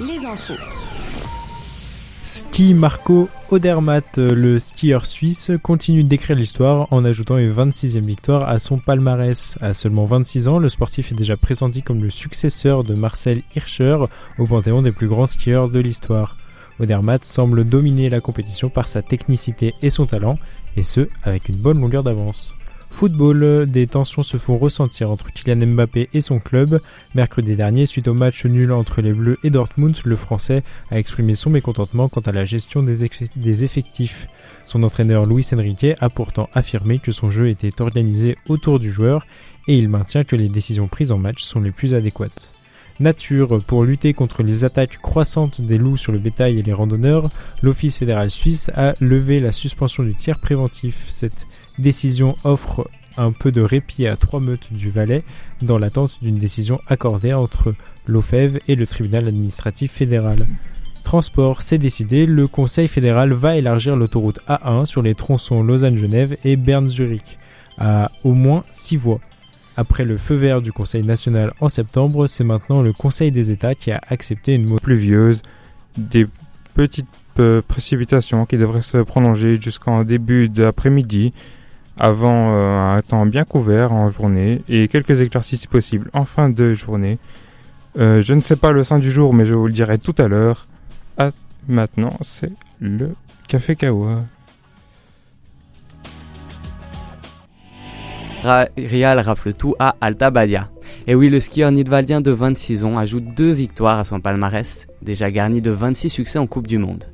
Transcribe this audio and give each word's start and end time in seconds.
les 0.00 0.26
infos. 0.26 0.54
Ski 2.24 2.74
Marco 2.74 3.28
Odermatt, 3.50 4.18
le 4.18 4.58
skieur 4.58 5.06
suisse, 5.06 5.50
continue 5.62 6.04
d'écrire 6.04 6.36
l'histoire 6.36 6.92
en 6.92 7.04
ajoutant 7.04 7.38
une 7.38 7.52
26e 7.52 8.00
victoire 8.00 8.48
à 8.48 8.58
son 8.58 8.78
palmarès. 8.78 9.56
À 9.60 9.74
seulement 9.74 10.04
26 10.04 10.48
ans, 10.48 10.58
le 10.58 10.68
sportif 10.68 11.12
est 11.12 11.14
déjà 11.14 11.36
pressenti 11.36 11.82
comme 11.82 12.02
le 12.02 12.10
successeur 12.10 12.84
de 12.84 12.94
Marcel 12.94 13.42
Hirscher 13.54 13.98
au 14.38 14.46
panthéon 14.46 14.82
des 14.82 14.92
plus 14.92 15.08
grands 15.08 15.28
skieurs 15.28 15.70
de 15.70 15.80
l'histoire. 15.80 16.36
Odermatt 16.80 17.24
semble 17.24 17.64
dominer 17.64 18.10
la 18.10 18.20
compétition 18.20 18.68
par 18.68 18.88
sa 18.88 19.02
technicité 19.02 19.74
et 19.80 19.90
son 19.90 20.06
talent, 20.06 20.38
et 20.76 20.82
ce, 20.82 21.08
avec 21.22 21.48
une 21.48 21.56
bonne 21.56 21.80
longueur 21.80 22.02
d'avance. 22.02 22.54
Football, 22.90 23.66
des 23.66 23.86
tensions 23.86 24.22
se 24.22 24.38
font 24.38 24.56
ressentir 24.56 25.10
entre 25.10 25.30
Kylian 25.30 25.66
Mbappé 25.66 26.08
et 26.14 26.20
son 26.20 26.38
club. 26.38 26.80
Mercredi 27.14 27.54
dernier, 27.54 27.84
suite 27.84 28.08
au 28.08 28.14
match 28.14 28.46
nul 28.46 28.72
entre 28.72 29.02
les 29.02 29.12
Bleus 29.12 29.38
et 29.44 29.50
Dortmund, 29.50 29.96
le 30.04 30.16
Français 30.16 30.62
a 30.90 30.98
exprimé 30.98 31.34
son 31.34 31.50
mécontentement 31.50 32.08
quant 32.08 32.22
à 32.22 32.32
la 32.32 32.46
gestion 32.46 32.82
des, 32.82 33.04
effectifs. 33.64 34.28
Son 34.64 34.82
entraîneur 34.82 35.26
Luis 35.26 35.46
Enrique 35.52 35.94
a 36.00 36.08
pourtant 36.08 36.48
affirmé 36.54 36.98
que 36.98 37.12
son 37.12 37.30
jeu 37.30 37.48
était 37.48 37.82
organisé 37.82 38.38
autour 38.48 38.80
du 38.80 38.90
joueur 38.90 39.26
et 39.68 39.76
il 39.76 39.88
maintient 39.88 40.24
que 40.24 40.36
les 40.36 40.48
décisions 40.48 40.88
prises 40.88 41.12
en 41.12 41.18
match 41.18 41.42
sont 41.42 41.60
les 41.60 41.72
plus 41.72 41.92
adéquates. 41.92 42.54
Nature, 42.98 43.62
pour 43.66 43.84
lutter 43.84 44.14
contre 44.14 44.42
les 44.42 44.64
attaques 44.64 45.02
croissantes 45.02 45.60
des 45.60 45.76
loups 45.76 45.98
sur 45.98 46.12
le 46.12 46.18
bétail 46.18 46.58
et 46.58 46.62
les 46.62 46.72
randonneurs, 46.72 47.28
l'Office 47.60 47.98
fédéral 47.98 48.30
suisse 48.30 48.70
a 48.74 48.94
levé 49.00 49.38
la 49.38 49.52
suspension 49.52 50.02
du 50.02 50.14
tir 50.14 50.40
préventif. 50.40 51.04
Décision 51.78 52.36
offre 52.44 52.88
un 53.16 53.32
peu 53.32 53.52
de 53.52 53.62
répit 53.62 54.06
à 54.06 54.16
trois 54.16 54.40
meutes 54.40 54.72
du 54.72 54.90
Valais 54.90 55.24
dans 55.62 55.78
l'attente 55.78 56.18
d'une 56.22 56.38
décision 56.38 56.80
accordée 56.86 57.32
entre 57.32 57.74
l'OFEV 58.06 58.60
et 58.68 58.76
le 58.76 58.86
tribunal 58.86 59.28
administratif 59.28 59.92
fédéral. 59.92 60.46
Transport, 61.02 61.62
c'est 61.62 61.78
décidé, 61.78 62.26
le 62.26 62.48
Conseil 62.48 62.88
fédéral 62.88 63.32
va 63.32 63.56
élargir 63.56 63.96
l'autoroute 63.96 64.40
A1 64.48 64.86
sur 64.86 65.02
les 65.02 65.14
tronçons 65.14 65.62
Lausanne-Genève 65.62 66.36
et 66.44 66.56
Berne-Zurich 66.56 67.38
à 67.78 68.10
au 68.24 68.32
moins 68.32 68.64
six 68.70 68.96
voies. 68.96 69.20
Après 69.76 70.04
le 70.04 70.16
feu 70.16 70.34
vert 70.34 70.62
du 70.62 70.72
Conseil 70.72 71.04
national 71.04 71.52
en 71.60 71.68
septembre, 71.68 72.26
c'est 72.26 72.44
maintenant 72.44 72.82
le 72.82 72.92
Conseil 72.92 73.30
des 73.30 73.52
États 73.52 73.74
qui 73.74 73.92
a 73.92 74.00
accepté 74.08 74.54
une 74.54 74.64
mode 74.64 74.80
pluvieuse, 74.80 75.42
des 75.96 76.26
petites 76.74 77.06
euh, 77.38 77.62
précipitations 77.66 78.46
qui 78.46 78.56
devraient 78.56 78.80
se 78.80 78.98
prolonger 78.98 79.60
jusqu'en 79.60 80.02
début 80.02 80.48
d'après-midi 80.48 81.32
avant 81.98 82.54
euh, 82.54 82.96
un 82.96 83.02
temps 83.02 83.26
bien 83.26 83.44
couvert 83.44 83.92
en 83.92 84.08
journée 84.08 84.62
et 84.68 84.88
quelques 84.88 85.20
éclaircies 85.20 85.56
si 85.56 85.66
possible 85.66 86.10
en 86.12 86.24
fin 86.24 86.50
de 86.50 86.72
journée. 86.72 87.18
Euh, 87.98 88.20
je 88.20 88.34
ne 88.34 88.42
sais 88.42 88.56
pas 88.56 88.72
le 88.72 88.84
sein 88.84 88.98
du 88.98 89.10
jour, 89.10 89.32
mais 89.32 89.46
je 89.46 89.54
vous 89.54 89.66
le 89.66 89.72
dirai 89.72 89.98
tout 89.98 90.14
à 90.18 90.28
l'heure. 90.28 90.66
Ah, 91.16 91.30
maintenant, 91.68 92.16
c'est 92.20 92.52
le 92.80 93.14
café 93.48 93.76
kawa. 93.76 94.22
Rial 98.76 99.18
rafle 99.20 99.54
tout 99.54 99.74
à 99.78 99.96
Alta 100.00 100.30
Badia. 100.30 100.68
Et 101.06 101.14
oui, 101.14 101.28
le 101.28 101.38
skieur 101.38 101.70
nidwaldien 101.70 102.20
de 102.20 102.30
26 102.30 102.84
ans 102.84 102.98
ajoute 102.98 103.24
deux 103.36 103.52
victoires 103.52 104.00
à 104.00 104.04
son 104.04 104.20
palmarès, 104.20 104.86
déjà 105.02 105.30
garni 105.30 105.60
de 105.60 105.70
26 105.70 106.10
succès 106.10 106.38
en 106.38 106.46
Coupe 106.46 106.66
du 106.66 106.78
Monde. 106.78 107.04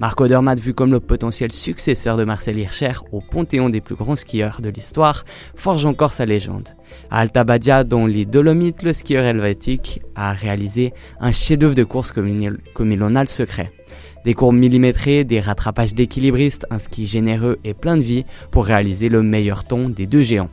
Marco 0.00 0.26
Dermat, 0.26 0.56
vu 0.56 0.74
comme 0.74 0.90
le 0.90 1.00
potentiel 1.00 1.52
successeur 1.52 2.16
de 2.16 2.24
Marcel 2.24 2.58
Hirscher 2.58 2.94
au 3.12 3.20
panthéon 3.20 3.68
des 3.68 3.80
plus 3.80 3.94
grands 3.94 4.16
skieurs 4.16 4.60
de 4.60 4.68
l'histoire, 4.68 5.24
forge 5.54 5.86
encore 5.86 6.12
sa 6.12 6.26
légende. 6.26 6.70
À 7.10 7.20
Alta 7.20 7.44
Badia, 7.44 7.84
dont 7.84 8.06
les 8.06 8.24
Dolomites, 8.24 8.82
le 8.82 8.92
skieur 8.92 9.24
helvétique 9.24 10.00
a 10.14 10.32
réalisé 10.32 10.92
un 11.20 11.32
chef-d'œuvre 11.32 11.74
de 11.74 11.84
course 11.84 12.12
comme 12.12 12.92
il 12.92 13.02
en 13.02 13.14
a 13.14 13.20
le 13.20 13.28
secret. 13.28 13.72
Des 14.24 14.34
courbes 14.34 14.56
millimétrées, 14.56 15.22
des 15.22 15.38
rattrapages 15.38 15.94
d'équilibristes, 15.94 16.66
un 16.70 16.80
ski 16.80 17.06
généreux 17.06 17.58
et 17.62 17.74
plein 17.74 17.96
de 17.96 18.02
vie 18.02 18.24
pour 18.50 18.66
réaliser 18.66 19.08
le 19.08 19.22
meilleur 19.22 19.64
ton 19.64 19.88
des 19.88 20.08
deux 20.08 20.22
géants. 20.22 20.50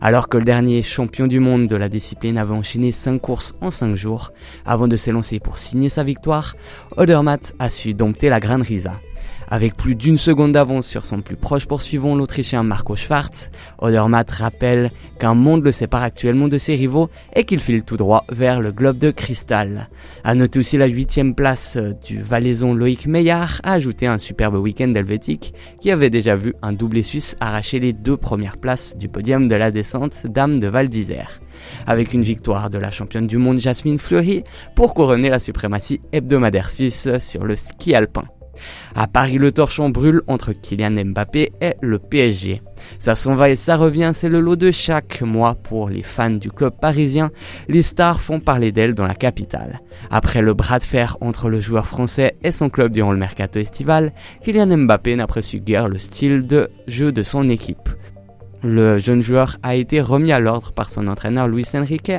Alors 0.00 0.28
que 0.28 0.36
le 0.36 0.44
dernier 0.44 0.82
champion 0.82 1.26
du 1.26 1.40
monde 1.40 1.66
de 1.66 1.76
la 1.76 1.88
discipline 1.88 2.38
avait 2.38 2.54
enchaîné 2.54 2.92
5 2.92 3.20
courses 3.20 3.54
en 3.60 3.70
5 3.70 3.94
jours, 3.94 4.32
avant 4.64 4.88
de 4.88 4.96
s'élancer 4.96 5.40
pour 5.40 5.58
signer 5.58 5.88
sa 5.88 6.04
victoire, 6.04 6.56
Odermatt 6.96 7.54
a 7.58 7.70
su 7.70 7.94
dompter 7.94 8.28
la 8.28 8.40
Grande 8.40 8.62
Risa. 8.62 9.00
Avec 9.48 9.76
plus 9.76 9.94
d'une 9.94 10.16
seconde 10.16 10.52
d'avance 10.52 10.86
sur 10.86 11.04
son 11.04 11.20
plus 11.20 11.36
proche 11.36 11.66
poursuivant, 11.66 12.16
l'Autrichien 12.16 12.64
Marco 12.64 12.96
Schwarz, 12.96 13.50
Odermatt 13.78 14.28
rappelle 14.30 14.90
qu'un 15.20 15.34
monde 15.34 15.64
le 15.64 15.70
sépare 15.70 16.02
actuellement 16.02 16.48
de 16.48 16.58
ses 16.58 16.74
rivaux 16.74 17.08
et 17.34 17.44
qu'il 17.44 17.60
file 17.60 17.84
tout 17.84 17.96
droit 17.96 18.24
vers 18.28 18.60
le 18.60 18.72
globe 18.72 18.98
de 18.98 19.12
cristal. 19.12 19.88
À 20.24 20.34
noter 20.34 20.58
aussi 20.58 20.78
la 20.78 20.86
huitième 20.86 21.34
place 21.34 21.78
du 22.06 22.20
valaisan 22.20 22.74
Loïc 22.74 23.06
Meillard, 23.06 23.60
a 23.62 23.72
ajouté 23.72 24.06
un 24.06 24.18
superbe 24.18 24.56
week-end 24.56 24.92
helvétique 24.92 25.54
qui 25.80 25.92
avait 25.92 26.10
déjà 26.10 26.34
vu 26.34 26.54
un 26.62 26.72
doublé 26.72 27.04
suisse 27.04 27.36
arracher 27.38 27.78
les 27.78 27.92
deux 27.92 28.16
premières 28.16 28.56
places 28.56 28.96
du 28.96 29.08
podium 29.08 29.46
de 29.46 29.54
la 29.54 29.70
descente 29.70 30.26
Dame 30.26 30.58
de 30.58 30.66
Val 30.66 30.88
d'Isère. 30.88 31.40
Avec 31.86 32.12
une 32.12 32.22
victoire 32.22 32.68
de 32.68 32.78
la 32.78 32.90
championne 32.90 33.26
du 33.26 33.36
monde 33.36 33.58
Jasmine 33.58 33.98
Fleury 33.98 34.42
pour 34.74 34.92
couronner 34.92 35.30
la 35.30 35.38
suprématie 35.38 36.00
hebdomadaire 36.12 36.70
suisse 36.70 37.08
sur 37.18 37.44
le 37.44 37.54
ski 37.54 37.94
alpin. 37.94 38.24
À 38.94 39.06
Paris, 39.06 39.38
le 39.38 39.52
torchon 39.52 39.90
brûle 39.90 40.22
entre 40.26 40.52
Kylian 40.52 41.04
Mbappé 41.04 41.52
et 41.60 41.74
le 41.80 41.98
PSG. 41.98 42.62
Ça 42.98 43.14
s'en 43.14 43.34
va 43.34 43.50
et 43.50 43.56
ça 43.56 43.76
revient, 43.76 44.12
c'est 44.14 44.28
le 44.28 44.40
lot 44.40 44.56
de 44.56 44.70
chaque 44.70 45.22
mois 45.22 45.54
pour 45.54 45.88
les 45.88 46.02
fans 46.02 46.30
du 46.30 46.50
club 46.50 46.74
parisien. 46.80 47.30
Les 47.68 47.82
stars 47.82 48.20
font 48.20 48.40
parler 48.40 48.72
d'elle 48.72 48.94
dans 48.94 49.06
la 49.06 49.14
capitale. 49.14 49.80
Après 50.10 50.42
le 50.42 50.54
bras 50.54 50.78
de 50.78 50.84
fer 50.84 51.16
entre 51.20 51.48
le 51.48 51.60
joueur 51.60 51.86
français 51.86 52.36
et 52.42 52.52
son 52.52 52.68
club 52.68 52.92
durant 52.92 53.12
le 53.12 53.18
mercato 53.18 53.58
estival, 53.58 54.12
Kylian 54.42 54.76
Mbappé 54.76 55.16
n'apprécie 55.16 55.60
guère 55.60 55.88
le 55.88 55.98
style 55.98 56.46
de 56.46 56.70
jeu 56.86 57.12
de 57.12 57.22
son 57.22 57.48
équipe. 57.48 57.88
Le 58.68 58.98
jeune 58.98 59.22
joueur 59.22 59.58
a 59.62 59.76
été 59.76 60.00
remis 60.00 60.32
à 60.32 60.40
l'ordre 60.40 60.72
par 60.72 60.90
son 60.90 61.06
entraîneur 61.06 61.46
Luis 61.46 61.66
Enrique 61.74 62.10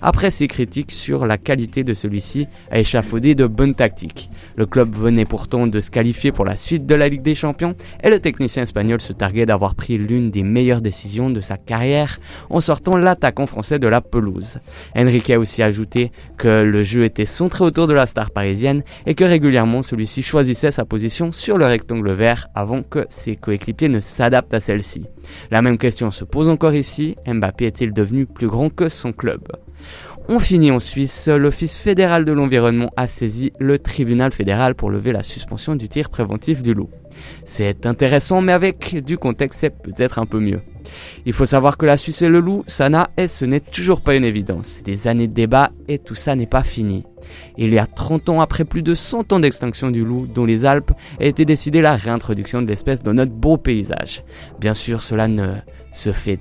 après 0.00 0.30
ses 0.30 0.48
critiques 0.48 0.90
sur 0.90 1.26
la 1.26 1.36
qualité 1.36 1.84
de 1.84 1.92
celui-ci 1.92 2.48
à 2.70 2.78
échafauder 2.78 3.34
de 3.34 3.46
bonnes 3.46 3.74
tactiques. 3.74 4.30
Le 4.56 4.64
club 4.64 4.96
venait 4.96 5.26
pourtant 5.26 5.66
de 5.66 5.80
se 5.80 5.90
qualifier 5.90 6.32
pour 6.32 6.46
la 6.46 6.56
suite 6.56 6.86
de 6.86 6.94
la 6.94 7.10
Ligue 7.10 7.20
des 7.20 7.34
Champions 7.34 7.74
et 8.02 8.08
le 8.08 8.20
technicien 8.20 8.62
espagnol 8.62 9.02
se 9.02 9.12
targuait 9.12 9.44
d'avoir 9.44 9.74
pris 9.74 9.98
l'une 9.98 10.30
des 10.30 10.42
meilleures 10.42 10.80
décisions 10.80 11.28
de 11.28 11.42
sa 11.42 11.58
carrière 11.58 12.20
en 12.48 12.62
sortant 12.62 12.96
l'attaquant 12.96 13.46
français 13.46 13.78
de 13.78 13.86
la 13.86 14.00
pelouse. 14.00 14.60
Enrique 14.96 15.28
a 15.28 15.38
aussi 15.38 15.62
ajouté 15.62 16.10
que 16.38 16.62
le 16.62 16.82
jeu 16.84 17.04
était 17.04 17.26
centré 17.26 17.64
autour 17.64 17.86
de 17.86 17.92
la 17.92 18.06
star 18.06 18.30
parisienne 18.30 18.82
et 19.04 19.14
que 19.14 19.24
régulièrement 19.24 19.82
celui-ci 19.82 20.22
choisissait 20.22 20.70
sa 20.70 20.86
position 20.86 21.32
sur 21.32 21.58
le 21.58 21.66
rectangle 21.66 22.12
vert 22.12 22.48
avant 22.54 22.82
que 22.82 23.04
ses 23.10 23.36
coéquipiers 23.36 23.90
ne 23.90 24.00
s'adaptent 24.00 24.54
à 24.54 24.60
celle-ci. 24.60 25.04
La 25.50 25.60
même 25.60 25.78
question 25.82 26.12
se 26.12 26.22
pose 26.22 26.48
encore 26.48 26.76
ici, 26.76 27.16
Mbappé 27.26 27.66
est-il 27.66 27.92
devenu 27.92 28.24
plus 28.24 28.46
grand 28.46 28.70
que 28.70 28.88
son 28.88 29.12
club? 29.12 29.48
On 30.28 30.38
finit 30.38 30.70
en 30.70 30.78
Suisse, 30.78 31.26
l'Office 31.26 31.76
fédéral 31.76 32.24
de 32.24 32.30
l'environnement 32.30 32.92
a 32.96 33.08
saisi 33.08 33.50
le 33.58 33.80
tribunal 33.80 34.30
fédéral 34.30 34.76
pour 34.76 34.90
lever 34.90 35.10
la 35.10 35.24
suspension 35.24 35.74
du 35.74 35.88
tir 35.88 36.08
préventif 36.08 36.62
du 36.62 36.72
loup. 36.72 36.88
C'est 37.44 37.84
intéressant, 37.84 38.40
mais 38.40 38.52
avec 38.52 39.02
du 39.04 39.18
contexte, 39.18 39.58
c'est 39.58 39.76
peut-être 39.76 40.20
un 40.20 40.26
peu 40.26 40.38
mieux. 40.38 40.60
Il 41.26 41.32
faut 41.32 41.46
savoir 41.46 41.76
que 41.76 41.86
la 41.86 41.96
Suisse 41.96 42.22
et 42.22 42.28
le 42.28 42.38
loup, 42.38 42.62
ça 42.68 42.88
n'a 42.88 43.10
et 43.16 43.26
ce 43.26 43.44
n'est 43.44 43.58
toujours 43.58 44.02
pas 44.02 44.14
une 44.14 44.24
évidence. 44.24 44.84
Des 44.84 45.08
années 45.08 45.26
de 45.26 45.34
débat 45.34 45.72
et 45.88 45.98
tout 45.98 46.14
ça 46.14 46.36
n'est 46.36 46.46
pas 46.46 46.62
fini. 46.62 47.02
Il 47.56 47.72
y 47.72 47.78
a 47.78 47.86
30 47.86 48.28
ans, 48.28 48.40
après 48.40 48.64
plus 48.64 48.82
de 48.82 48.94
100 48.94 49.32
ans 49.32 49.40
d'extinction 49.40 49.90
du 49.90 50.04
loup 50.04 50.26
dont 50.26 50.44
les 50.44 50.64
Alpes, 50.64 50.92
a 51.20 51.24
été 51.24 51.44
décidée 51.44 51.80
la 51.80 51.96
réintroduction 51.96 52.62
de 52.62 52.66
l'espèce 52.66 53.02
dans 53.02 53.14
notre 53.14 53.32
beau 53.32 53.56
paysage. 53.56 54.24
Bien 54.60 54.74
sûr, 54.74 55.02
cela 55.02 55.28
ne 55.28 55.54
se 55.90 56.12
fait 56.12 56.38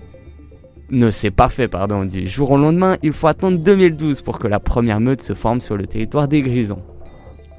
ne 0.91 1.09
s'est 1.09 1.31
pas 1.31 1.47
fait 1.47 1.69
pardon, 1.69 2.03
du 2.03 2.28
jour 2.28 2.52
au 2.52 2.57
lendemain, 2.57 2.97
il 3.02 3.13
faut 3.13 3.28
attendre 3.28 3.57
2012 3.57 4.22
pour 4.24 4.40
que 4.40 4.47
la 4.47 4.59
première 4.59 5.00
meute 5.00 5.22
se 5.22 5.34
forme 5.34 5.62
sur 5.62 5.78
le 5.78 5.88
territoire 5.88 6.28
des 6.28 6.41
Grisons. 6.41 6.84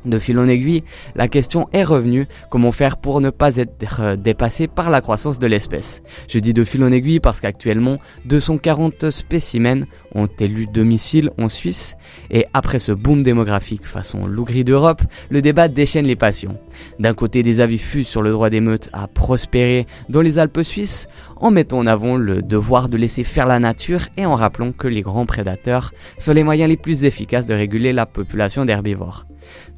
De 0.05 0.19
fil 0.19 0.37
en 0.39 0.49
aiguille, 0.49 0.83
la 1.15 1.29
question 1.29 1.69
est 1.73 1.85
revenue, 1.85 2.27
comment 2.51 2.73
faire 2.73 2.97
pour 2.97 3.21
ne 3.21 3.31
pas 3.31 3.57
être 3.57 4.01
euh, 4.01 4.17
dépassé 4.17 4.67
par 4.67 4.91
la 4.91 5.01
croissance 5.01 5.39
de 5.39 5.47
l'espèce? 5.47 6.03
Je 6.29 6.41
dis 6.41 6.53
de 6.53 6.65
fil 6.65 6.83
en 6.83 6.91
aiguille 6.91 7.21
parce 7.21 7.41
qu'actuellement, 7.41 7.99
240 8.25 9.11
spécimens 9.11 9.87
ont 10.15 10.29
élu 10.39 10.67
domicile 10.67 11.31
en 11.39 11.49
Suisse, 11.49 11.97
et 12.31 12.47
après 12.53 12.79
ce 12.79 12.93
boom 12.93 13.23
démographique 13.23 13.87
façon 13.87 14.27
loup 14.27 14.45
gris 14.45 14.65
d'Europe, 14.65 15.03
le 15.31 15.43
débat 15.43 15.69
déchaîne 15.69 16.07
les 16.07 16.17
passions. 16.17 16.59
D'un 16.99 17.15
côté, 17.15 17.43
des 17.43 17.61
avis 17.61 17.79
fusent 17.79 18.09
sur 18.09 18.23
le 18.23 18.31
droit 18.31 18.51
des 18.51 18.61
meutes 18.61 18.91
à 18.93 19.07
prospérer 19.07 19.87
dans 20.09 20.21
les 20.21 20.39
Alpes 20.39 20.63
suisses, 20.63 21.09
en 21.37 21.51
mettant 21.51 21.79
en 21.79 21.87
avant 21.87 22.17
le 22.17 22.43
devoir 22.43 22.89
de 22.89 22.97
laisser 22.97 23.25
faire 23.25 23.47
la 23.47 23.59
nature 23.59 24.09
et 24.17 24.27
en 24.27 24.35
rappelant 24.35 24.73
que 24.73 24.89
les 24.89 25.03
grands 25.03 25.27
prédateurs 25.27 25.93
sont 26.19 26.33
les 26.33 26.45
moyens 26.45 26.71
les 26.71 26.77
plus 26.77 27.05
efficaces 27.05 27.47
de 27.47 27.55
réguler 27.55 27.93
la 27.93 28.07
population 28.07 28.65
d'herbivores. 28.65 29.27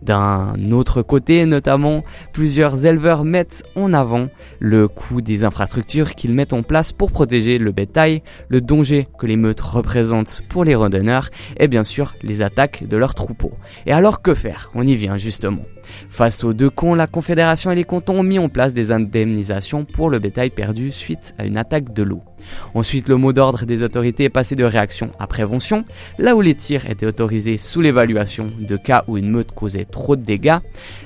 D'un 0.02 0.70
autre 0.72 1.00
côté, 1.02 1.46
notamment, 1.46 2.04
plusieurs 2.32 2.84
éleveurs 2.84 3.24
mettent 3.24 3.64
en 3.74 3.94
avant 3.94 4.28
le 4.58 4.88
coût 4.88 5.22
des 5.22 5.44
infrastructures 5.44 6.14
qu'ils 6.14 6.34
mettent 6.34 6.52
en 6.52 6.62
place 6.62 6.92
pour 6.92 7.10
protéger 7.10 7.56
le 7.56 7.72
bétail, 7.72 8.22
le 8.48 8.60
danger 8.60 9.08
que 9.18 9.26
les 9.26 9.36
meutes 9.36 9.60
pour 10.48 10.64
les 10.64 10.74
randonneurs 10.74 11.30
et 11.58 11.68
bien 11.68 11.84
sûr 11.84 12.14
les 12.22 12.42
attaques 12.42 12.84
de 12.86 12.96
leurs 12.96 13.14
troupeaux. 13.14 13.52
Et 13.86 13.92
alors 13.92 14.22
que 14.22 14.34
faire? 14.34 14.70
On 14.74 14.86
y 14.86 14.96
vient 14.96 15.16
justement. 15.16 15.62
Face 16.08 16.44
aux 16.44 16.52
deux 16.52 16.70
cons, 16.70 16.94
la 16.94 17.06
Confédération 17.06 17.70
et 17.70 17.74
les 17.74 17.84
cantons 17.84 18.20
ont 18.20 18.22
mis 18.22 18.38
en 18.38 18.48
place 18.48 18.72
des 18.72 18.90
indemnisations 18.90 19.84
pour 19.84 20.10
le 20.10 20.18
bétail 20.18 20.50
perdu 20.50 20.92
suite 20.92 21.34
à 21.38 21.44
une 21.44 21.56
attaque 21.56 21.92
de 21.92 22.02
loup. 22.02 22.22
Ensuite, 22.74 23.08
le 23.08 23.16
mot 23.16 23.32
d'ordre 23.32 23.64
des 23.64 23.82
autorités 23.82 24.24
est 24.24 24.30
passé 24.30 24.54
de 24.54 24.64
réaction 24.64 25.10
à 25.18 25.26
prévention, 25.26 25.84
là 26.18 26.36
où 26.36 26.40
les 26.40 26.54
tirs 26.54 26.88
étaient 26.90 27.06
autorisés 27.06 27.56
sous 27.56 27.80
l'évaluation 27.80 28.50
de 28.58 28.76
cas 28.76 29.04
où 29.08 29.16
une 29.16 29.30
meute 29.30 29.52
causait 29.52 29.84
trop 29.84 30.16
de 30.16 30.22
dégâts, 30.22 30.58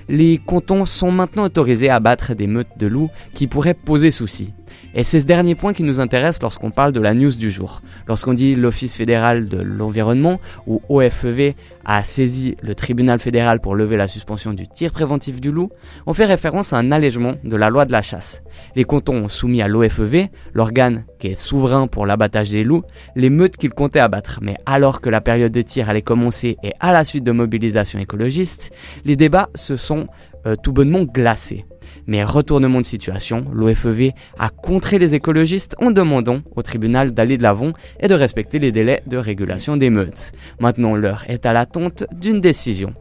les 0.08 0.38
cantons 0.38 0.84
sont 0.84 1.12
maintenant 1.12 1.44
autorisés 1.44 1.90
à 1.90 2.00
battre 2.00 2.34
des 2.34 2.46
meutes 2.46 2.78
de 2.78 2.86
loups 2.86 3.10
qui 3.34 3.46
pourraient 3.46 3.74
poser 3.74 4.10
souci. 4.10 4.52
Et 4.94 5.04
c'est 5.04 5.20
ce 5.20 5.26
dernier 5.26 5.54
point 5.54 5.72
qui 5.72 5.82
nous 5.82 6.00
intéresse 6.00 6.40
lorsqu'on 6.40 6.70
parle 6.70 6.92
de 6.92 7.00
la 7.00 7.14
news 7.14 7.34
du 7.34 7.50
jour. 7.50 7.82
Lorsqu'on 8.06 8.34
dit 8.34 8.54
l'Office 8.54 8.94
fédéral 8.94 9.48
de 9.48 9.58
l'environnement 9.58 10.40
ou 10.66 10.80
OFEV 10.88 11.54
a 11.84 12.02
saisi 12.02 12.56
le 12.62 12.74
tribunal 12.74 13.18
fédéral 13.18 13.60
pour 13.60 13.74
lever 13.74 13.96
la 13.96 14.08
suspension 14.08 14.52
du 14.52 14.68
tir 14.68 14.92
préventif 14.92 15.40
du 15.40 15.50
loup, 15.50 15.70
on 16.06 16.14
fait 16.14 16.26
référence 16.26 16.72
à 16.72 16.78
un 16.78 16.92
allègement 16.92 17.34
de 17.44 17.56
la 17.56 17.70
loi 17.70 17.84
de 17.84 17.92
la 17.92 18.02
chasse. 18.02 18.42
Les 18.76 18.84
cantons 18.84 19.24
ont 19.24 19.28
soumis 19.28 19.62
à 19.62 19.68
l'OFEV, 19.68 20.28
l'organe 20.52 21.04
qui 21.18 21.28
est 21.28 21.34
souverain 21.34 21.86
pour 21.86 22.06
l'abattage 22.06 22.50
des 22.50 22.64
loups, 22.64 22.82
les 23.16 23.30
meutes 23.30 23.56
qu'ils 23.56 23.72
comptaient 23.72 24.00
abattre. 24.00 24.38
Mais 24.42 24.56
alors 24.66 25.00
que 25.00 25.10
la 25.10 25.20
période 25.20 25.52
de 25.52 25.62
tir 25.62 25.88
allait 25.88 26.02
commencer 26.02 26.56
et 26.62 26.72
à 26.80 26.92
la 26.92 27.04
suite 27.04 27.24
de 27.24 27.32
mobilisation 27.32 27.98
écologiste, 27.98 28.72
les 29.04 29.16
débats 29.16 29.48
se 29.54 29.76
sont 29.76 30.08
euh, 30.46 30.56
tout 30.56 30.72
bonnement 30.72 31.02
glacés. 31.02 31.64
Mais 32.08 32.24
retournement 32.24 32.80
de 32.80 32.86
situation, 32.86 33.44
l'OFEV 33.52 34.12
a 34.38 34.48
contré 34.48 34.98
les 34.98 35.14
écologistes 35.14 35.76
en 35.78 35.90
demandant 35.90 36.40
au 36.56 36.62
tribunal 36.62 37.12
d'aller 37.12 37.36
de 37.36 37.42
l'avant 37.42 37.72
et 38.00 38.08
de 38.08 38.14
respecter 38.14 38.58
les 38.58 38.72
délais 38.72 39.02
de 39.06 39.18
régulation 39.18 39.76
des 39.76 39.90
meutes. 39.90 40.32
Maintenant, 40.58 40.96
l'heure 40.96 41.24
est 41.28 41.44
à 41.44 41.52
l'attente 41.52 42.04
d'une 42.12 42.40
décision. 42.40 42.94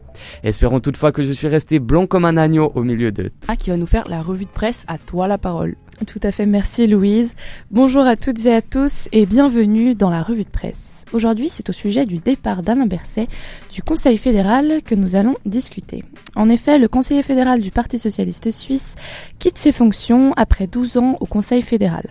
Espérons 0.44 0.80
toutefois 0.80 1.10
que 1.10 1.22
je 1.22 1.32
suis 1.32 1.48
resté 1.48 1.78
blanc 1.78 2.06
comme 2.06 2.26
un 2.26 2.36
agneau 2.36 2.70
au 2.74 2.82
milieu 2.82 3.10
de... 3.10 3.30
Ah, 3.48 3.56
qui 3.56 3.70
va 3.70 3.78
nous 3.78 3.86
faire 3.86 4.08
la 4.08 4.20
revue 4.20 4.44
de 4.44 4.50
presse 4.50 4.84
à 4.88 4.98
toi 4.98 5.26
la 5.26 5.38
parole. 5.38 5.76
Tout 6.06 6.20
à 6.22 6.30
fait, 6.30 6.46
merci 6.46 6.86
Louise. 6.86 7.34
Bonjour 7.72 8.02
à 8.02 8.14
toutes 8.14 8.46
et 8.46 8.54
à 8.54 8.62
tous 8.62 9.08
et 9.10 9.26
bienvenue 9.26 9.96
dans 9.96 10.10
la 10.10 10.22
revue 10.22 10.44
de 10.44 10.48
presse. 10.48 11.04
Aujourd'hui, 11.12 11.48
c'est 11.48 11.68
au 11.70 11.72
sujet 11.72 12.06
du 12.06 12.18
départ 12.18 12.62
d'Alain 12.62 12.86
Berset 12.86 13.26
du 13.72 13.82
Conseil 13.82 14.16
fédéral 14.16 14.80
que 14.84 14.94
nous 14.94 15.16
allons 15.16 15.36
discuter. 15.44 16.04
En 16.36 16.50
effet, 16.50 16.78
le 16.78 16.86
conseiller 16.86 17.24
fédéral 17.24 17.60
du 17.60 17.72
Parti 17.72 17.98
socialiste 17.98 18.52
suisse 18.52 18.94
quitte 19.40 19.58
ses 19.58 19.72
fonctions 19.72 20.32
après 20.36 20.68
12 20.68 20.98
ans 20.98 21.16
au 21.20 21.26
Conseil 21.26 21.62
fédéral. 21.62 22.04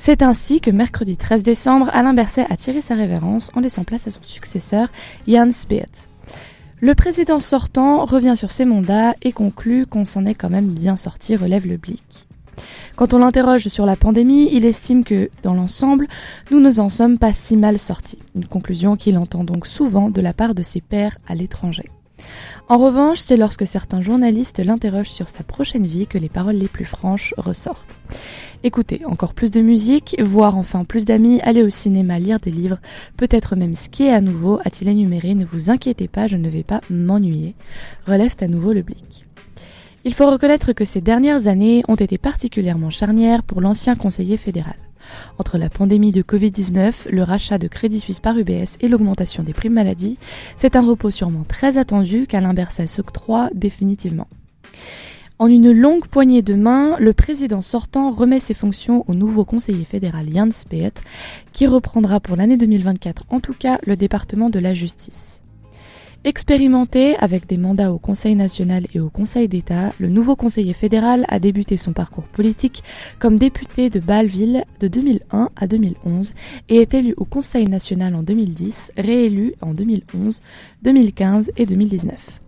C'est 0.00 0.22
ainsi 0.22 0.60
que 0.60 0.72
mercredi 0.72 1.16
13 1.16 1.44
décembre, 1.44 1.90
Alain 1.92 2.14
Berset 2.14 2.46
a 2.50 2.56
tiré 2.56 2.80
sa 2.80 2.96
révérence 2.96 3.52
en 3.54 3.60
laissant 3.60 3.84
place 3.84 4.08
à 4.08 4.10
son 4.10 4.22
successeur, 4.24 4.88
Jan 5.28 5.52
Speert. 5.52 6.08
Le 6.80 6.94
président 6.96 7.38
sortant 7.38 8.04
revient 8.04 8.34
sur 8.36 8.50
ses 8.50 8.64
mandats 8.64 9.14
et 9.22 9.30
conclut 9.30 9.86
qu'on 9.86 10.04
s'en 10.04 10.26
est 10.26 10.34
quand 10.34 10.50
même 10.50 10.70
bien 10.70 10.96
sorti, 10.96 11.36
relève 11.36 11.66
le 11.66 11.76
blic. 11.76 12.27
Quand 12.96 13.14
on 13.14 13.18
l'interroge 13.18 13.68
sur 13.68 13.86
la 13.86 13.96
pandémie, 13.96 14.48
il 14.52 14.64
estime 14.64 15.04
que, 15.04 15.30
dans 15.42 15.54
l'ensemble, 15.54 16.08
nous 16.50 16.60
ne 16.60 16.80
en 16.80 16.88
sommes 16.88 17.18
pas 17.18 17.32
si 17.32 17.56
mal 17.56 17.78
sortis. 17.78 18.18
Une 18.34 18.46
conclusion 18.46 18.96
qu'il 18.96 19.18
entend 19.18 19.44
donc 19.44 19.66
souvent 19.66 20.10
de 20.10 20.20
la 20.20 20.32
part 20.32 20.54
de 20.54 20.62
ses 20.62 20.80
pairs 20.80 21.18
à 21.26 21.34
l'étranger. 21.34 21.84
En 22.68 22.78
revanche, 22.78 23.20
c'est 23.20 23.36
lorsque 23.36 23.66
certains 23.66 24.00
journalistes 24.00 24.58
l'interrogent 24.58 25.10
sur 25.10 25.28
sa 25.28 25.42
prochaine 25.42 25.86
vie 25.86 26.06
que 26.06 26.18
les 26.18 26.28
paroles 26.28 26.56
les 26.56 26.68
plus 26.68 26.84
franches 26.84 27.32
ressortent. 27.38 27.98
Écoutez, 28.64 29.02
encore 29.06 29.34
plus 29.34 29.50
de 29.50 29.60
musique, 29.60 30.16
voir 30.20 30.56
enfin 30.56 30.84
plus 30.84 31.04
d'amis, 31.04 31.40
aller 31.42 31.62
au 31.62 31.70
cinéma, 31.70 32.18
lire 32.18 32.40
des 32.40 32.50
livres, 32.50 32.78
peut-être 33.16 33.56
même 33.56 33.74
skier 33.74 34.12
à 34.12 34.20
nouveau, 34.20 34.58
a-t-il 34.64 34.88
énuméré, 34.88 35.34
ne 35.34 35.44
vous 35.44 35.70
inquiétez 35.70 36.08
pas, 36.08 36.26
je 36.26 36.36
ne 36.36 36.48
vais 36.48 36.64
pas 36.64 36.80
m'ennuyer, 36.90 37.54
relève 38.06 38.34
à 38.40 38.48
nouveau 38.48 38.72
le 38.72 38.82
blic. 38.82 39.27
Il 40.08 40.14
faut 40.14 40.30
reconnaître 40.30 40.72
que 40.72 40.86
ces 40.86 41.02
dernières 41.02 41.48
années 41.48 41.82
ont 41.86 41.94
été 41.94 42.16
particulièrement 42.16 42.88
charnières 42.88 43.42
pour 43.42 43.60
l'ancien 43.60 43.94
conseiller 43.94 44.38
fédéral. 44.38 44.76
Entre 45.36 45.58
la 45.58 45.68
pandémie 45.68 46.12
de 46.12 46.22
Covid-19, 46.22 47.10
le 47.10 47.22
rachat 47.22 47.58
de 47.58 47.68
Crédit 47.68 48.00
Suisse 48.00 48.18
par 48.18 48.38
UBS 48.38 48.78
et 48.80 48.88
l'augmentation 48.88 49.42
des 49.42 49.52
primes 49.52 49.74
maladie, 49.74 50.16
c'est 50.56 50.76
un 50.76 50.80
repos 50.80 51.10
sûrement 51.10 51.44
très 51.46 51.76
attendu 51.76 52.26
qu'Alain 52.26 52.54
Berset 52.54 52.86
s'octroie 52.86 53.50
définitivement. 53.52 54.28
En 55.38 55.46
une 55.46 55.72
longue 55.72 56.06
poignée 56.06 56.40
de 56.40 56.54
main, 56.54 56.96
le 56.98 57.12
président 57.12 57.60
sortant 57.60 58.10
remet 58.10 58.40
ses 58.40 58.54
fonctions 58.54 59.04
au 59.08 59.14
nouveau 59.14 59.44
conseiller 59.44 59.84
fédéral 59.84 60.28
Jans 60.32 60.52
Speet, 60.52 61.02
qui 61.52 61.66
reprendra 61.66 62.18
pour 62.18 62.36
l'année 62.36 62.56
2024 62.56 63.24
en 63.28 63.40
tout 63.40 63.52
cas 63.52 63.78
le 63.84 63.94
département 63.94 64.48
de 64.48 64.58
la 64.58 64.72
justice. 64.72 65.42
Expérimenté 66.24 67.16
avec 67.16 67.46
des 67.46 67.56
mandats 67.56 67.92
au 67.92 67.98
Conseil 67.98 68.34
national 68.34 68.86
et 68.92 68.98
au 68.98 69.08
Conseil 69.08 69.46
d'État, 69.46 69.92
le 70.00 70.08
nouveau 70.08 70.34
conseiller 70.34 70.72
fédéral 70.72 71.24
a 71.28 71.38
débuté 71.38 71.76
son 71.76 71.92
parcours 71.92 72.24
politique 72.24 72.82
comme 73.20 73.38
député 73.38 73.88
de 73.88 74.00
Bâle-Ville 74.00 74.64
de 74.80 74.88
2001 74.88 75.50
à 75.54 75.66
2011 75.68 76.32
et 76.68 76.78
est 76.78 76.92
élu 76.92 77.14
au 77.18 77.24
Conseil 77.24 77.68
national 77.68 78.16
en 78.16 78.24
2010, 78.24 78.92
réélu 78.96 79.54
en 79.60 79.74
2011, 79.74 80.42
2015 80.82 81.52
et 81.56 81.66
2019. 81.66 82.40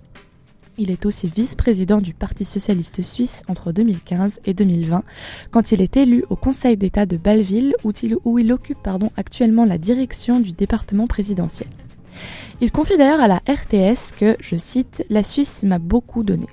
Il 0.77 0.91
est 0.91 1.07
aussi 1.07 1.29
vice-président 1.29 2.01
du 2.01 2.13
Parti 2.13 2.45
socialiste 2.45 3.03
suisse 3.03 3.43
entre 3.47 3.71
2015 3.71 4.41
et 4.47 4.55
2020, 4.55 5.05
quand 5.53 5.71
il 5.71 5.81
est 5.81 5.97
élu 5.97 6.25
au 6.29 6.37
Conseil 6.37 6.77
d'État 6.77 7.07
de 7.07 7.17
Bâle-Ville, 7.17 7.75
où 7.85 7.93
il, 8.39 8.53
occupe 8.53 8.89
actuellement 9.17 9.65
la 9.65 9.79
direction 9.79 10.41
du 10.41 10.53
département 10.53 11.07
présidentiel. 11.07 11.69
Il 12.63 12.71
confie 12.71 12.99
d'ailleurs 12.99 13.21
à 13.21 13.29
la 13.29 13.41
RTS 13.49 14.13
que, 14.19 14.37
je 14.39 14.57
cite, 14.57 15.03
La 15.09 15.25
Suisse 15.25 15.63
m'a 15.63 15.79
beaucoup 15.79 16.23
donné. 16.23 16.47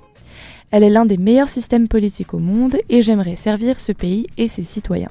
Elle 0.70 0.82
est 0.82 0.90
l'un 0.90 1.04
des 1.04 1.18
meilleurs 1.18 1.50
systèmes 1.50 1.86
politiques 1.86 2.32
au 2.32 2.38
monde 2.38 2.76
et 2.88 3.02
j'aimerais 3.02 3.36
servir 3.36 3.78
ce 3.78 3.92
pays 3.92 4.26
et 4.38 4.48
ses 4.48 4.64
citoyens. 4.64 5.10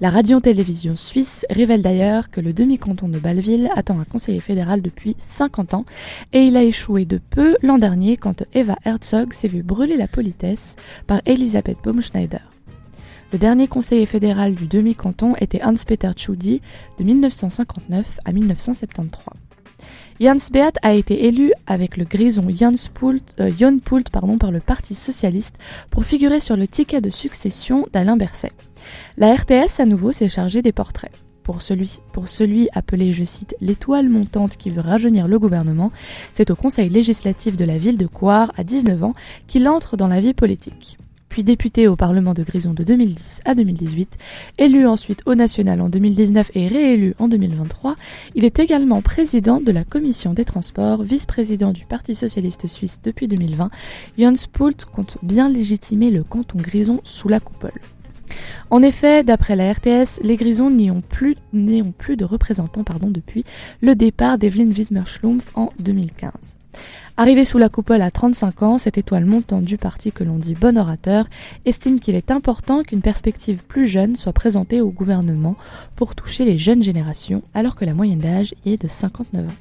La 0.00 0.10
radio-télévision 0.10 0.94
suisse 0.94 1.46
révèle 1.50 1.82
d'ailleurs 1.82 2.30
que 2.30 2.40
le 2.40 2.52
demi-canton 2.52 3.08
de 3.08 3.18
Bâle-Ville 3.18 3.70
attend 3.74 3.98
un 3.98 4.04
conseiller 4.04 4.40
fédéral 4.40 4.82
depuis 4.82 5.16
50 5.18 5.74
ans 5.74 5.84
et 6.32 6.44
il 6.44 6.56
a 6.56 6.62
échoué 6.62 7.06
de 7.06 7.18
peu 7.18 7.56
l'an 7.62 7.78
dernier 7.78 8.16
quand 8.16 8.44
Eva 8.52 8.76
Herzog 8.84 9.32
s'est 9.32 9.48
vue 9.48 9.62
brûler 9.62 9.96
la 9.96 10.08
politesse 10.08 10.76
par 11.08 11.22
Elisabeth 11.26 11.78
Baumschneider. 11.82 12.42
Le 13.32 13.38
dernier 13.38 13.66
conseiller 13.66 14.06
fédéral 14.06 14.54
du 14.54 14.68
demi-canton 14.68 15.34
était 15.40 15.64
Hans-Peter 15.64 16.12
Tschudi 16.14 16.60
de 16.98 17.04
1959 17.04 18.20
à 18.24 18.32
1973. 18.32 19.53
Jans 20.20 20.36
Beat 20.52 20.78
a 20.82 20.94
été 20.94 21.26
élu 21.26 21.52
avec 21.66 21.96
le 21.96 22.04
grison 22.04 22.46
Jan 22.48 22.74
Pult, 22.94 23.34
euh, 23.40 23.50
pardon, 24.12 24.38
par 24.38 24.52
le 24.52 24.60
Parti 24.60 24.94
socialiste 24.94 25.56
pour 25.90 26.04
figurer 26.04 26.38
sur 26.38 26.56
le 26.56 26.68
ticket 26.68 27.00
de 27.00 27.10
succession 27.10 27.88
d'Alain 27.92 28.16
Berset. 28.16 28.52
La 29.16 29.34
RTS 29.34 29.80
à 29.80 29.86
nouveau 29.86 30.12
s'est 30.12 30.28
chargée 30.28 30.62
des 30.62 30.70
portraits. 30.70 31.10
Pour 31.42 31.62
celui, 31.62 31.98
pour 32.12 32.28
celui 32.28 32.68
appelé, 32.72 33.12
je 33.12 33.24
cite, 33.24 33.56
l'étoile 33.60 34.08
montante 34.08 34.56
qui 34.56 34.70
veut 34.70 34.80
rajeunir 34.80 35.26
le 35.26 35.38
gouvernement, 35.40 35.90
c'est 36.32 36.50
au 36.50 36.56
conseil 36.56 36.88
législatif 36.88 37.56
de 37.56 37.64
la 37.64 37.76
ville 37.76 37.98
de 37.98 38.06
Coire 38.06 38.52
à 38.56 38.62
19 38.62 39.02
ans 39.02 39.14
qu'il 39.48 39.68
entre 39.68 39.96
dans 39.96 40.08
la 40.08 40.20
vie 40.20 40.32
politique 40.32 40.96
puis 41.34 41.42
député 41.42 41.88
au 41.88 41.96
Parlement 41.96 42.32
de 42.32 42.44
Grison 42.44 42.74
de 42.74 42.84
2010 42.84 43.40
à 43.44 43.56
2018, 43.56 44.18
élu 44.58 44.86
ensuite 44.86 45.20
au 45.26 45.34
national 45.34 45.80
en 45.80 45.88
2019 45.88 46.52
et 46.54 46.68
réélu 46.68 47.16
en 47.18 47.26
2023, 47.26 47.96
il 48.36 48.44
est 48.44 48.60
également 48.60 49.02
président 49.02 49.60
de 49.60 49.72
la 49.72 49.82
commission 49.82 50.32
des 50.32 50.44
transports, 50.44 51.02
vice-président 51.02 51.72
du 51.72 51.86
Parti 51.86 52.14
socialiste 52.14 52.68
suisse 52.68 53.00
depuis 53.02 53.26
2020. 53.26 53.68
Jans 54.16 54.46
Pult 54.52 54.84
compte 54.84 55.18
bien 55.24 55.48
légitimer 55.48 56.12
le 56.12 56.22
canton 56.22 56.58
Grison 56.58 57.00
sous 57.02 57.26
la 57.26 57.40
coupole. 57.40 57.80
En 58.70 58.80
effet, 58.82 59.24
d'après 59.24 59.56
la 59.56 59.72
RTS, 59.72 60.20
les 60.22 60.36
Grisons 60.36 60.70
n'y 60.70 60.92
ont 60.92 61.00
plus, 61.00 61.34
plus 61.98 62.16
de 62.16 62.24
représentants 62.24 62.84
depuis 63.08 63.44
le 63.80 63.96
départ 63.96 64.38
d'Evelyn 64.38 64.70
Wittmer-Schlumpf 64.70 65.50
en 65.56 65.72
2015. 65.80 66.30
Arrivé 67.16 67.44
sous 67.44 67.58
la 67.58 67.68
coupole 67.68 68.02
à 68.02 68.10
35 68.10 68.62
ans, 68.62 68.78
cette 68.78 68.98
étoile 68.98 69.24
montante 69.24 69.64
du 69.64 69.78
parti 69.78 70.10
que 70.10 70.24
l'on 70.24 70.38
dit 70.38 70.54
bon 70.54 70.76
orateur 70.76 71.26
estime 71.64 72.00
qu'il 72.00 72.16
est 72.16 72.30
important 72.30 72.82
qu'une 72.82 73.02
perspective 73.02 73.62
plus 73.62 73.86
jeune 73.86 74.16
soit 74.16 74.32
présentée 74.32 74.80
au 74.80 74.90
gouvernement 74.90 75.56
pour 75.94 76.14
toucher 76.14 76.44
les 76.44 76.58
jeunes 76.58 76.82
générations, 76.82 77.42
alors 77.54 77.76
que 77.76 77.84
la 77.84 77.94
moyenne 77.94 78.18
d'âge 78.18 78.54
y 78.64 78.72
est 78.72 78.82
de 78.82 78.88
59 78.88 79.46
ans. 79.46 79.52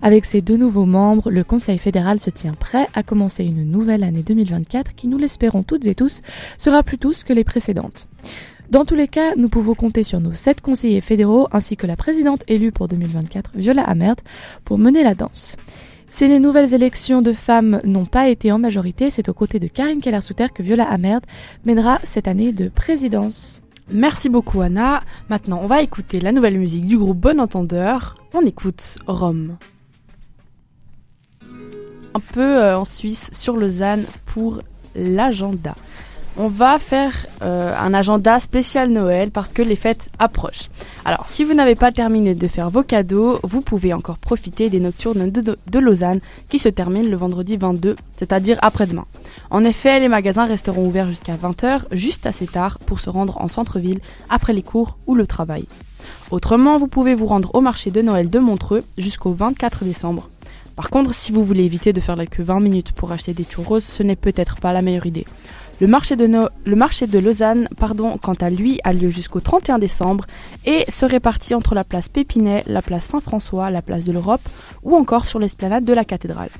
Avec 0.00 0.24
ces 0.24 0.40
deux 0.40 0.56
nouveaux 0.56 0.86
membres, 0.86 1.30
le 1.30 1.44
Conseil 1.44 1.78
fédéral 1.78 2.20
se 2.20 2.30
tient 2.30 2.52
prêt 2.52 2.88
à 2.94 3.02
commencer 3.02 3.44
une 3.44 3.70
nouvelle 3.70 4.02
année 4.02 4.22
2024 4.22 4.94
qui, 4.94 5.08
nous 5.08 5.18
l'espérons 5.18 5.62
toutes 5.62 5.86
et 5.86 5.94
tous, 5.94 6.22
sera 6.58 6.82
plus 6.82 6.96
douce 6.96 7.24
que 7.24 7.32
les 7.32 7.44
précédentes. 7.44 8.06
Dans 8.70 8.86
tous 8.86 8.94
les 8.94 9.08
cas, 9.08 9.34
nous 9.36 9.50
pouvons 9.50 9.74
compter 9.74 10.02
sur 10.02 10.20
nos 10.20 10.32
sept 10.32 10.62
conseillers 10.62 11.02
fédéraux 11.02 11.46
ainsi 11.52 11.76
que 11.76 11.86
la 11.86 11.96
présidente 11.96 12.42
élue 12.48 12.72
pour 12.72 12.88
2024, 12.88 13.50
Viola 13.54 13.82
Amert, 13.82 14.16
pour 14.64 14.78
mener 14.78 15.02
la 15.02 15.14
danse. 15.14 15.56
Si 16.14 16.28
les 16.28 16.40
nouvelles 16.40 16.74
élections 16.74 17.22
de 17.22 17.32
femmes 17.32 17.80
n'ont 17.84 18.04
pas 18.04 18.28
été 18.28 18.52
en 18.52 18.58
majorité, 18.58 19.08
c'est 19.08 19.30
aux 19.30 19.34
côtés 19.34 19.58
de 19.58 19.66
Karine 19.66 20.02
Keller-Souter 20.02 20.48
que 20.54 20.62
Viola 20.62 20.84
Amerd 20.84 21.24
mènera 21.64 22.00
cette 22.04 22.28
année 22.28 22.52
de 22.52 22.68
présidence. 22.68 23.62
Merci 23.90 24.28
beaucoup 24.28 24.60
Anna. 24.60 25.02
Maintenant, 25.30 25.60
on 25.62 25.66
va 25.66 25.80
écouter 25.80 26.20
la 26.20 26.32
nouvelle 26.32 26.58
musique 26.58 26.86
du 26.86 26.98
groupe 26.98 27.16
Bon 27.16 27.40
Entendeur. 27.40 28.16
On 28.34 28.42
écoute 28.42 28.98
Rome. 29.06 29.56
Un 32.14 32.20
peu 32.34 32.58
euh, 32.58 32.78
en 32.78 32.84
Suisse, 32.84 33.30
sur 33.32 33.56
Lausanne, 33.56 34.04
pour 34.26 34.60
l'agenda. 34.94 35.74
On 36.36 36.48
va 36.48 36.78
faire 36.78 37.26
euh, 37.42 37.74
un 37.76 37.92
agenda 37.92 38.38
spécial 38.38 38.90
Noël 38.90 39.30
parce 39.30 39.52
que 39.52 39.62
les 39.62 39.76
fêtes 39.76 40.08
approchent. 40.18 40.68
Alors, 41.04 41.28
si 41.28 41.44
vous 41.44 41.54
n'avez 41.54 41.74
pas 41.74 41.90
terminé 41.90 42.34
de 42.34 42.48
faire 42.48 42.68
vos 42.68 42.82
cadeaux, 42.82 43.40
vous 43.42 43.60
pouvez 43.60 43.92
encore 43.92 44.18
profiter 44.18 44.70
des 44.70 44.80
nocturnes 44.80 45.30
de, 45.30 45.78
Lausanne 45.78 46.20
qui 46.48 46.58
se 46.58 46.68
terminent 46.68 47.08
le 47.08 47.16
vendredi 47.16 47.56
22, 47.56 47.96
c'est-à-dire 48.16 48.58
après-demain. 48.62 49.06
En 49.50 49.64
effet, 49.64 49.98
les 49.98 50.08
magasins 50.08 50.46
resteront 50.46 50.86
ouverts 50.86 51.08
jusqu'à 51.08 51.34
20h, 51.34 51.82
juste 51.90 52.26
assez 52.26 52.46
tard 52.46 52.78
pour 52.78 53.00
se 53.00 53.10
rendre 53.10 53.40
en 53.40 53.48
centre-ville 53.48 54.00
après 54.30 54.52
les 54.52 54.62
cours 54.62 54.98
ou 55.06 55.14
le 55.14 55.26
travail. 55.26 55.66
Autrement, 56.30 56.78
vous 56.78 56.88
pouvez 56.88 57.14
vous 57.14 57.26
rendre 57.26 57.54
au 57.54 57.60
marché 57.60 57.90
de 57.90 58.02
Noël 58.02 58.30
de 58.30 58.38
Montreux 58.38 58.82
jusqu'au 58.96 59.32
24 59.32 59.84
décembre. 59.84 60.28
Par 60.76 60.88
contre, 60.88 61.12
si 61.12 61.32
vous 61.32 61.44
voulez 61.44 61.64
éviter 61.64 61.92
de 61.92 62.00
faire 62.00 62.16
la 62.16 62.26
queue 62.26 62.42
20 62.42 62.60
minutes 62.60 62.92
pour 62.92 63.12
acheter 63.12 63.34
des 63.34 63.44
churros, 63.44 63.80
ce 63.80 64.02
n'est 64.02 64.16
peut-être 64.16 64.56
pas 64.56 64.72
la 64.72 64.80
meilleure 64.80 65.06
idée. 65.06 65.26
Le 65.82 65.88
marché 65.88 66.14
de, 66.14 67.18
Lausanne, 67.18 67.68
pardon, 67.76 68.16
quant 68.16 68.34
à 68.34 68.50
lui, 68.50 68.78
a 68.84 68.92
lieu 68.92 69.10
jusqu'au 69.10 69.40
31 69.40 69.80
décembre 69.80 70.26
et 70.64 70.84
se 70.88 71.04
répartit 71.04 71.56
entre 71.56 71.74
la 71.74 71.82
place 71.82 72.08
Pépinet, 72.08 72.62
la 72.68 72.82
place 72.82 73.06
Saint-François, 73.06 73.68
la 73.72 73.82
place 73.82 74.04
de 74.04 74.12
l'Europe 74.12 74.48
ou 74.84 74.94
encore 74.94 75.26
sur 75.26 75.40
l'esplanade 75.40 75.82
de 75.82 75.92
la 75.92 76.04
cathédrale. 76.04 76.50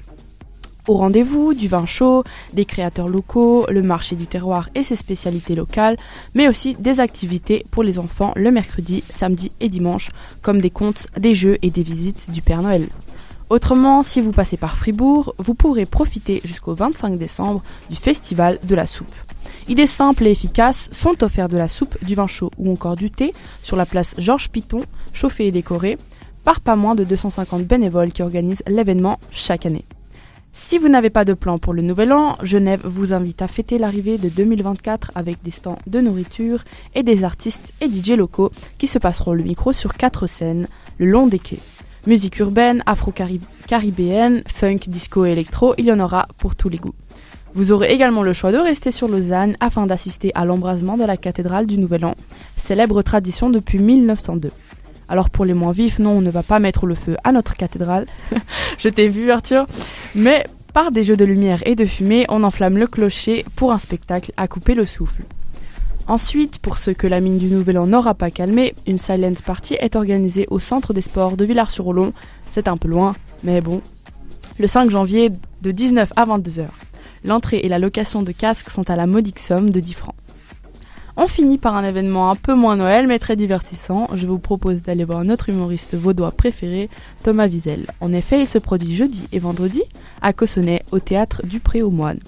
Au 0.89 0.95
rendez-vous, 0.95 1.55
du 1.55 1.69
vin 1.69 1.87
chaud, 1.87 2.25
des 2.53 2.65
créateurs 2.65 3.07
locaux, 3.07 3.65
le 3.71 3.83
marché 3.83 4.17
du 4.17 4.27
terroir 4.27 4.71
et 4.75 4.83
ses 4.83 4.97
spécialités 4.97 5.55
locales, 5.55 5.99
mais 6.35 6.49
aussi 6.49 6.75
des 6.81 6.99
activités 6.99 7.65
pour 7.71 7.85
les 7.85 8.01
enfants 8.01 8.33
le 8.35 8.51
mercredi, 8.51 9.05
samedi 9.15 9.53
et 9.61 9.69
dimanche, 9.69 10.11
comme 10.43 10.61
des 10.61 10.71
contes, 10.71 11.07
des 11.17 11.37
jeux 11.37 11.59
et 11.63 11.71
des 11.71 11.85
visites 11.85 12.33
du 12.33 12.43
Père 12.43 12.63
Noël. 12.63 12.89
Autrement, 13.53 14.03
si 14.03 14.23
vous 14.23 14.31
passez 14.33 14.57
par 14.57 14.79
Fribourg, 14.79 15.35
vous 15.37 15.53
pourrez 15.53 15.85
profiter 15.85 16.41
jusqu'au 16.43 16.73
25 16.73 17.19
décembre 17.19 17.63
du 17.91 17.97
festival 17.97 18.59
de 18.67 18.75
la 18.75 18.87
soupe. 18.87 19.15
Idées 19.69 19.87
simples 19.87 20.27
et 20.27 20.31
efficaces 20.31 20.89
sont 20.91 21.23
offerts 21.23 21.51
de 21.51 21.59
la 21.59 21.69
soupe, 21.69 22.03
du 22.03 22.15
vin 22.15 22.27
chaud 22.27 22.51
ou 22.57 22.73
encore 22.73 22.97
du 22.97 23.11
thé 23.11 23.35
sur 23.63 23.77
la 23.77 23.85
place 23.85 24.15
Georges 24.17 24.49
Piton, 24.49 24.81
chauffée 25.13 25.49
et 25.49 25.51
décorée, 25.51 25.99
par 26.45 26.61
pas 26.61 26.77
moins 26.77 26.95
de 26.95 27.05
250 27.05 27.65
bénévoles 27.65 28.13
qui 28.13 28.23
organisent 28.23 28.63
l'événement 28.67 29.21
chaque 29.31 29.67
année. 29.67 29.85
Si 30.55 30.79
vous 30.79 30.89
n'avez 30.89 31.11
pas 31.11 31.27
de 31.27 31.35
plan 31.35 31.59
pour 31.59 31.75
le 31.75 31.83
nouvel 31.83 32.15
an, 32.15 32.39
Genève 32.43 32.87
vous 32.87 33.13
invite 33.13 33.43
à 33.43 33.49
fêter 33.49 33.77
l'arrivée 33.77 34.17
de 34.17 34.31
2024 34.31 35.11
avec 35.15 35.43
des 35.43 35.51
stands 35.51 35.79
de 35.87 36.01
nourriture 36.01 36.65
et 36.95 37.03
des 37.03 37.23
artistes 37.23 37.75
et 37.83 37.87
DJ 37.87 38.13
locaux 38.13 38.51
qui 38.79 38.87
se 38.87 38.99
passeront 38.99 39.35
le 39.35 39.43
micro 39.43 39.73
sur 39.73 39.93
quatre 39.93 40.27
scènes 40.27 40.69
le 40.97 41.05
long 41.05 41.27
des 41.27 41.39
quais. 41.39 41.61
Musique 42.05 42.41
urbaine, 42.41 42.83
afro-caribéenne, 42.85 44.43
funk, 44.49 44.79
disco 44.89 45.25
et 45.25 45.31
électro, 45.31 45.73
il 45.79 45.85
y 45.85 45.93
en 45.93 46.01
aura 46.01 46.27
pour 46.39 46.57
tous 46.57 46.69
les 46.69 46.79
goûts. 46.79 46.95
Vous 47.55 47.71
aurez 47.71 47.93
également 47.93 48.25
le 48.25 48.33
choix 48.33 48.51
de 48.51 48.57
rester 48.57 48.91
sur 48.91 49.07
Lausanne 49.07 49.57
afin 49.61 49.87
d'assister 49.87 50.33
à 50.35 50.45
l'embrasement 50.45 50.97
de 50.97 51.05
la 51.05 51.17
cathédrale 51.17 51.67
du 51.67 51.79
Nouvel 51.79 52.05
An, 52.05 52.15
célèbre 52.57 53.03
tradition 53.03 53.51
depuis 53.51 53.79
1902. 53.79 54.51
Alors 55.09 55.31
pour 55.31 55.45
les 55.45 55.55
moins 55.55 55.71
vifs, 55.71 56.01
non, 56.01 56.13
on 56.13 56.21
ne 56.21 56.31
va 56.31 56.43
pas 56.43 56.59
mettre 56.59 56.87
le 56.87 56.97
feu 56.97 57.17
à 57.23 57.31
notre 57.31 57.55
cathédrale. 57.55 58.07
Je 58.79 58.89
t'ai 58.89 59.07
vu 59.07 59.31
Arthur. 59.31 59.67
Mais 60.17 60.45
par 60.73 60.91
des 60.91 61.05
jeux 61.05 61.17
de 61.17 61.25
lumière 61.25 61.63
et 61.67 61.77
de 61.77 61.85
fumée, 61.85 62.27
on 62.31 62.43
enflamme 62.43 62.79
le 62.79 62.89
clocher 62.89 63.45
pour 63.55 63.71
un 63.71 63.79
spectacle 63.79 64.33
à 64.37 64.49
couper 64.49 64.75
le 64.75 64.87
souffle. 64.87 65.23
Ensuite, 66.13 66.59
pour 66.59 66.77
ceux 66.77 66.93
que 66.93 67.07
la 67.07 67.21
mine 67.21 67.39
du 67.39 67.47
Nouvel 67.47 67.79
An 67.79 67.87
n'aura 67.87 68.13
pas 68.13 68.31
calmé, 68.31 68.75
une 68.87 68.99
silence 68.99 69.41
party 69.41 69.77
est 69.81 69.97
organisée 69.97 70.47
au 70.51 70.59
centre 70.59 70.93
des 70.93 71.01
sports 71.01 71.39
de 71.39 71.47
Villars-sur-Olon. 71.47 72.13
C'est 72.51 72.69
un 72.69 72.77
peu 72.77 72.87
loin, 72.87 73.15
mais 73.45 73.63
bon. 73.63 73.81
Le 74.59 74.69
5 74.69 74.91
janvier 74.91 75.31
de 75.63 75.71
19 75.71 76.13
à 76.15 76.27
22h. 76.27 76.67
L'entrée 77.25 77.61
et 77.63 77.69
la 77.71 77.79
location 77.79 78.21
de 78.21 78.31
casques 78.31 78.69
sont 78.69 78.91
à 78.91 78.97
la 78.97 79.07
modique 79.07 79.39
somme 79.39 79.71
de 79.71 79.81
10 79.81 79.95
francs. 79.95 80.15
On 81.17 81.29
finit 81.29 81.57
par 81.57 81.77
un 81.77 81.85
événement 81.85 82.31
un 82.31 82.37
peu 82.37 82.53
moins 82.53 82.77
Noël 82.77 83.07
mais 83.07 83.19
très 83.19 83.35
divertissant. 83.35 84.11
Je 84.13 84.27
vous 84.27 84.39
propose 84.39 84.83
d'aller 84.83 85.05
voir 85.05 85.25
notre 85.25 85.49
humoriste 85.49 85.95
vaudois 85.95 86.33
préféré, 86.33 86.91
Thomas 87.25 87.49
Wiesel. 87.49 87.87
En 88.03 88.13
effet, 88.13 88.43
il 88.43 88.47
se 88.47 88.59
produit 88.59 88.95
jeudi 88.95 89.29
et 89.33 89.39
vendredi 89.39 89.83
à 90.21 90.35
Cossonay 90.35 90.83
au 90.91 90.99
théâtre 90.99 91.41
du 91.47 91.59
Pré 91.59 91.81
aux 91.81 91.91
Moines. 91.91 92.21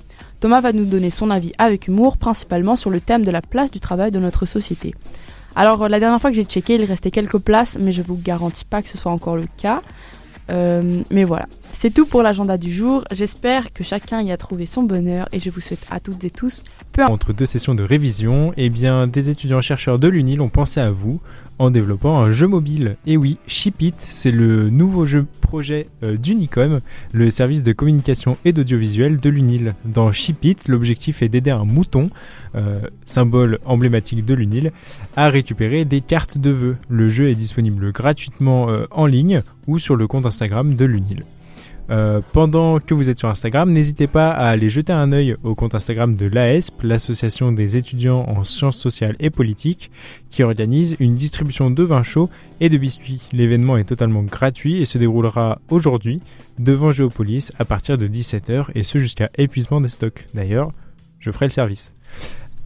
Thomas 0.45 0.61
va 0.61 0.75
nous 0.75 0.85
donner 0.85 1.09
son 1.09 1.31
avis 1.31 1.53
avec 1.57 1.89
humour, 1.89 2.19
principalement 2.19 2.77
sur 2.77 2.91
le 2.91 3.01
thème 3.01 3.25
de 3.25 3.31
la 3.31 3.41
place 3.41 3.71
du 3.71 3.81
travail 3.81 4.11
dans 4.11 4.21
notre 4.21 4.45
société. 4.45 4.95
Alors, 5.57 5.89
la 5.89 5.99
dernière 5.99 6.21
fois 6.21 6.29
que 6.29 6.37
j'ai 6.37 6.45
checké, 6.45 6.75
il 6.75 6.85
restait 6.85 7.11
quelques 7.11 7.39
places, 7.39 7.79
mais 7.81 7.93
je 7.93 8.03
vous 8.03 8.21
garantis 8.23 8.67
pas 8.67 8.83
que 8.83 8.91
ce 8.91 8.99
soit 8.99 9.11
encore 9.11 9.37
le 9.37 9.47
cas. 9.57 9.81
Euh, 10.51 11.01
mais 11.11 11.25
voilà, 11.25 11.47
c'est 11.75 11.93
tout 11.93 12.07
pour 12.07 12.23
l'agenda 12.23 12.57
du 12.57 12.73
jour. 12.73 13.05
J'espère 13.13 13.73
que 13.73 13.85
chacun 13.85 14.23
y 14.23 14.33
a 14.33 14.37
trouvé 14.37 14.65
son 14.65 14.83
bonheur 14.83 15.29
et 15.33 15.41
je 15.41 15.51
vous 15.51 15.61
souhaite 15.61 15.85
à 15.91 16.01
toutes 16.01 16.25
et 16.25 16.31
tous 16.31 16.63
Entre 16.99 17.33
deux 17.33 17.47
sessions 17.47 17.75
de 17.75 17.83
révision, 17.83 18.55
eh 18.57 18.71
bien, 18.71 19.07
des 19.07 19.31
étudiants 19.31 19.61
chercheurs 19.61 19.99
de 19.99 20.09
l'UNIL 20.09 20.41
ont 20.41 20.49
pensé 20.49 20.81
à 20.81 20.91
vous 20.91 21.21
en 21.59 21.71
développant 21.71 22.19
un 22.19 22.31
jeu 22.31 22.47
mobile. 22.47 22.97
Et 23.07 23.17
oui, 23.17 23.39
Shipit, 23.47 23.95
c'est 23.99 24.31
le 24.31 24.71
nouveau 24.71 25.05
jeu 25.05 25.27
projet 25.41 25.89
euh, 26.03 26.17
d'Unicom, 26.17 26.81
le 27.13 27.31
service 27.31 27.63
de 27.63 27.73
communication 27.73 28.37
et 28.45 28.53
d'audiovisuel 28.53 29.19
de 29.21 29.31
l'UNIL. 29.31 29.75
Dans 29.85 30.11
Shipit, 30.13 30.57
l'objectif 30.67 31.23
est 31.23 31.29
d'aider 31.29 31.51
un 31.51 31.65
mouton, 31.65 32.11
euh, 32.55 32.81
symbole 33.05 33.59
emblématique 33.65 34.25
de 34.25 34.35
l'UNIL, 34.35 34.73
à 35.17 35.29
récupérer 35.29 35.85
des 35.85 36.01
cartes 36.01 36.39
de 36.39 36.51
vœux. 36.51 36.77
Le 36.89 37.09
jeu 37.09 37.29
est 37.29 37.35
disponible 37.35 37.93
gratuitement 37.93 38.69
euh, 38.69 38.87
en 38.91 39.07
ligne 39.07 39.43
ou 39.67 39.79
sur 39.79 39.97
le 39.97 40.07
compte 40.07 40.27
Instagram 40.27 40.75
de 40.75 40.85
l'UNIL. 40.85 41.25
Euh, 41.91 42.21
pendant 42.33 42.81
que 42.81 42.95
vous 42.95 43.11
êtes 43.11 43.19
sur 43.19 43.29
Instagram, 43.29 43.71
n'hésitez 43.71 44.07
pas 44.07 44.31
à 44.31 44.49
aller 44.49 44.71
jeter 44.71 44.93
un 44.93 45.13
œil 45.13 45.37
au 45.43 45.55
compte 45.55 45.75
Instagram 45.75 46.17
de 46.17 46.27
l'AESP, 46.27 46.83
l'association 46.83 47.53
des 47.53 47.77
étudiants 47.77 48.25
en 48.27 48.45
sciences 48.45 48.79
sociales 48.79 49.17
et 49.21 49.31
politiques, 49.31 49.91
qui 50.31 50.43
organise 50.43 50.97
une 50.99 51.15
distribution 51.15 51.71
de 51.71 51.83
vin 51.83 52.03
chaud 52.03 52.31
et 52.61 52.69
de 52.69 52.79
biscuits. 52.79 53.29
L'événement 53.33 53.77
est 53.77 53.85
totalement 53.85 54.23
gratuit 54.23 54.81
et 54.81 54.87
se 54.87 54.99
déroulera 54.99 55.59
aujourd'hui 55.69 56.23
devant 56.59 56.91
Géopolis 56.91 57.53
à 57.59 57.65
partir 57.65 57.99
de 57.99 58.09
17h 58.09 58.67
et 58.75 58.83
ce 58.83 58.99
jusqu'à 58.99 59.31
épuisement 59.37 59.81
des 59.81 59.89
stocks. 59.89 60.27
D'ailleurs, 60.33 60.73
je 61.19 61.31
ferai 61.31 61.47
le 61.47 61.51
service. 61.51 61.93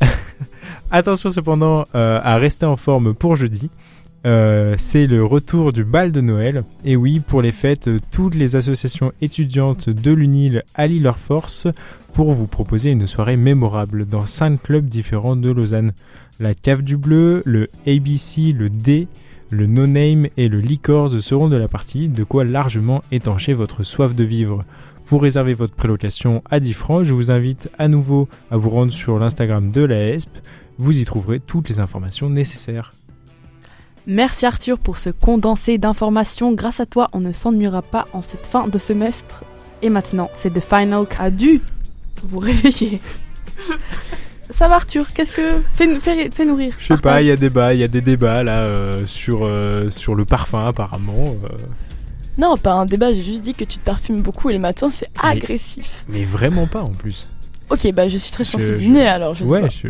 Attention 0.91 1.29
cependant 1.29 1.87
euh, 1.95 2.21
à 2.23 2.37
rester 2.37 2.67
en 2.67 2.77
forme 2.77 3.15
pour 3.15 3.37
jeudi. 3.37 3.71
Euh, 4.27 4.75
c'est 4.79 5.07
le 5.07 5.25
retour 5.25 5.73
du 5.73 5.85
bal 5.85 6.13
de 6.13 6.21
Noël. 6.21 6.65
Et 6.85 6.97
oui, 6.97 7.21
pour 7.21 7.43
les 7.43 7.53
fêtes, 7.53 7.89
toutes 8.11 8.35
les 8.35 8.57
associations 8.57 9.13
étudiantes 9.21 9.89
de 9.89 10.11
l'UNIL 10.11 10.65
allient 10.75 11.01
leurs 11.01 11.19
forces 11.19 11.69
pour 12.15 12.33
vous 12.33 12.47
proposer 12.47 12.91
une 12.91 13.07
soirée 13.07 13.37
mémorable 13.37 14.07
dans 14.07 14.27
cinq 14.27 14.63
clubs 14.63 14.87
différents 14.87 15.37
de 15.37 15.51
Lausanne. 15.51 15.93
La 16.41 16.55
Cave 16.55 16.83
du 16.83 16.97
Bleu, 16.97 17.43
le 17.45 17.69
ABC, 17.87 18.53
le 18.53 18.69
D, 18.69 19.09
le 19.51 19.67
No 19.67 19.87
Name 19.87 20.27
et 20.37 20.49
le 20.49 20.61
Licorz 20.61 21.21
seront 21.21 21.49
de 21.49 21.57
la 21.57 21.69
partie, 21.69 22.09
de 22.09 22.25
quoi 22.25 22.45
largement 22.45 23.03
étancher 23.13 23.55
votre 23.55 23.83
soif 23.83 24.15
de 24.15 24.25
vivre. 24.25 24.65
Pour 25.07 25.23
réserver 25.23 25.55
votre 25.55 25.75
prélocation 25.75 26.43
à 26.51 26.61
10 26.61 26.73
francs, 26.75 27.05
je 27.05 27.15
vous 27.15 27.31
invite 27.31 27.71
à 27.79 27.89
nouveau 27.89 28.29
à 28.51 28.59
vous 28.59 28.69
rendre 28.69 28.93
sur 28.93 29.19
l'Instagram 29.19 29.71
de 29.71 29.83
la 29.83 30.09
ESP. 30.09 30.37
Vous 30.77 30.99
y 30.99 31.05
trouverez 31.05 31.41
toutes 31.41 31.71
les 31.71 31.81
informations 31.81 32.29
nécessaires. 32.29 32.98
Merci 34.11 34.47
Arthur 34.47 34.79
pour 34.79 34.97
ce 34.97 35.11
condensé 35.11 35.77
d'informations. 35.77 36.53
Grâce 36.53 36.81
à 36.81 36.87
toi, 36.87 37.09
on 37.13 37.21
ne 37.21 37.31
s'ennuiera 37.33 37.83
pas 37.83 38.09
en 38.15 38.23
cette 38.23 38.47
fin 38.47 38.67
de 38.67 38.79
semestre. 38.79 39.45
Et 39.83 39.91
maintenant, 39.91 40.31
c'est 40.37 40.51
The 40.53 40.61
Final 40.65 41.07
qui 41.07 41.17
a 41.21 41.31
dû 41.31 41.61
vous 42.25 42.39
réveiller. 42.51 43.01
Ça 44.51 44.67
va 44.67 44.77
Arthur? 44.77 45.07
Qu'est-ce 45.13 45.33
que... 45.35 45.61
Fais, 45.75 46.01
fais, 46.01 46.31
fais 46.31 46.45
nourrir. 46.47 46.73
Je 46.79 46.87
sais 46.95 46.97
pas, 46.97 47.21
il 47.21 47.27
y 47.27 47.31
a 47.31 47.37
débat, 47.37 47.75
il 47.75 47.81
y 47.81 47.85
a 47.85 47.89
des 47.89 48.01
débats 48.01 48.43
là 48.43 48.61
euh, 48.65 49.05
sur, 49.05 49.41
euh, 49.45 49.91
sur 49.91 50.15
le 50.15 50.25
parfum 50.25 50.67
apparemment. 50.67 51.37
euh, 51.45 51.49
Non, 52.39 52.57
pas 52.57 52.73
un 52.73 52.87
débat, 52.87 53.13
j'ai 53.13 53.23
juste 53.23 53.45
dit 53.45 53.53
que 53.55 53.65
tu 53.65 53.77
te 53.79 53.85
parfumes 53.85 54.23
beaucoup 54.23 54.49
et 54.49 54.55
les 54.55 54.59
matins 54.59 54.89
c'est 54.91 55.11
agressif. 55.23 56.07
mais 56.09 56.25
vraiment 56.25 56.67
pas 56.67 56.81
en 56.81 56.89
plus. 56.93 57.29
Ok, 57.69 57.93
bah 57.93 58.09
je 58.09 58.17
suis 58.17 58.33
très 58.33 58.45
sensible 58.45 58.81
je- 58.81 58.89
nez 58.89 59.07
alors, 59.07 59.35
je 59.35 59.45
sais 59.45 59.51
ouais, 59.51 59.61
pas. 59.61 59.69
je- 59.69 59.89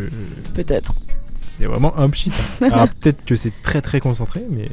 Peut-être. 0.54 0.92
C'est 1.58 1.66
vraiment 1.66 1.96
un 1.98 2.08
pchit. 2.08 2.30
hein. 2.62 2.68
Alors 2.72 2.88
peut-être 2.88 3.24
que 3.24 3.34
c'est 3.34 3.52
très 3.62 3.80
très 3.80 4.00
concentré, 4.00 4.40
mais. 4.50 4.64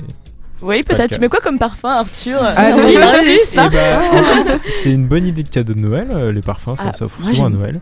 Oui, 0.61 0.83
peut-être. 0.83 1.11
Tu 1.13 1.19
mets 1.19 1.27
quoi 1.27 1.41
comme 1.41 1.59
parfum, 1.59 1.89
Arthur? 1.89 2.41
Allez, 2.41 2.81
Oui, 2.81 2.95
vas-y, 2.95 3.39
Eh 3.41 3.45
ça. 3.45 3.67
ben, 3.69 3.99
en 4.01 4.31
plus, 4.41 4.57
c'est 4.69 4.89
une 4.91 5.05
bonne 5.07 5.27
idée 5.27 5.43
de 5.43 5.49
cadeau 5.49 5.73
de 5.73 5.79
Noël. 5.81 6.07
euh, 6.11 6.31
Les 6.31 6.41
parfums, 6.41 6.75
ça 6.77 6.85
Ah, 6.89 6.93
s'offre 6.93 7.19
moi, 7.21 7.33
souvent 7.33 7.47
à 7.47 7.49
Noël. 7.49 7.81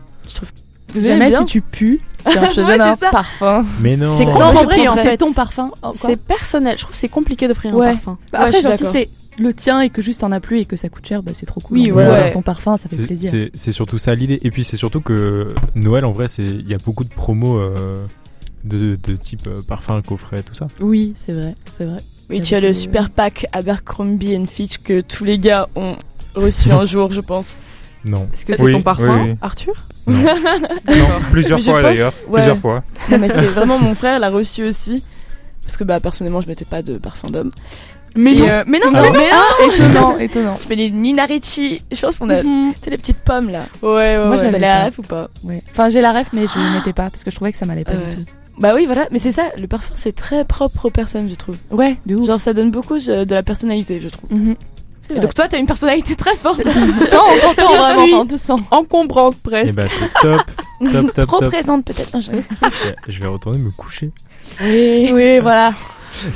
Vous 0.92 1.00
aimez 1.06 1.08
Jamais 1.08 1.28
bien 1.28 1.40
si 1.40 1.46
tu 1.46 1.60
pues, 1.60 2.00
tiens, 2.28 2.42
je 2.50 2.54
te 2.56 2.60
Ouais, 2.60 2.66
donne 2.76 2.80
un 2.80 2.94
c'est 2.94 3.06
ça. 3.06 3.10
parfum. 3.10 3.64
Mais 3.80 3.96
non. 3.96 4.16
C'est 4.18 4.24
quoi 4.26 4.46
en 4.46 4.50
je 4.50 4.64
vrai, 4.64 4.66
prie, 4.66 4.88
en 4.88 4.92
en 4.92 4.96
fait, 4.96 5.02
fait. 5.02 5.16
ton 5.18 5.32
parfum. 5.32 5.70
oh, 5.82 5.92
C'est 5.96 6.16
personnel. 6.20 6.74
Je 6.76 6.82
trouve 6.82 6.92
que 6.92 6.98
c'est 6.98 7.08
compliqué 7.08 7.48
d'offrir 7.48 7.74
Ouais. 7.74 7.88
un 7.88 7.92
parfum. 7.94 8.18
Bah, 8.32 8.40
Ouais, 8.40 8.44
après, 8.46 8.58
je 8.60 8.68
genre, 8.68 8.76
si 8.78 8.84
c'est 8.92 9.08
le 9.38 9.52
tien 9.54 9.80
et 9.80 9.90
que 9.90 10.02
juste 10.02 10.20
t'en 10.20 10.30
as 10.30 10.38
plus 10.40 10.60
et 10.60 10.64
que 10.64 10.76
ça 10.76 10.88
coûte 10.88 11.04
cher, 11.06 11.22
bah 11.22 11.32
c'est 11.34 11.46
trop 11.46 11.60
cool. 11.60 11.78
Oui, 11.78 11.90
adore 11.90 12.30
ton 12.32 12.42
parfum, 12.42 12.76
ça 12.76 12.88
fait 12.88 12.96
C'est- 12.96 13.06
plaisir. 13.06 13.30
C'est 13.32 13.50
c'est 13.54 13.72
surtout 13.72 13.98
ça 13.98 14.14
l'idée. 14.14 14.38
Et 14.42 14.50
puis 14.52 14.62
c'est 14.62 14.76
surtout 14.76 15.00
que 15.00 15.48
Noël, 15.74 16.04
en 16.04 16.12
vrai, 16.12 16.28
c'est 16.28 16.44
il 16.44 16.68
y 16.68 16.74
a 16.74 16.78
beaucoup 16.84 17.02
de 17.04 17.08
promos 17.08 17.56
euh, 17.58 18.04
de, 18.64 18.98
de 19.02 19.16
type 19.16 19.46
euh, 19.46 19.60
parfum, 19.66 20.00
coffret, 20.02 20.42
tout 20.42 20.54
ça. 20.54 20.66
Oui, 20.80 21.14
c'est 21.16 21.32
vrai, 21.32 21.54
c'est 21.76 21.84
vrai. 21.84 21.98
Oui, 22.30 22.40
tu 22.40 22.54
as 22.54 22.60
le 22.60 22.72
super 22.72 23.10
pack 23.10 23.46
Abercrombie 23.52 24.38
Fitch 24.46 24.78
que 24.78 25.00
tous 25.02 25.24
les 25.24 25.38
gars 25.38 25.68
ont 25.76 25.96
reçu 26.34 26.70
un 26.72 26.84
jour, 26.86 27.12
je 27.12 27.20
pense. 27.20 27.54
Non. 28.06 28.28
Est-ce 28.34 28.44
que 28.46 28.56
c'est 28.56 28.62
Oui, 28.62 28.72
ton 28.72 28.82
parfum, 28.82 29.22
oui, 29.24 29.30
oui. 29.30 29.36
Arthur 29.42 29.74
Non, 30.06 30.16
plusieurs 31.30 31.58
Mais 31.58 31.64
fois 31.64 31.72
pense- 31.74 31.82
d'ailleurs. 31.82 32.12
ouais. 32.28 32.40
Plusieurs 32.40 32.58
fois. 32.58 32.84
Non, 33.10 33.18
mais 33.18 33.28
c'est 33.28 33.46
vraiment 33.46 33.78
mon 33.78 33.94
frère 33.94 34.18
l'a 34.18 34.30
reçu 34.30 34.64
aussi. 34.64 35.02
Parce 35.62 35.76
que 35.78 35.84
bah 35.84 36.00
personnellement, 36.00 36.42
je 36.42 36.46
mettais 36.48 36.66
pas 36.66 36.82
de 36.82 36.98
parfum 36.98 37.30
d'homme. 37.30 37.50
Mais 38.16 38.48
euh, 38.50 38.62
mais 38.66 38.78
non, 38.78 38.92
Ah 38.94 39.00
mais, 39.02 39.10
mais 39.10 39.30
non, 39.30 39.72
étonnant, 39.74 40.18
étonnant. 40.18 40.58
je 40.62 40.68
mets 40.68 40.76
des 40.76 40.90
Nina 40.90 41.24
Ricci. 41.24 41.80
Je 41.90 42.00
pense 42.00 42.18
qu'on 42.18 42.28
a, 42.30 42.42
tu 42.42 42.48
sais, 42.82 42.90
les 42.90 42.98
petites 42.98 43.18
pommes 43.20 43.48
là. 43.50 43.64
Ouais, 43.82 43.88
ouais, 43.88 44.18
Moi, 44.18 44.36
ouais. 44.36 44.38
J'avais 44.44 44.58
la 44.58 44.84
ref 44.86 44.98
ou 44.98 45.02
pas? 45.02 45.30
Ouais. 45.42 45.62
Enfin, 45.70 45.88
j'ai 45.88 46.00
la 46.02 46.12
ref, 46.12 46.28
mais 46.34 46.46
je 46.46 46.58
ne 46.58 46.74
mettais 46.78 46.92
pas 46.92 47.08
parce 47.10 47.24
que 47.24 47.30
je 47.30 47.36
trouvais 47.36 47.50
que 47.52 47.58
ça 47.58 47.64
m'allait 47.66 47.84
pas 47.84 47.92
Ah 47.94 48.14
du 48.14 48.24
tout. 48.24 48.30
Bah 48.58 48.72
oui, 48.74 48.86
voilà. 48.86 49.08
Mais 49.10 49.18
c'est 49.18 49.32
ça, 49.32 49.44
le 49.58 49.66
parfum, 49.66 49.92
c'est 49.96 50.14
très 50.14 50.44
propre 50.44 50.86
aux 50.86 50.90
personnes, 50.90 51.28
je 51.28 51.34
trouve. 51.34 51.56
Ouais, 51.70 51.96
de 52.06 52.14
ouf. 52.16 52.26
Genre, 52.26 52.40
ça 52.40 52.52
donne 52.54 52.70
beaucoup 52.70 52.98
je- 52.98 53.24
de 53.24 53.34
la 53.34 53.42
personnalité, 53.42 54.00
je 54.00 54.08
trouve. 54.08 54.30
Mhm. 54.32 54.54
Et 55.10 55.20
donc 55.20 55.34
toi, 55.34 55.46
t'as 55.48 55.58
une 55.58 55.66
personnalité 55.66 56.16
très 56.16 56.34
forte. 56.36 56.62
Tant, 56.64 56.70
on 56.72 57.54
t'entend 57.54 57.74
vraiment, 57.76 58.02
Oui. 58.04 58.10
enfin, 58.14 58.22
on 58.22 58.26
te 58.26 58.36
sent. 58.38 58.52
Encombrante 58.70 59.34
Et 59.34 59.48
presque. 59.50 59.74
bah 59.74 59.84
c'est 59.88 60.08
top, 60.22 60.42
top, 60.92 61.12
top, 61.14 61.26
Trop 61.26 61.38
top. 61.40 61.48
présente 61.52 61.84
peut-être. 61.84 62.18
Je- 62.20 62.30
Je 63.12 63.20
vais 63.20 63.26
retourner 63.26 63.58
me 63.58 63.70
coucher. 63.70 64.10
Oui. 64.62 65.10
Oui, 65.12 65.40
voilà. 65.40 65.72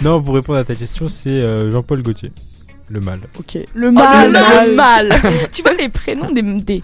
Non, 0.03 0.21
pour 0.23 0.35
répondre 0.35 0.59
à 0.59 0.65
ta 0.65 0.75
question, 0.75 1.09
c'est 1.09 1.31
euh, 1.31 1.71
Jean-Paul 1.71 2.03
Gaultier. 2.03 2.31
Le 2.91 3.01
mal. 3.01 3.21
Ok. 3.39 3.59
Le 3.75 3.91
mal, 3.91 4.31
mal, 4.31 4.69
le 4.71 4.75
mal. 4.75 5.09
tu 5.53 5.63
vois 5.63 5.75
les 5.75 5.89
prénoms 5.91 6.31
des 6.31 6.41
des, 6.43 6.83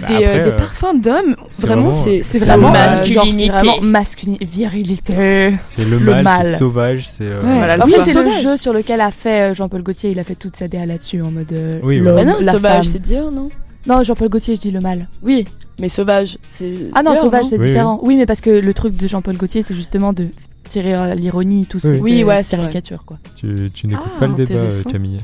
Bah, 0.00 0.08
des, 0.08 0.14
après, 0.14 0.26
euh, 0.40 0.44
des 0.44 0.50
euh, 0.50 0.56
parfums 0.56 0.98
d'hommes, 1.00 1.36
c'est 1.50 1.66
vraiment, 1.66 1.92
c'est 1.92 2.22
c'est 2.22 2.38
c'est 2.38 2.44
vraiment 2.46 2.70
masculinité. 2.70 3.46
Genre, 3.46 3.58
c'est 3.58 3.66
vraiment 3.66 3.80
masculinité, 3.82 4.44
virilité. 4.46 5.54
C'est 5.66 5.84
le, 5.84 5.98
Le 5.98 6.22
mal, 6.22 6.46
c'est 6.46 6.56
sauvage, 6.56 7.08
c'est. 7.08 7.24
euh, 7.24 7.42
Ouais. 7.42 7.56
Voilà, 7.58 7.82
En 7.82 7.86
le 7.86 7.92
fait, 7.92 8.04
c'est 8.04 8.22
le 8.22 8.30
jeu 8.42 8.56
sur 8.56 8.72
lequel 8.72 9.00
a 9.02 9.10
fait 9.10 9.50
euh, 9.50 9.54
Jean-Paul 9.54 9.82
Gaultier. 9.82 10.10
Il 10.10 10.18
a 10.18 10.24
fait 10.24 10.34
toute 10.36 10.56
sa 10.56 10.68
DA 10.68 10.86
là-dessus 10.86 11.20
en 11.20 11.30
mode. 11.30 11.52
euh, 11.52 11.78
Oui, 11.82 11.98
l'homme, 11.98 12.16
Bah 12.16 12.24
non, 12.24 12.36
la 12.40 12.52
sauvage, 12.52 12.84
femme. 12.84 12.92
c'est 12.92 13.02
Dior, 13.02 13.30
non? 13.30 13.50
Non, 13.86 14.02
Jean-Paul 14.02 14.28
Gaultier, 14.30 14.56
je 14.56 14.60
dis 14.60 14.70
le 14.70 14.80
mal. 14.80 15.08
Oui, 15.22 15.44
mais 15.80 15.88
sauvage, 15.88 16.38
c'est. 16.48 16.72
Ah 16.94 17.02
non, 17.02 17.14
sauvage, 17.16 17.44
c'est 17.50 17.58
Oui, 17.58 17.66
différent. 17.66 18.00
Oui. 18.02 18.16
mais 18.16 18.26
parce 18.26 18.40
que 18.40 18.48
le 18.50 18.72
truc 18.74 18.96
de 18.96 19.06
Jean-Paul 19.08 19.36
Gaultier, 19.36 19.62
c'est 19.62 19.74
justement 19.74 20.12
de 20.12 20.28
tirer 20.70 21.14
l'ironie, 21.16 21.66
tout 21.66 21.78
ça. 21.80 21.88
Oui. 21.90 21.98
Oui, 22.00 22.24
ouais, 22.24 22.42
c'est 22.42 22.56
caricature, 22.56 23.04
quoi. 23.04 23.18
Tu, 23.36 23.70
tu 23.74 23.86
n'écoutes 23.88 24.06
Ah, 24.16 24.20
pas 24.20 24.26
le 24.28 24.34
débat, 24.34 24.54
euh. 24.60 24.82
Camille. 24.90 25.18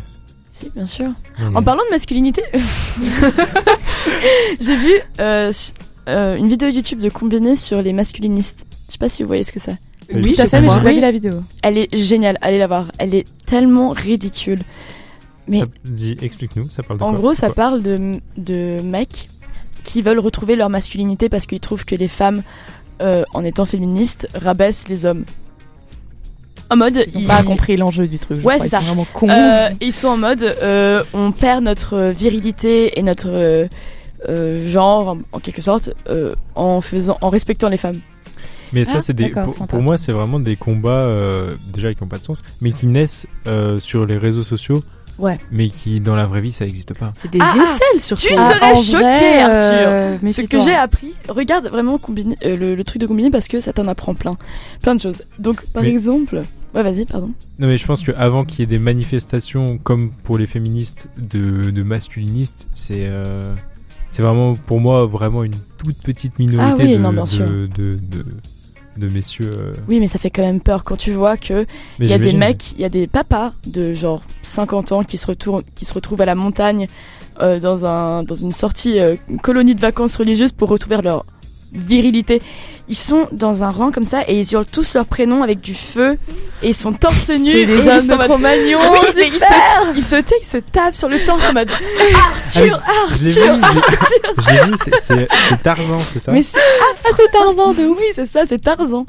Si, 0.59 0.71
bien 0.75 0.87
sûr. 0.87 1.07
Non, 1.39 1.55
En 1.57 1.63
parlant 1.63 1.85
de 1.85 1.91
masculinité, 1.91 2.43
j'ai 4.61 4.77
vu 4.77 4.93
euh, 5.21 5.53
euh, 6.09 6.37
une 6.37 6.49
vidéo 6.49 6.69
YouTube 6.69 6.99
de 6.99 7.09
combiné 7.09 7.55
sur 7.55 7.81
les 7.81 7.93
masculinistes. 7.93 8.67
Je 8.89 8.93
sais 8.93 8.99
pas 8.99 9.09
si 9.09 9.23
vous 9.23 9.29
voyez 9.29 9.45
ce 9.45 9.53
que 9.53 9.61
c'est. 9.61 9.77
Oui, 10.13 10.21
Oui, 10.25 10.35
tout 10.35 10.43
à 10.43 10.49
fait, 10.49 10.61
mais 10.61 10.69
j'ai 10.73 10.81
pas 10.81 10.93
vu 10.93 11.01
la 11.01 11.13
vidéo. 11.13 11.35
Elle 11.63 11.79
est 11.79 11.97
géniale, 11.97 12.39
allez 12.41 12.59
la 12.59 12.67
voir. 12.67 12.91
Elle 12.99 13.15
est 13.15 13.27
tellement 13.47 13.91
ridicule. 13.91 14.63
Mais 15.47 15.61
Ça 15.61 15.67
dit, 15.85 16.17
explique-nous, 16.21 16.69
ça 16.71 16.83
parle 16.83 16.99
de 16.99 17.05
en 17.05 17.11
quoi 17.11 17.19
gros, 17.21 17.35
ça 17.35 17.47
quoi 17.47 17.55
parle 17.55 17.83
de, 17.83 18.13
de 18.37 18.81
mecs 18.83 19.31
qui 19.85 20.03
veulent 20.03 20.19
retrouver 20.19 20.57
leur 20.57 20.71
masculinité 20.71 21.29
parce 21.29 21.47
qu'ils 21.47 21.61
trouvent 21.61 21.85
que 21.85 21.95
les 21.95 22.09
femmes, 22.09 22.43
euh, 23.01 23.23
en 23.33 23.45
étant 23.45 23.65
féministes, 23.65 24.27
rabaissent 24.35 24.89
les 24.89 25.05
hommes. 25.05 25.25
En 26.71 26.77
mode, 26.77 27.05
Ils 27.15 27.19
ont 27.19 27.27
pas 27.27 27.43
compris 27.43 27.77
l'enjeu 27.77 28.07
du 28.07 28.19
truc. 28.19 28.41
je 28.41 28.47
Ouais, 28.47 28.59
c'est 28.59 28.67
Ils 28.67 28.71
ça. 28.71 28.81
sont 28.81 28.87
vraiment 28.87 29.07
cons. 29.13 29.29
Euh, 29.31 29.69
ils 29.81 29.93
sont 29.93 30.09
en 30.09 30.17
mode, 30.19 30.43
euh, 30.43 31.03
on 31.15 31.33
perd 31.33 31.65
notre 31.65 31.95
euh, 31.95 32.11
virilité 32.13 32.99
et 32.99 33.03
notre 33.03 33.29
euh, 34.29 34.69
genre, 34.69 35.09
en, 35.09 35.19
en 35.33 35.39
quelque 35.41 35.63
sorte, 35.63 35.91
euh, 36.09 36.33
en 36.55 36.81
faisant, 36.81 37.17
en 37.21 37.29
respectant 37.29 37.69
les 37.69 37.77
femmes. 37.77 38.01
Mais 38.73 38.85
ça, 38.85 38.95
Ah, 38.97 39.01
c'est 39.01 39.15
des. 39.15 39.31
Pour, 39.31 39.67
pour 39.67 39.81
moi, 39.81 39.97
c'est 39.97 40.13
vraiment 40.13 40.41
des 40.41 40.57
combats 40.57 40.91
euh, 40.91 41.49
déjà 41.73 41.95
qui 41.95 42.03
n'ont 42.03 42.09
pas 42.09 42.19
de 42.19 42.25
sens, 42.25 42.43
mais 42.61 42.73
qui 42.73 42.87
naissent 42.87 43.27
euh, 43.47 43.79
sur 43.79 44.05
les 44.05 44.19
réseaux 44.19 44.43
sociaux. 44.43 44.83
Ouais. 45.19 45.37
Mais 45.51 45.69
qui, 45.69 46.01
dans 46.01 46.15
la 46.15 46.27
vraie 46.27 46.41
vie, 46.41 46.53
ça 46.53 46.65
n'existe 46.65 46.95
pas. 46.95 47.13
C'est 47.21 47.31
des 47.31 47.39
Ah, 47.41 47.53
incels 47.59 48.01
surtout. 48.01 48.27
tu 48.29 48.35
Ah, 48.37 48.53
serais 48.55 48.73
en 48.73 48.77
choqué, 48.77 49.03
vrai, 49.03 49.41
Arthur. 49.41 49.89
euh, 49.89 50.17
Ce 50.33 50.43
que 50.43 50.61
j'ai 50.61 50.75
appris, 50.75 51.15
regarde 51.29 51.67
vraiment 51.69 51.99
combiné, 51.99 52.37
euh, 52.45 52.57
le, 52.57 52.75
le 52.77 52.85
truc 52.85 53.01
de 53.01 53.07
combiné 53.07 53.31
parce 53.31 53.49
que 53.49 53.61
ça 53.61 53.73
t'en 53.73 53.89
apprend 53.89 54.15
plein, 54.15 54.37
plein 54.83 54.95
de 54.95 55.01
choses. 55.01 55.23
Donc, 55.41 55.67
par 55.67 55.83
Mais- 55.83 55.89
exemple, 55.91 56.43
ouais, 56.75 56.83
vas-y, 56.83 57.05
pardon. 57.05 57.33
Non, 57.59 57.67
mais 57.67 57.79
je 57.79 57.87
pense 57.87 58.03
qu'avant 58.05 58.45
qu'il 58.45 58.61
y 58.61 58.63
ait 58.63 58.67
des 58.67 58.79
manifestations 58.79 59.79
comme 59.79 60.11
pour 60.23 60.39
les 60.39 60.47
féministes 60.47 61.09
de, 61.19 61.71
de 61.71 61.83
masculinistes, 61.83 62.69
c'est. 62.77 63.07
euh, 63.09 63.55
c'est 64.11 64.23
vraiment, 64.23 64.55
pour 64.55 64.81
moi, 64.81 65.05
vraiment 65.05 65.45
une 65.45 65.53
toute 65.77 65.99
petite 66.03 66.39
minorité 66.39 66.83
Ah 66.83 66.85
oui, 66.87 66.93
de, 66.93 66.99
non, 66.99 67.13
de, 67.13 67.67
de, 68.01 68.25
de, 68.99 69.07
de 69.09 69.13
messieurs. 69.15 69.51
euh, 69.53 69.73
Oui, 69.89 70.01
mais 70.01 70.09
ça 70.09 70.19
fait 70.19 70.31
quand 70.31 70.43
même 70.43 70.61
peur 70.61 70.85
quand 70.85 70.97
tu 70.97 71.13
vois 71.13 71.37
que 71.37 71.67
il 71.99 72.07
y 72.07 72.13
a 72.13 72.19
des 72.19 72.33
mecs, 72.39 72.73
il 72.73 72.81
y 72.81 72.85
a 72.85 72.89
des 72.89 73.07
papas 73.07 73.53
de 73.67 73.95
genre 73.95 74.23
50 74.43 74.93
ans 74.93 75.05
qui 75.05 75.19
se 75.19 75.27
retournent, 75.27 75.63
qui 75.75 75.85
se 75.85 75.95
retrouvent 75.95 76.21
à 76.21 76.27
la 76.27 76.35
montagne 76.35 76.87
euh, 77.41 77.61
dans 77.61 77.87
un 77.87 78.23
dans 78.25 78.35
une 78.35 78.53
sortie 78.53 78.99
euh, 78.99 79.17
une 79.29 79.41
colonie 79.41 79.75
de 79.75 79.81
vacances 79.81 80.17
religieuses 80.17 80.53
pour 80.53 80.69
retrouver 80.69 81.01
leur 81.03 81.25
virilité. 81.73 82.41
Ils 82.91 82.97
sont 82.97 83.29
dans 83.33 83.65
un 83.65 83.69
rang 83.69 83.91
comme 83.93 84.07
ça 84.07 84.23
et 84.29 84.39
ils 84.41 84.53
hurlent 84.55 84.65
tous 84.65 84.95
leurs 84.95 85.05
prénoms 85.05 85.43
avec 85.43 85.61
du 85.61 85.75
feu 85.75 86.17
et 86.63 86.69
ils 86.69 86.75
sont 86.75 86.93
torse 86.95 87.29
nu 87.29 87.51
C'est 87.53 87.61
et 87.61 87.67
des 87.67 87.75
ils 87.75 87.89
hommes 87.89 88.01
de 88.07 88.15
mode- 88.15 88.27
Cro-Magnon, 88.29 88.79
Oui, 88.93 88.99
mais 89.15 89.27
ils 89.27 89.33
super 89.35 89.49
se, 89.93 89.97
ils 89.99 90.03
se, 90.03 90.17
ils 90.41 90.47
se 90.47 90.57
tapent 90.59 90.95
sur 90.95 91.09
le 91.11 91.19
torse 91.25 91.47
en 91.49 91.53
mode 91.53 91.71
Arthur, 91.71 92.51
Je 92.55 92.61
l'ai 92.63 92.69
vu, 92.69 92.75
Arthur, 92.75 93.17
je 93.17 93.25
l'ai- 93.25 93.33
je 94.63 94.67
vu, 94.71 94.75
c'est- 94.99 95.63
Tarzan, 95.63 95.99
c'est 96.13 96.19
ça? 96.19 96.33
Mais 96.33 96.43
c'est 96.43 96.59
Ah, 96.59 97.11
c'est 97.15 97.31
Tarzan 97.31 97.75
de 97.75 97.83
oui, 97.89 98.05
c'est 98.15 98.27
ça, 98.27 98.45
c'est 98.47 98.59
Tarzan. 98.61 99.05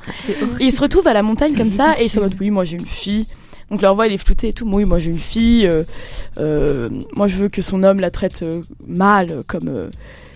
Et 0.59 0.65
ils 0.65 0.71
se 0.73 0.81
retrouvent 0.81 1.07
à 1.07 1.13
la 1.13 1.23
montagne 1.23 1.55
comme 1.55 1.71
ça 1.71 1.95
et 1.99 2.05
ils 2.05 2.09
sont 2.09 2.19
en 2.19 2.23
mode 2.23 2.35
oui, 2.39 2.49
moi 2.51 2.65
j'ai 2.65 2.77
une 2.77 2.85
fille. 2.85 3.27
Donc 3.71 3.81
leur 3.83 3.93
voix 3.95 4.07
elle 4.07 4.13
est 4.13 4.17
floutée 4.17 4.47
et 4.49 4.53
tout. 4.53 4.67
Oui, 4.69 4.83
moi 4.83 4.97
j'ai 4.99 5.11
une 5.11 5.17
fille. 5.19 5.67
euh, 5.67 5.83
euh, 6.39 6.89
moi 7.15 7.27
je 7.27 7.35
veux 7.35 7.49
que 7.49 7.61
son 7.61 7.83
homme 7.83 7.99
la 7.99 8.09
traite 8.11 8.41
euh, 8.41 8.61
mal, 8.87 9.43
comme 9.47 9.67
euh, 9.69 9.89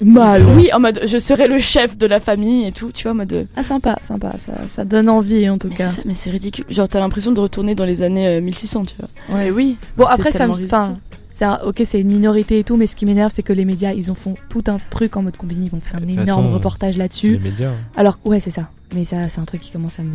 Mal. 0.04 0.42
Oui, 0.56 0.70
en 0.74 0.80
mode 0.80 1.02
je 1.06 1.18
serai 1.18 1.48
le 1.48 1.60
chef 1.60 1.98
de 1.98 2.06
la 2.06 2.20
famille 2.20 2.66
et 2.68 2.72
tout. 2.72 2.92
Tu 2.92 3.04
vois, 3.04 3.12
en 3.12 3.16
mode. 3.16 3.34
euh, 3.34 3.44
Ah, 3.56 3.64
sympa, 3.64 3.98
sympa. 4.02 4.34
Ça, 4.38 4.54
ça 4.68 4.86
donne 4.86 5.10
envie, 5.10 5.50
en 5.50 5.58
tout 5.58 5.70
Mais 5.70 5.76
cas. 5.76 5.90
c'est 5.90 5.96
ça, 5.98 6.02
mais 6.06 6.14
c'est 6.14 6.30
ridicule. 6.32 6.66
Genre 6.70 6.88
t'as 6.88 7.00
l'impression 7.00 7.32
de 7.32 7.40
retourner 7.40 7.76
dans 7.76 7.86
les 7.86 8.02
années 8.02 8.28
euh, 8.28 8.42
1600, 8.42 8.84
tu 8.86 8.96
vois. 9.00 9.38
Ouais. 9.38 9.52
oui. 9.52 9.78
Bon, 9.98 10.06
après, 10.06 10.32
ça 10.32 10.48
me. 10.48 10.54
Enfin. 10.66 10.98
Un- 11.42 11.60
ok, 11.66 11.82
c'est 11.84 12.00
une 12.00 12.12
minorité 12.12 12.60
et 12.60 12.64
tout, 12.64 12.78
mais 12.78 12.86
ce 12.88 12.96
qui 12.96 13.06
m'énerve, 13.06 13.32
c'est 13.34 13.42
que 13.44 13.52
les 13.54 13.66
médias, 13.66 13.92
ils 13.92 14.10
en 14.12 14.16
font 14.16 14.36
tout 14.50 14.64
un 14.68 14.78
truc 14.92 15.18
en 15.18 15.24
mode 15.24 15.36
combini, 15.36 15.66
ils 15.66 15.72
vont 15.72 15.80
faire 15.82 15.96
un 16.02 16.08
énorme 16.08 16.26
façon, 16.26 16.54
reportage 16.54 16.92
C'est 16.92 16.98
les 16.98 17.04
là-dessus. 17.04 17.40
médias. 17.40 17.70
hein. 17.72 17.76
Alors, 17.98 18.20
ouais, 18.24 18.40
c'est 18.40 18.52
ça. 18.52 18.70
Mais 18.96 19.04
ça, 19.04 19.28
c'est 19.30 19.42
un 19.42 19.46
truc 19.46 19.60
qui 19.60 19.72
commence 19.72 20.00
à 20.00 20.04
me 20.04 20.12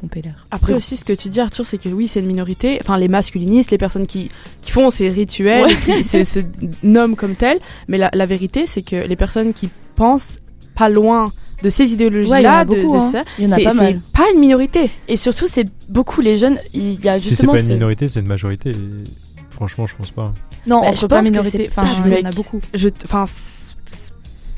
pomper 0.00 0.22
l'air. 0.22 0.46
Après 0.50 0.72
Oui. 0.72 0.78
aussi, 0.78 0.96
ce 0.96 1.04
que 1.04 1.12
tu 1.12 1.28
dis, 1.28 1.40
Arthur, 1.40 1.64
c'est 1.66 1.78
que 1.78 1.88
oui, 1.88 2.08
c'est 2.08 2.20
une 2.20 2.26
minorité. 2.26 2.78
Enfin, 2.80 2.96
les 2.98 3.08
masculinistes, 3.08 3.70
les 3.70 3.78
personnes 3.78 4.06
qui, 4.06 4.30
qui 4.62 4.70
font 4.70 4.90
ces 4.90 5.08
rituels, 5.08 5.64
Ouais. 5.64 5.74
qui 5.76 6.04
se, 6.04 6.24
se 6.24 6.40
nomment 6.82 7.16
comme 7.16 7.34
tels. 7.34 7.58
Mais 7.88 7.98
la, 7.98 8.10
la 8.12 8.26
vérité, 8.26 8.66
c'est 8.66 8.82
que 8.82 8.96
les 8.96 9.16
personnes 9.16 9.52
qui 9.52 9.68
pensent 9.96 10.38
pas 10.74 10.88
loin 10.88 11.32
de 11.62 11.70
ces 11.70 11.92
idéologies-là, 11.92 12.58
a 12.58 12.64
de, 12.64 12.82
beaucoup, 12.82 12.98
de 12.98 13.02
hein. 13.02 13.10
ça, 13.10 13.22
Il 13.38 13.46
y 13.46 13.48
en 13.48 13.52
a 13.52 13.56
c'est 13.56 13.64
pas 13.64 13.74
mal. 13.74 14.00
pas 14.12 14.26
une 14.32 14.38
minorité. 14.40 14.90
Et 15.08 15.16
surtout, 15.16 15.46
c'est 15.48 15.66
beaucoup 15.88 16.20
les 16.20 16.36
jeunes. 16.36 16.58
Il 16.72 17.04
y 17.04 17.08
a 17.08 17.18
Si 17.18 17.24
c'est 17.26 17.30
justement. 17.30 17.54
pas 17.54 17.60
une 17.60 17.68
minorité, 17.72 18.06
c'est 18.06 18.20
une 18.20 18.26
majorité. 18.26 18.70
Franchement, 19.50 19.86
je 19.88 19.96
pense 19.96 20.10
pas. 20.12 20.32
Non, 20.68 20.82
Bah, 20.82 20.88
on 20.90 20.92
je 20.92 21.00
peut 21.00 21.08
pas 21.08 21.16
pense 21.16 21.26
que 21.26 21.30
minorité. 21.32 21.58
c'est 21.64 21.68
Enfin, 21.80 21.82
pas 21.82 22.08
il 22.08 22.20
y 22.20 22.22
en 22.24 22.28
a 22.28 22.32
beaucoup. 22.32 22.60
Je, 22.74 22.88
enfin, 23.04 23.24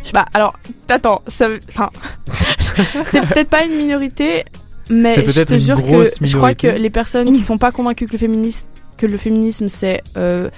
je 0.02 0.06
sais 0.08 0.12
pas. 0.12 0.26
Alors, 0.34 0.54
attends, 0.90 1.22
ça, 1.28 1.48
enfin, 1.70 1.88
c'est 3.06 3.22
peut-être 3.22 3.48
pas 3.48 3.64
une 3.64 3.76
minorité, 3.76 4.44
mais 4.90 5.14
C'est 5.14 5.22
je 5.22 5.26
peut-être 5.32 5.52
une 5.52 5.58
jure 5.60 5.76
que 5.82 6.04
je 6.26 6.36
crois 6.36 6.54
que 6.54 6.66
les 6.66 6.90
personnes 6.90 7.32
qui 7.32 7.40
sont 7.40 7.58
pas 7.58 7.72
convaincues 7.72 8.06
que 8.06 8.12
le 8.12 8.18
féminisme, 8.18 8.66
que 8.96 9.06
le 9.06 9.16
féminisme 9.16 9.68
c'est 9.68 10.02
euh, 10.16 10.50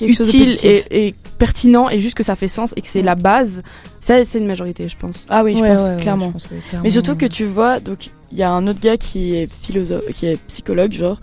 utile 0.00 0.56
et, 0.62 1.08
et 1.08 1.14
pertinent 1.38 1.88
et 1.90 2.00
juste 2.00 2.14
que 2.16 2.22
ça 2.22 2.36
fait 2.36 2.48
sens 2.48 2.72
et 2.76 2.80
que 2.80 2.88
c'est 2.88 3.02
la 3.02 3.14
base, 3.14 3.62
ça 4.00 4.24
c'est 4.24 4.38
une 4.38 4.46
majorité, 4.46 4.88
je 4.88 4.96
pense. 4.96 5.26
Ah 5.28 5.42
oui, 5.44 5.54
je 5.56 5.60
Ouais, 5.62 5.74
pense 5.74 5.84
ouais, 5.86 5.94
ouais, 5.96 6.00
clairement. 6.00 6.26
je 6.28 6.32
pense, 6.32 6.44
ouais, 6.44 6.58
clairement. 6.68 6.84
Mais 6.84 6.90
surtout 6.90 7.16
que 7.16 7.26
tu 7.26 7.44
vois, 7.44 7.80
donc 7.80 8.10
il 8.30 8.38
y 8.38 8.42
a 8.42 8.50
un 8.50 8.66
autre 8.66 8.80
gars 8.80 8.96
qui 8.96 9.34
est 9.36 9.50
philosophe, 9.52 10.04
qui 10.14 10.26
est 10.26 10.38
psychologue, 10.46 10.92
genre, 10.92 11.20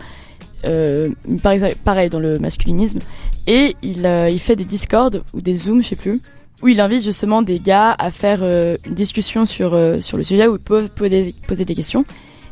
euh, 0.66 1.08
par 1.42 1.54
exemple, 1.54 1.76
pareil 1.84 2.10
dans 2.10 2.20
le 2.20 2.38
masculinisme, 2.38 3.00
et 3.48 3.76
il, 3.82 4.06
euh, 4.06 4.30
il 4.30 4.40
fait 4.40 4.56
des 4.56 4.66
discords 4.66 5.12
ou 5.34 5.42
des 5.42 5.56
zooms, 5.56 5.82
je 5.82 5.88
sais 5.90 5.96
plus, 5.96 6.20
où 6.62 6.68
il 6.68 6.80
invite 6.82 7.02
justement 7.04 7.42
des 7.42 7.60
gars 7.60 7.96
à 7.98 8.12
faire 8.12 8.42
euh, 8.44 8.78
une 8.86 8.94
discussion 8.94 9.46
sur 9.46 9.74
euh, 9.74 10.00
sur 10.00 10.18
le 10.18 10.24
sujet 10.24 10.46
où 10.48 10.56
ils 10.56 10.60
peuvent 10.60 10.90
poser, 10.90 11.34
poser 11.48 11.64
des 11.66 11.74
questions. 11.74 12.06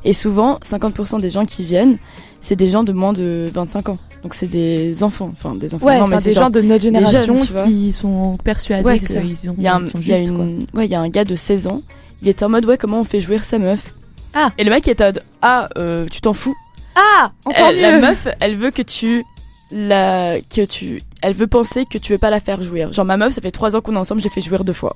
Et 0.03 0.13
souvent, 0.13 0.55
50% 0.63 1.19
des 1.19 1.29
gens 1.29 1.45
qui 1.45 1.63
viennent, 1.63 1.97
c'est 2.41 2.55
des 2.55 2.69
gens 2.69 2.83
de 2.83 2.91
moins 2.93 3.13
de 3.13 3.49
25 3.53 3.89
ans. 3.89 3.97
Donc 4.23 4.33
c'est 4.33 4.47
des 4.47 5.03
enfants, 5.03 5.29
enfin 5.33 5.55
des 5.55 5.73
enfants. 5.75 5.86
Ouais, 5.86 5.99
non, 5.99 6.07
mais 6.07 6.17
des 6.21 6.33
gens 6.33 6.49
de 6.49 6.62
notre 6.62 6.83
génération 6.83 7.36
qui 7.65 7.91
sont 7.93 8.36
persuadés 8.43 8.83
Ouais, 8.83 8.97
c'est 8.97 9.13
ça. 9.13 9.21
qu'ils 9.21 9.49
ont- 9.49 9.55
Il 9.57 9.63
y 9.63 9.67
a 9.67 9.75
un, 9.75 9.86
il 9.95 10.07
y 10.07 10.13
a 10.13 10.17
justes, 10.19 10.33
quoi. 10.33 10.43
une, 10.45 10.60
ouais, 10.73 10.86
il 10.86 10.91
y 10.91 10.95
a 10.95 10.99
un 11.01 11.10
gars 11.10 11.23
de 11.25 11.36
16 11.36 11.67
ans. 11.67 11.81
Il 12.21 12.27
était 12.27 12.43
en 12.45 12.49
mode 12.49 12.65
ouais, 12.65 12.77
comment 12.77 12.99
on 13.01 13.03
fait 13.03 13.19
jouir 13.19 13.43
sa 13.43 13.60
meuf? 13.60 13.93
Ah. 14.33 14.49
Et 14.57 14.63
le 14.63 14.69
mec 14.71 14.88
était 14.88 15.03
en 15.03 15.07
mode 15.07 15.23
ah, 15.41 15.69
euh, 15.77 16.07
tu 16.10 16.19
t'en 16.21 16.33
fous. 16.33 16.55
Ah, 16.95 17.29
encore 17.45 17.67
Elle- 17.69 17.81
la 17.81 17.91
mieux. 17.93 18.01
meuf, 18.01 18.27
elle 18.39 18.55
veut 18.55 18.71
que 18.71 18.81
tu 18.81 19.23
la 19.71 20.36
que 20.49 20.65
tu 20.65 20.99
elle 21.21 21.33
veut 21.33 21.47
penser 21.47 21.86
que 21.86 21.97
tu 21.97 22.13
veux 22.13 22.17
pas 22.17 22.29
la 22.29 22.39
faire 22.39 22.62
jouir. 22.62 22.91
Genre 22.93 23.05
ma 23.05 23.17
meuf, 23.17 23.33
ça 23.33 23.41
fait 23.41 23.51
trois 23.51 23.75
ans 23.75 23.81
qu'on 23.81 23.93
est 23.93 23.97
ensemble, 23.97 24.21
j'ai 24.21 24.29
fait 24.29 24.41
jouir 24.41 24.63
deux 24.63 24.73
fois. 24.73 24.95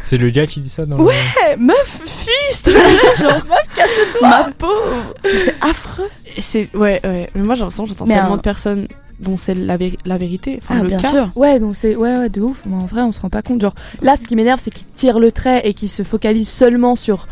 C'est 0.00 0.16
le 0.18 0.30
gars 0.30 0.46
qui 0.46 0.60
dit 0.60 0.68
ça 0.68 0.86
dans 0.86 0.98
Ouais, 0.98 1.14
Eh, 1.52 1.56
meuf, 1.56 2.00
fuis, 2.06 2.30
s'il 2.52 2.62
te 2.64 2.70
plaît, 2.70 2.80
genre 3.18 3.32
meuf, 3.48 3.74
casse-toi. 3.74 4.28
Ma 4.28 4.44
pauvre, 4.56 5.14
c'est 5.44 5.54
affreux. 5.60 6.08
C'est 6.38 6.68
ouais 6.74 7.00
ouais. 7.04 7.28
Mais 7.34 7.42
moi 7.42 7.54
j'ai 7.54 7.60
l'impression 7.60 7.84
que 7.84 7.88
j'entends 7.90 8.06
Mais 8.06 8.14
tellement 8.14 8.34
un- 8.34 8.36
de 8.36 8.42
personnes 8.42 8.86
dont 9.18 9.36
c'est 9.36 9.54
la, 9.54 9.76
la 10.06 10.18
vérité. 10.18 10.58
Enfin, 10.62 10.76
Ah 10.78 10.82
le 10.82 10.88
bien 10.88 10.98
cas. 10.98 11.10
sûr. 11.10 11.30
Ouais, 11.36 11.60
donc 11.60 11.76
c'est 11.76 11.94
ouais, 11.96 12.16
ouais, 12.16 12.28
de 12.30 12.40
ouf. 12.40 12.56
Mais 12.66 12.76
en 12.76 12.86
vrai, 12.86 13.02
on 13.02 13.12
se 13.12 13.20
rend 13.20 13.28
pas 13.28 13.42
compte. 13.42 13.60
Genre, 13.60 13.74
là, 14.00 14.16
ce 14.16 14.26
qui 14.26 14.34
m'énerve, 14.34 14.58
c'est 14.62 14.70
qu'ils 14.72 14.86
tirent 14.94 15.18
le 15.20 15.30
trait 15.30 15.60
et 15.68 15.74
qu'ils 15.74 15.90
se 15.90 16.02
focalisent 16.02 16.48
seulement 16.48 16.96
sur 16.96 17.26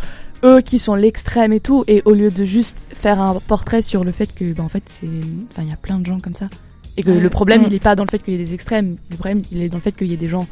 eux 0.45 0.61
qui 0.61 0.79
sont 0.79 0.95
l'extrême 0.95 1.53
et 1.53 1.61
tout, 1.61 1.85
et 1.89 2.03
au 2.05 2.13
lieu 2.13 2.31
de 2.31 2.45
juste 2.45 2.77
faire 3.01 3.21
un 3.21 3.41
portrait 3.41 3.81
sur 3.83 4.05
le 4.05 4.13
fait 4.13 4.33
que, 4.35 4.53
bah, 4.53 4.63
en 4.63 4.69
fait, 4.69 4.83
c'est, 4.87 5.07
enfin, 5.51 5.63
il 5.63 5.69
y 5.71 5.73
a 5.73 5.77
plein 5.77 5.99
de 5.99 6.07
gens 6.07 6.21
comme 6.21 6.35
ça, 6.35 6.49
et 6.97 7.03
que 7.03 7.11
Ouais. 7.11 7.19
le 7.21 7.31
problème, 7.31 7.63
Mm. 7.63 7.67
il 7.69 7.75
est 7.75 7.83
pas 7.83 7.97
dans 7.97 8.05
le 8.05 8.09
fait 8.11 8.19
qu'il 8.21 8.35
y 8.35 8.37
ait 8.37 8.45
des 8.45 8.55
extrêmes. 8.55 8.99
Le 9.11 9.17
problème, 9.17 9.43
il 9.51 9.63
est 9.63 9.69
dans 9.69 9.79
le 9.79 9.83
fait 9.83 9.93
qu'il 9.93 10.09
y 10.09 10.13
ait 10.15 10.17
des 10.19 10.29
gens 10.29 10.47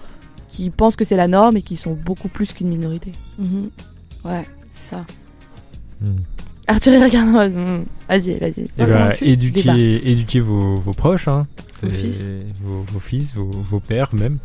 qui 0.56 0.70
pensent 0.70 0.96
que 0.96 1.04
c'est 1.04 1.16
la 1.16 1.28
norme 1.28 1.56
et 1.58 1.62
qui 1.62 1.76
sont 1.76 1.92
beaucoup 1.94 2.28
plus 2.28 2.52
qu'une 2.52 2.68
minorité. 2.68 3.12
Mhm. 3.38 3.70
Ouais, 4.24 4.42
c'est 4.70 4.90
ça. 4.94 5.04
Hmm. 6.00 6.16
Arthur, 6.66 6.94
il 6.94 7.02
regarde. 7.04 7.52
Hmm, 7.52 7.84
Vas-y, 8.08 8.38
vas-y. 8.38 8.64
Eh 8.78 8.82
Ouais, 8.82 8.86
ben, 8.88 8.96
convaincu. 8.96 9.24
éduquez, 9.24 10.10
éduquez 10.10 10.40
vos, 10.40 10.76
vos 10.76 10.92
proches, 10.92 11.28
hein. 11.28 11.46
Vos 11.82 11.90
fils. 11.90 12.32
Vos, 12.62 12.82
vos 12.92 13.00
fils, 13.00 13.34
vos, 13.34 13.50
vos 13.50 13.80
pères 13.80 14.14
même. 14.14 14.38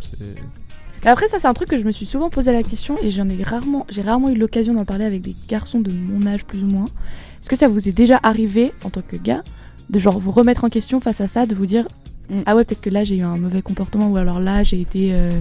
Mais 1.03 1.09
après, 1.09 1.27
ça, 1.29 1.39
c'est 1.39 1.47
un 1.47 1.53
truc 1.53 1.69
que 1.69 1.77
je 1.79 1.83
me 1.83 1.91
suis 1.91 2.05
souvent 2.05 2.29
posé 2.29 2.51
la 2.51 2.61
question 2.61 2.95
et 3.01 3.09
j'en 3.09 3.27
ai 3.29 3.41
rarement, 3.41 3.87
j'ai 3.89 4.01
rarement 4.01 4.29
eu 4.29 4.35
l'occasion 4.37 4.73
d'en 4.73 4.85
parler 4.85 5.05
avec 5.05 5.21
des 5.21 5.35
garçons 5.49 5.79
de 5.79 5.91
mon 5.91 6.27
âge 6.27 6.43
plus 6.45 6.61
ou 6.63 6.67
moins. 6.67 6.85
Est-ce 6.85 7.49
que 7.49 7.55
ça 7.55 7.67
vous 7.67 7.87
est 7.89 7.91
déjà 7.93 8.19
arrivé 8.21 8.71
en 8.83 8.89
tant 8.91 9.01
que 9.01 9.15
gars 9.15 9.43
de 9.89 9.97
genre 9.97 10.19
vous 10.19 10.31
remettre 10.31 10.63
en 10.63 10.69
question 10.69 10.99
face 10.99 11.21
à 11.21 11.27
ça, 11.27 11.45
de 11.45 11.55
vous 11.55 11.65
dire 11.65 11.87
Mm. 12.29 12.43
ah 12.45 12.55
ouais 12.55 12.63
peut-être 12.63 12.81
que 12.81 12.89
là 12.91 13.03
j'ai 13.03 13.17
eu 13.17 13.23
un 13.23 13.35
mauvais 13.35 13.61
comportement 13.63 14.07
ou 14.09 14.15
alors 14.15 14.39
là 14.39 14.63
j'ai 14.63 14.79
été 14.79 15.09
euh, 15.11 15.31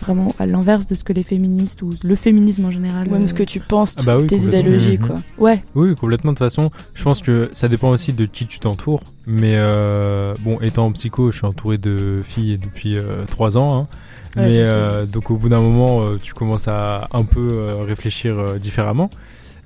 vraiment 0.00 0.34
à 0.38 0.46
l'inverse 0.46 0.86
de 0.86 0.94
ce 0.94 1.04
que 1.04 1.12
les 1.12 1.22
féministes 1.22 1.82
ou 1.82 1.90
le 2.02 2.16
féminisme 2.16 2.64
en 2.64 2.70
général. 2.70 3.06
Ou 3.08 3.12
même 3.12 3.22
euh, 3.22 3.26
ce 3.26 3.34
que 3.34 3.42
tu 3.42 3.60
penses, 3.60 3.94
Ah 3.98 4.02
bah 4.02 4.16
oui, 4.18 4.26
tes 4.26 4.36
idéologies, 4.38 4.98
Mhm. 4.98 5.06
quoi. 5.06 5.16
Ouais, 5.38 5.62
Oui, 5.74 5.94
complètement. 5.94 6.32
De 6.32 6.38
toute 6.38 6.46
façon, 6.46 6.70
je 6.94 7.02
pense 7.02 7.20
que 7.22 7.48
ça 7.52 7.68
dépend 7.68 7.90
aussi 7.90 8.12
de 8.12 8.24
qui 8.26 8.46
tu 8.46 8.58
t'entoures. 8.58 9.02
Mais 9.26 9.54
euh, 9.56 10.34
bon, 10.40 10.58
étant 10.60 10.86
en 10.86 10.92
psycho, 10.92 11.30
je 11.30 11.36
suis 11.38 11.46
entouré 11.46 11.78
de 11.78 12.20
filles 12.24 12.58
depuis 12.58 12.96
euh, 12.96 13.24
trois 13.26 13.56
ans. 13.56 13.76
hein. 13.78 13.88
Ouais, 14.36 14.46
mais 14.48 14.58
euh, 14.60 15.06
donc 15.06 15.30
au 15.30 15.36
bout 15.36 15.48
d'un 15.48 15.60
moment, 15.60 16.02
euh, 16.02 16.16
tu 16.22 16.34
commences 16.34 16.68
à 16.68 17.08
un 17.12 17.24
peu 17.24 17.48
euh, 17.50 17.80
réfléchir 17.80 18.38
euh, 18.38 18.58
différemment. 18.58 19.10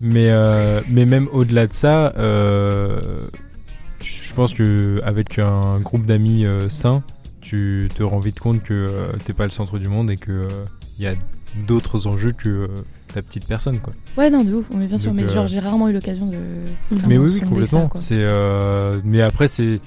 Mais 0.01 0.31
euh, 0.31 0.81
mais 0.90 1.05
même 1.07 1.29
au-delà 1.33 1.66
de 1.66 1.73
ça, 1.73 2.12
euh, 2.18 3.01
je 4.03 4.35
pense 4.35 4.55
que 4.55 4.97
avec 5.05 5.38
un 5.38 5.79
groupe 5.81 6.05
d'amis 6.05 6.44
euh, 6.44 6.68
sain, 6.68 7.03
tu 7.44 7.88
te 7.94 8.02
rends 8.02 8.18
vite 8.20 8.40
compte 8.40 8.62
que 8.62 8.72
euh, 8.74 9.12
t'es 9.24 9.35
pas 9.35 9.44
le 9.44 9.50
centre 9.50 9.78
du 9.78 9.88
monde 9.88 10.11
et 10.11 10.16
que 10.16 10.48
il 10.98 11.04
y 11.04 11.07
a 11.07 11.12
d'autres 11.66 12.07
enjeux 12.09 12.33
que 12.33 12.48
euh, 12.48 12.68
ta 13.12 13.22
petite 13.22 13.46
personne, 13.46 13.78
quoi. 13.78 13.92
ouais 14.18 14.30
non 14.30 14.42
de 14.42 14.54
ouf, 14.54 14.66
mais 14.76 14.87
bien 14.88 14.98
sûr, 14.98 15.12
mais 15.14 15.22
euh, 15.24 15.28
genre 15.28 15.46
j'ai 15.46 15.61
rarement 15.61 15.88
eu 15.88 15.92
l'occasion 15.92 16.26
de. 16.26 16.38
Mais 17.07 17.18
oui, 17.18 17.40
complètement. 17.40 17.88
c'est 18.00 18.16
euh, 18.18 18.98
mais 19.04 19.20
après 19.22 19.46
c'est 19.46 19.80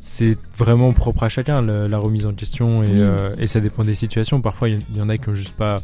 c'est 0.00 0.36
vraiment 0.58 0.92
propre 0.92 1.22
à 1.22 1.28
chacun 1.28 1.62
la 1.62 1.98
remise 1.98 2.26
en 2.26 2.34
question 2.34 2.82
et, 2.82 2.88
Oui. 2.88 2.92
euh, 3.00 3.34
et 3.38 3.46
ça 3.46 3.60
dépend 3.60 3.84
des 3.84 3.94
situations. 3.94 4.40
Parfois 4.40 4.68
il 4.68 4.78
y, 4.96 5.00
en 5.00 5.08
a 5.08 5.16
qui 5.16 5.28
ont 5.28 5.34
juste 5.34 5.54
pas 5.56 5.76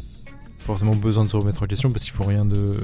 forcément 0.59 0.95
besoin 0.95 1.23
de 1.23 1.29
se 1.29 1.37
remettre 1.37 1.63
en 1.63 1.67
question 1.67 1.89
parce 1.89 2.03
qu'il 2.03 2.13
faut 2.13 2.25
rien 2.25 2.43
de 2.45 2.75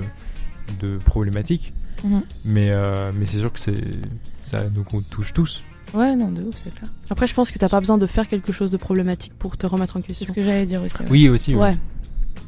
de 0.82 0.97
problématique. 1.06 1.73
Mhm. 2.04 2.23
Mais 2.45 2.69
euh, 2.69 3.12
mais 3.13 3.25
c'est 3.25 3.38
sûr 3.39 3.51
que 3.51 3.60
ça 3.60 4.60
nous 4.73 5.01
touche 5.12 5.34
tous. 5.34 5.63
Ouais 5.93 6.15
non 6.15 6.30
de 6.30 6.41
ouf 6.43 6.56
c'est 6.63 6.74
clair. 6.74 6.89
Après, 7.10 7.28
je 7.28 7.34
pense 7.34 7.52
que 7.52 7.60
t'as 7.60 7.69
pas 7.69 7.80
besoin 7.80 7.98
de 7.98 8.06
faire 8.08 8.28
quelque 8.28 8.52
chose 8.52 8.71
de 8.71 8.78
problématique 8.78 9.34
pour 9.38 9.56
te 9.58 9.65
remettre 9.67 9.98
en 9.98 10.02
C'est 10.02 10.08
question. 10.08 10.28
ce 10.28 10.32
que 10.34 10.41
j'allais 10.41 10.65
dire 10.65 10.82
aussi. 10.82 10.95
ouais. 11.00 11.06
Oui 11.10 11.30
aussi. 11.30 11.54
oui. 11.54 11.62
Ouais. 11.62 11.71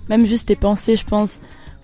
Même 0.09 0.25
juste 0.25 0.47
tes 0.47 0.55
pensées, 0.55 0.95
je 0.95 1.05
pense. 1.05 1.39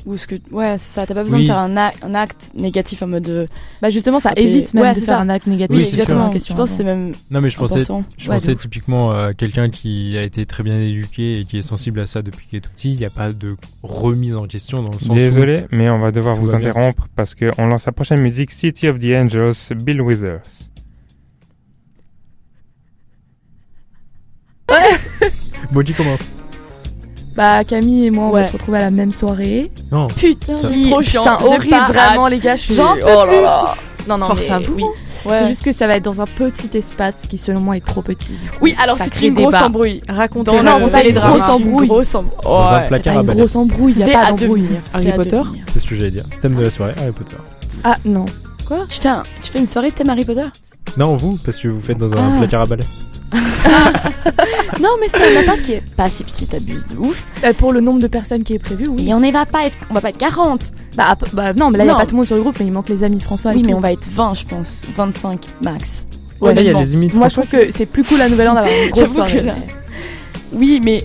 Ou 0.06 0.18
ce 0.18 0.28
que. 0.28 0.36
Ouais, 0.52 0.78
c'est 0.78 0.94
ça. 0.96 1.06
T'as 1.06 1.14
pas 1.14 1.24
besoin 1.24 1.40
Oui. 1.40 1.46
de 1.46 1.48
faire 1.48 1.60
un, 1.60 1.76
ac- 1.78 1.94
un 2.04 2.14
acte 2.14 2.52
négatif 2.56 3.02
en 3.04 3.08
mode. 3.08 3.30
euh, 3.30 3.48
Bah 3.82 3.90
justement 3.90 4.20
ça 4.20 4.34
évite 4.36 4.74
même 4.74 4.84
Ouais, 4.84 4.90
de 4.94 5.00
c'est 5.00 5.06
faire 5.06 5.16
ça. 5.18 5.22
un 5.22 5.30
acte 5.30 5.48
négatif. 5.48 5.78
Oui, 5.78 5.86
c'est 5.86 5.96
de 5.96 6.14
en 6.18 6.30
je 6.30 6.54
pense 6.54 6.72
que 6.72 6.76
c'est 6.78 6.84
même 6.84 7.14
Non 7.32 7.40
mais 7.40 7.50
je 7.50 7.58
pensais 7.58 7.76
important. 7.82 8.04
je 8.18 8.28
Ouais, 8.30 8.36
de 8.36 8.42
pensais 8.42 8.56
typiquement 8.58 9.12
à 9.12 9.34
quelqu'un 9.34 9.70
qui 9.70 10.18
a 10.18 10.24
été 10.24 10.46
très 10.46 10.62
bien 10.64 10.78
éduqué 10.78 11.40
et 11.40 11.46
qui 11.46 11.58
est 11.60 11.62
sensible 11.62 12.02
à 12.02 12.06
ça 12.06 12.22
depuis 12.22 12.46
qu'il 12.48 12.58
est 12.58 12.62
tout 12.62 12.72
petit. 12.72 12.92
Il 12.94 12.98
n'y 13.00 13.06
a 13.06 13.10
pas 13.10 13.32
de 13.32 13.56
remise 13.82 14.36
en 14.36 14.46
question 14.46 14.84
dans 14.84 14.92
le 14.92 15.00
sens 15.00 15.08
où 15.08 15.14
Désolé, 15.14 15.62
mais 15.72 15.90
on 15.90 16.00
va 16.00 16.12
devoir 16.12 16.36
Tout 16.36 16.42
vous 16.42 16.48
va 16.48 16.58
bien. 16.60 16.72
interrompre 16.72 17.08
parce 17.16 17.34
qu'on 17.34 17.66
lance 17.68 17.86
la 17.86 17.94
prochaine 17.94 18.20
musique 18.20 18.52
City 18.52 18.90
of 18.90 19.00
the 19.00 19.06
Angels, 19.16 19.54
Bill 19.84 20.02
Withers. 20.02 20.40
Bon, 25.74 25.84
qui 25.84 25.94
commence 25.94 26.22
Bah 27.36 27.64
Camille 27.64 28.06
et 28.08 28.12
moi 28.12 28.26
on 28.26 28.30
va 28.32 28.44
se 28.44 28.52
retrouver 28.52 28.78
à 28.78 28.82
la 28.82 28.92
même 28.92 29.12
soirée. 29.12 29.72
Non. 29.92 30.08
Putain, 30.08 30.54
c'est 30.54 30.82
trop 30.90 31.02
chiant. 31.02 31.24
Putain, 31.24 31.38
horrible, 31.44 31.70
pas 31.72 31.88
vraiment, 31.92 32.26
hâte. 32.28 32.32
les 32.34 32.40
gars, 32.40 32.56
je 32.56 32.62
suis. 32.62 32.76
J'en 32.76 32.94
peux 32.94 33.00
oh 33.06 33.26
là 33.26 33.42
là. 33.42 33.76
Non, 34.08 34.18
non, 34.18 34.28
Force 34.28 34.42
mais 34.42 34.52
à 34.52 34.60
vous. 34.60 34.74
oui. 34.76 34.84
Ouais. 35.26 35.40
C'est 35.40 35.48
juste 35.48 35.64
que 35.64 35.72
ça 35.72 35.88
va 35.88 35.96
être 35.96 36.04
dans 36.04 36.20
un 36.20 36.26
petit 36.26 36.78
espace 36.78 37.26
qui, 37.30 37.38
selon 37.38 37.62
moi, 37.62 37.78
est 37.78 37.86
trop 37.86 38.02
petit. 38.02 38.32
Oui, 38.62 38.76
alors 38.84 38.98
c'est 38.98 39.22
une 39.26 39.34
grosse 39.34 39.56
embrouille. 39.56 40.02
Racontez, 40.10 40.52
Dans 40.52 40.62
non, 40.62 40.78
les 41.02 41.14
dans 41.14 41.22
grosses 41.22 41.36
une 41.38 41.42
embrouilles. 41.66 41.88
grosse 41.88 42.14
embrouille. 42.16 42.38
Dans 42.44 42.66
un 42.68 42.80
placard 42.82 43.18
à 43.18 43.20
une 43.22 43.26
balai. 43.28 43.40
grosse 43.40 43.56
embrouille, 43.56 43.94
il 43.94 44.00
y 44.00 44.04
a 44.14 44.20
pas 44.20 44.32
d'embrouille. 44.32 44.68
Harry 44.94 45.12
Potter. 45.14 45.42
C'est 45.72 45.80
ce 45.80 45.88
que 45.88 45.96
j'allais 45.96 46.12
dire. 46.12 46.26
Thème 46.42 46.56
de 46.56 46.64
la 46.64 46.70
soirée, 46.70 46.94
Harry 47.02 47.12
Potter. 47.14 47.38
Ah 47.86 47.96
non. 48.06 48.26
Tu 48.90 49.00
fais, 49.00 49.08
un- 49.10 49.24
tu 49.42 49.52
fais 49.52 49.60
une 49.60 49.68
soirée 49.68 49.92
thème 49.92 50.10
Harry 50.10 50.26
Potter? 50.26 50.46
Non, 50.98 51.16
vous, 51.16 51.38
parce 51.46 51.58
que 51.58 51.70
vous 51.70 51.82
faites 51.82 51.98
dans 51.98 52.14
un 52.14 52.18
Ah. 52.18 52.38
placard 52.40 52.62
à 52.62 52.66
balai. 52.66 52.84
Non, 54.82 54.90
mais 55.00 55.08
c'est 55.08 55.38
un 55.38 55.42
appart 55.42 55.62
qui 55.62 55.74
est 55.74 55.84
pas 55.96 56.10
si 56.10 56.24
petit, 56.24 56.46
t'abuses 56.48 56.86
de 56.88 56.98
ouf. 56.98 57.26
Euh, 57.44 57.54
pour 57.54 57.72
le 57.74 57.80
nombre 57.82 58.00
de 58.00 58.08
personnes 58.08 58.44
qui 58.44 58.54
est 58.54 58.60
prévu, 58.60 58.88
oui. 58.88 59.10
Et 59.10 59.14
on 59.14 59.22
y 59.24 59.32
va 59.32 59.46
pas 59.46 59.66
être, 59.66 59.78
on 59.90 59.94
va 59.94 60.02
pas 60.02 60.10
être 60.10 60.18
40. 60.18 60.72
Bah, 60.98 61.16
bah, 61.34 61.54
non, 61.54 61.70
mais 61.70 61.78
là, 61.78 61.84
il 61.86 61.88
y 61.88 61.90
a 61.92 61.96
pas 61.96 62.06
tout 62.06 62.12
le 62.12 62.18
monde 62.18 62.26
sur 62.26 62.36
le 62.36 62.42
groupe, 62.42 62.58
mais 62.60 62.66
il 62.66 62.72
manque 62.72 62.90
les 62.90 63.04
amis 63.04 63.18
de 63.18 63.24
François. 63.24 63.52
Oui, 63.52 63.62
mais 63.64 63.72
tout. 63.72 63.78
on 63.78 63.82
va 63.82 63.92
être 63.92 64.08
20, 64.08 64.34
je 64.36 64.46
pense. 64.46 64.84
25 64.96 65.46
max. 65.64 66.06
Ouais, 66.42 66.54
là, 66.54 66.62
il 66.62 66.66
y 66.66 66.70
a 66.70 66.72
Honnêtement. 66.72 66.80
les 66.82 66.94
imites. 66.94 67.14
Moi, 67.14 67.30
je 67.30 67.34
trouve 67.36 67.48
que 67.48 67.72
c'est 67.72 67.86
plus 67.86 68.04
cool 68.04 68.20
à 68.22 68.30
Nouvelle-An 68.30 68.56
d'avoir 68.56 68.74
une 68.74 68.90
grosse 68.92 69.14
soirée. 69.14 69.36
que 69.38 69.46
là- 69.46 69.56
Oui, 70.52 70.82
mais. 70.84 71.04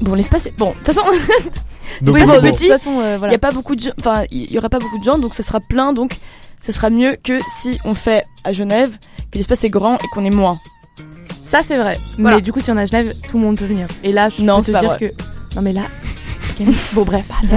Bon, 0.00 0.14
l'espace 0.14 0.46
est. 0.46 0.56
Bon, 0.56 0.70
de 0.70 0.74
toute 0.76 0.86
façon, 0.86 1.02
Donc, 2.02 2.14
Oui, 2.14 2.20
c'est 2.20 2.26
bon, 2.26 2.34
de 2.36 2.50
petit. 2.50 2.58
toute 2.68 2.68
façon, 2.78 3.00
euh, 3.00 3.16
voilà. 3.18 3.32
y 3.32 3.36
a 3.36 3.38
pas 3.38 3.50
beaucoup 3.50 3.74
de 3.74 3.80
gens. 3.80 3.90
Enfin, 3.98 4.22
il 4.30 4.50
y 4.50 4.56
aura 4.56 4.68
pas 4.70 4.78
beaucoup 4.78 4.98
de 4.98 5.04
gens, 5.04 5.18
donc 5.18 5.34
ça 5.34 5.42
sera 5.42 5.60
plein, 5.60 5.92
donc 5.92 6.16
ça 6.60 6.72
sera 6.72 6.88
mieux 6.88 7.16
que 7.22 7.38
si 7.60 7.78
on 7.84 7.94
fait 7.94 8.24
à 8.44 8.52
Genève, 8.52 8.92
que 9.30 9.36
l'espace 9.38 9.64
est 9.64 9.68
grand 9.70 9.96
et 9.96 10.06
qu'on 10.14 10.24
est 10.24 10.30
moins. 10.34 10.56
Ça, 11.50 11.62
c'est 11.64 11.76
vrai. 11.76 11.94
Voilà. 12.16 12.36
Mais 12.36 12.42
du 12.42 12.52
coup, 12.52 12.60
si 12.60 12.70
on 12.70 12.76
a 12.76 12.86
Genève, 12.86 13.12
tout 13.28 13.36
le 13.36 13.42
monde 13.42 13.58
peut 13.58 13.64
venir. 13.64 13.88
Et 14.04 14.12
là, 14.12 14.28
je 14.28 14.40
Non, 14.40 14.58
peux 14.58 14.62
c'est 14.66 14.68
te 14.68 14.76
pas 14.76 14.80
dire 14.82 14.90
vrai. 14.90 14.98
que. 15.18 15.56
Non, 15.56 15.62
mais 15.62 15.72
là. 15.72 15.82
Bon, 16.92 17.04
bref. 17.04 17.24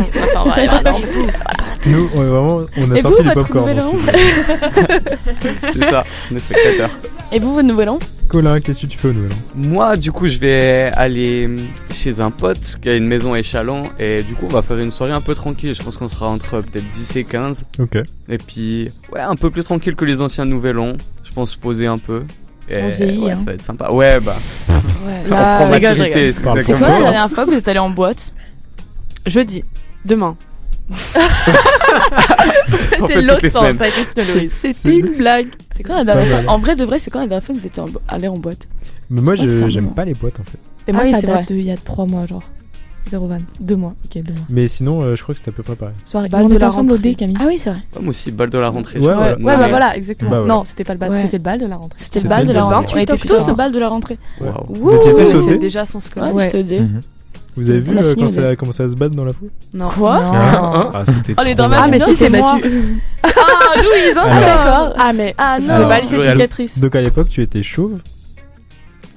nous, 1.86 2.10
on, 2.16 2.22
est 2.24 2.26
vraiment, 2.26 2.62
on 2.78 2.92
a 2.92 2.96
Et 2.96 3.02
sorti 3.02 3.22
vous, 3.22 3.28
les 3.28 3.34
votre 3.36 3.48
popcorn. 3.54 3.78
film. 3.78 4.00
C'est 5.74 5.82
ça, 5.90 6.06
nos 6.32 6.40
spectateurs. 6.40 6.90
Et 7.34 7.40
vous, 7.40 7.54
votre 7.54 7.68
nouvel 7.68 7.90
an 7.90 8.00
Colin, 8.30 8.62
qu'est-ce 8.62 8.80
que 8.82 8.86
tu 8.88 8.98
fais 8.98 9.10
au 9.10 9.14
nouvel 9.14 9.32
an 9.34 9.36
Moi, 9.68 9.98
du 9.98 10.14
coup, 10.14 10.28
je 10.28 10.38
vais 10.40 10.90
aller 10.96 11.50
chez 11.94 12.22
un 12.22 12.32
pote 12.32 12.78
qui 12.82 12.88
a 12.90 12.94
une 12.96 13.06
maison 13.06 13.34
à 13.34 13.40
Échalon 13.40 13.84
et 14.00 14.24
du 14.24 14.36
coup, 14.36 14.46
on 14.46 14.54
va 14.54 14.62
faire 14.62 14.80
une 14.80 14.92
soirée 14.92 15.12
un 15.12 15.20
peu 15.22 15.36
tranquille. 15.36 15.76
Je 15.76 15.84
pense 15.84 15.98
qu'on 15.98 16.08
sera 16.08 16.30
entre 16.30 16.62
peut-être 16.62 16.90
10 16.90 17.18
et 17.18 17.24
15. 17.26 17.66
Ok. 17.80 17.98
Et 18.30 18.38
puis, 18.38 18.90
ouais, 19.12 19.20
un 19.20 19.36
peu 19.36 19.50
plus 19.52 19.64
tranquille 19.66 19.96
que 19.98 20.06
les 20.06 20.22
anciens 20.22 20.46
Nouvel 20.46 20.80
An. 20.80 20.94
Je 21.26 21.32
pense 21.34 21.56
poser 21.58 21.88
un 21.88 21.98
peu. 21.98 22.24
Et 22.70 22.82
On 22.82 22.90
vieillit, 22.90 23.20
ouais, 23.20 23.32
hein. 23.32 23.36
ça 23.36 23.44
va 23.44 23.54
être 23.54 23.62
sympa. 23.62 23.90
Ouais, 23.92 24.20
bah, 24.20 24.36
Ouais. 24.70 25.14
on 25.26 25.30
prend 25.30 25.64
rigole, 25.66 25.82
maturité, 25.98 26.14
rigole. 26.32 26.34
c'est 26.58 26.64
C'est 26.64 26.74
quoi 26.78 26.88
la 26.90 27.00
dernière 27.00 27.30
fois 27.32 27.46
que 27.46 27.50
vous 27.52 27.58
êtes 27.58 27.68
allé 27.68 27.80
en 27.80 27.90
boîte 27.90 28.34
Jeudi, 29.26 29.64
demain. 30.06 30.36
On 33.00 33.08
fait 33.08 33.14
C'était 33.14 33.14
toutes 33.16 33.24
l'autre 33.24 33.40
les 33.44 33.50
sens, 33.50 33.62
semaines. 33.64 33.78
ça 33.78 33.84
a 33.84 33.88
été 33.88 34.06
Snow 34.06 34.74
C'était 34.74 34.98
une 35.00 35.16
blague. 35.18 35.48
C'est 35.76 35.84
quand 35.84 35.96
la 35.98 36.04
dernière 36.04 36.28
fois. 36.44 36.54
En 36.54 36.58
vrai, 36.58 36.76
de 36.76 36.84
vrai, 36.84 37.00
c'est 37.00 37.10
quand 37.12 37.20
la 37.20 37.28
dernière 37.28 37.44
fois 37.46 37.56
que 37.56 37.60
vous 37.60 37.66
êtes 37.68 37.80
en- 37.80 37.86
allé 38.08 38.28
en 38.28 38.38
boîte 38.38 38.68
Mais 39.10 39.22
moi, 39.22 39.36
Je 39.36 39.42
pense 39.44 39.52
je- 39.52 39.58
faire 39.58 39.70
j'aime 39.70 39.94
pas 39.94 40.06
les 40.06 40.14
boîtes 40.14 40.40
en 40.40 40.44
fait. 40.44 40.58
Et 40.88 40.92
moi, 40.92 41.02
Ah 41.04 41.08
oui, 41.08 41.14
ça 41.14 41.20
c'est 41.22 41.28
date 41.28 41.36
vrai. 41.46 41.56
d'il 41.56 41.62
y 41.66 41.72
a 41.72 41.78
3 41.78 42.06
mois, 42.06 42.26
genre. 42.26 42.44
Zéro 43.10 43.28
van. 43.28 43.38
2 43.60 43.76
mois. 43.76 43.94
Ok, 44.06 44.22
2 44.24 44.34
mois. 44.34 44.42
Mais 44.50 44.68
sinon, 44.68 45.02
euh, 45.04 45.16
je 45.16 45.22
crois 45.24 45.34
que 45.34 45.40
c'était 45.40 45.50
à 45.52 45.54
peu 45.54 45.62
près 45.64 45.76
pareil. 45.76 45.94
Soirée. 46.06 46.30
Balle 46.30 46.44
on 46.46 46.50
de 46.50 46.54
était 46.54 46.62
la 46.62 46.68
ensemble 46.70 46.92
au 46.92 46.96
rentrée. 46.96 47.10
dé, 47.10 47.16
Camille. 47.16 47.38
Ah 47.40 47.44
oui, 47.48 47.58
c'est 47.58 47.70
vrai. 47.70 47.80
Moi 48.00 48.10
aussi, 48.10 48.32
balle 48.32 48.50
de 48.50 48.58
la 48.58 48.70
rentrée. 48.70 49.00
Ouais, 49.00 49.06
je 49.06 49.12
crois. 49.12 49.36
voilà. 49.36 49.38
Ouais, 49.38 49.58
bah 49.58 49.68
voilà, 49.70 49.96
exactement. 49.98 50.32
Bah. 50.32 50.44
Non, 50.48 50.64
c'était 50.66 50.84
pas 50.84 50.94
le 50.94 51.00
bal, 51.00 51.12
Ouais. 51.12 51.22
c'était 51.22 51.38
le 51.38 51.44
bal 51.44 51.60
de 51.60 51.66
la 51.66 51.76
rentrée. 51.76 52.00
C'était 52.00 52.20
C'est 52.20 52.26
le 52.26 52.30
bal 52.30 52.46
de 52.48 52.54
la 52.54 52.60
le 52.60 52.66
rentrée. 52.66 52.80
28 52.80 52.96
On 52.96 53.04
était 53.04 53.14
octobre. 53.14 53.46
tous 53.46 53.52
au 53.52 53.56
bal 53.56 53.72
de 53.72 53.80
la 53.80 53.90
rentrée. 53.90 54.18
Waouh. 54.42 55.40
C'est 55.40 55.58
déjà 55.58 55.86
sans 55.86 56.00
scolaire. 56.00 56.30
Ouais, 56.30 56.36
Ouais. 56.36 56.44
j'étais 56.46 56.60
au 56.60 56.64
dé. 56.64 56.80
Mhm. 56.80 57.02
Vous 57.56 57.70
avez 57.70 57.80
vu 57.82 57.96
euh, 57.96 58.16
quand 58.18 58.28
ça 58.30 58.50
a 58.50 58.56
commencé 58.56 58.82
à 58.82 58.90
se 58.90 58.96
battre 58.96 59.16
dans 59.16 59.26
la 59.26 59.32
foule? 59.34 59.52
Non. 59.76 59.88
Quoi? 59.90 60.16
Non. 60.24 60.90
Ah, 60.92 61.04
c'était 61.06 61.36
Oh, 61.40 61.44
les 61.46 61.54
dramas. 61.54 61.82
Ah, 61.84 61.88
mais 61.88 62.00
si, 62.00 62.16
c'est 62.16 62.32
c'est 62.32 62.40
moi. 62.40 62.56
battu. 62.56 63.00
Ah, 63.22 63.30
Louise, 63.78 64.18
hein 64.18 64.24
Ah, 64.26 64.40
d'accord. 64.40 64.94
Ah, 64.98 65.14
mais 65.14 65.36
Ah 65.38 65.58
c'est 65.60 65.68
non 65.68 65.74
Alors, 65.76 65.88
pas 65.88 66.00
laissé 66.00 66.16
alors- 66.16 66.26
cicatrice. 66.34 66.80
Donc 66.80 66.96
à 66.96 67.02
l'époque, 67.02 67.30
tu 67.30 67.42
étais 67.44 67.62
chauve. 67.62 68.00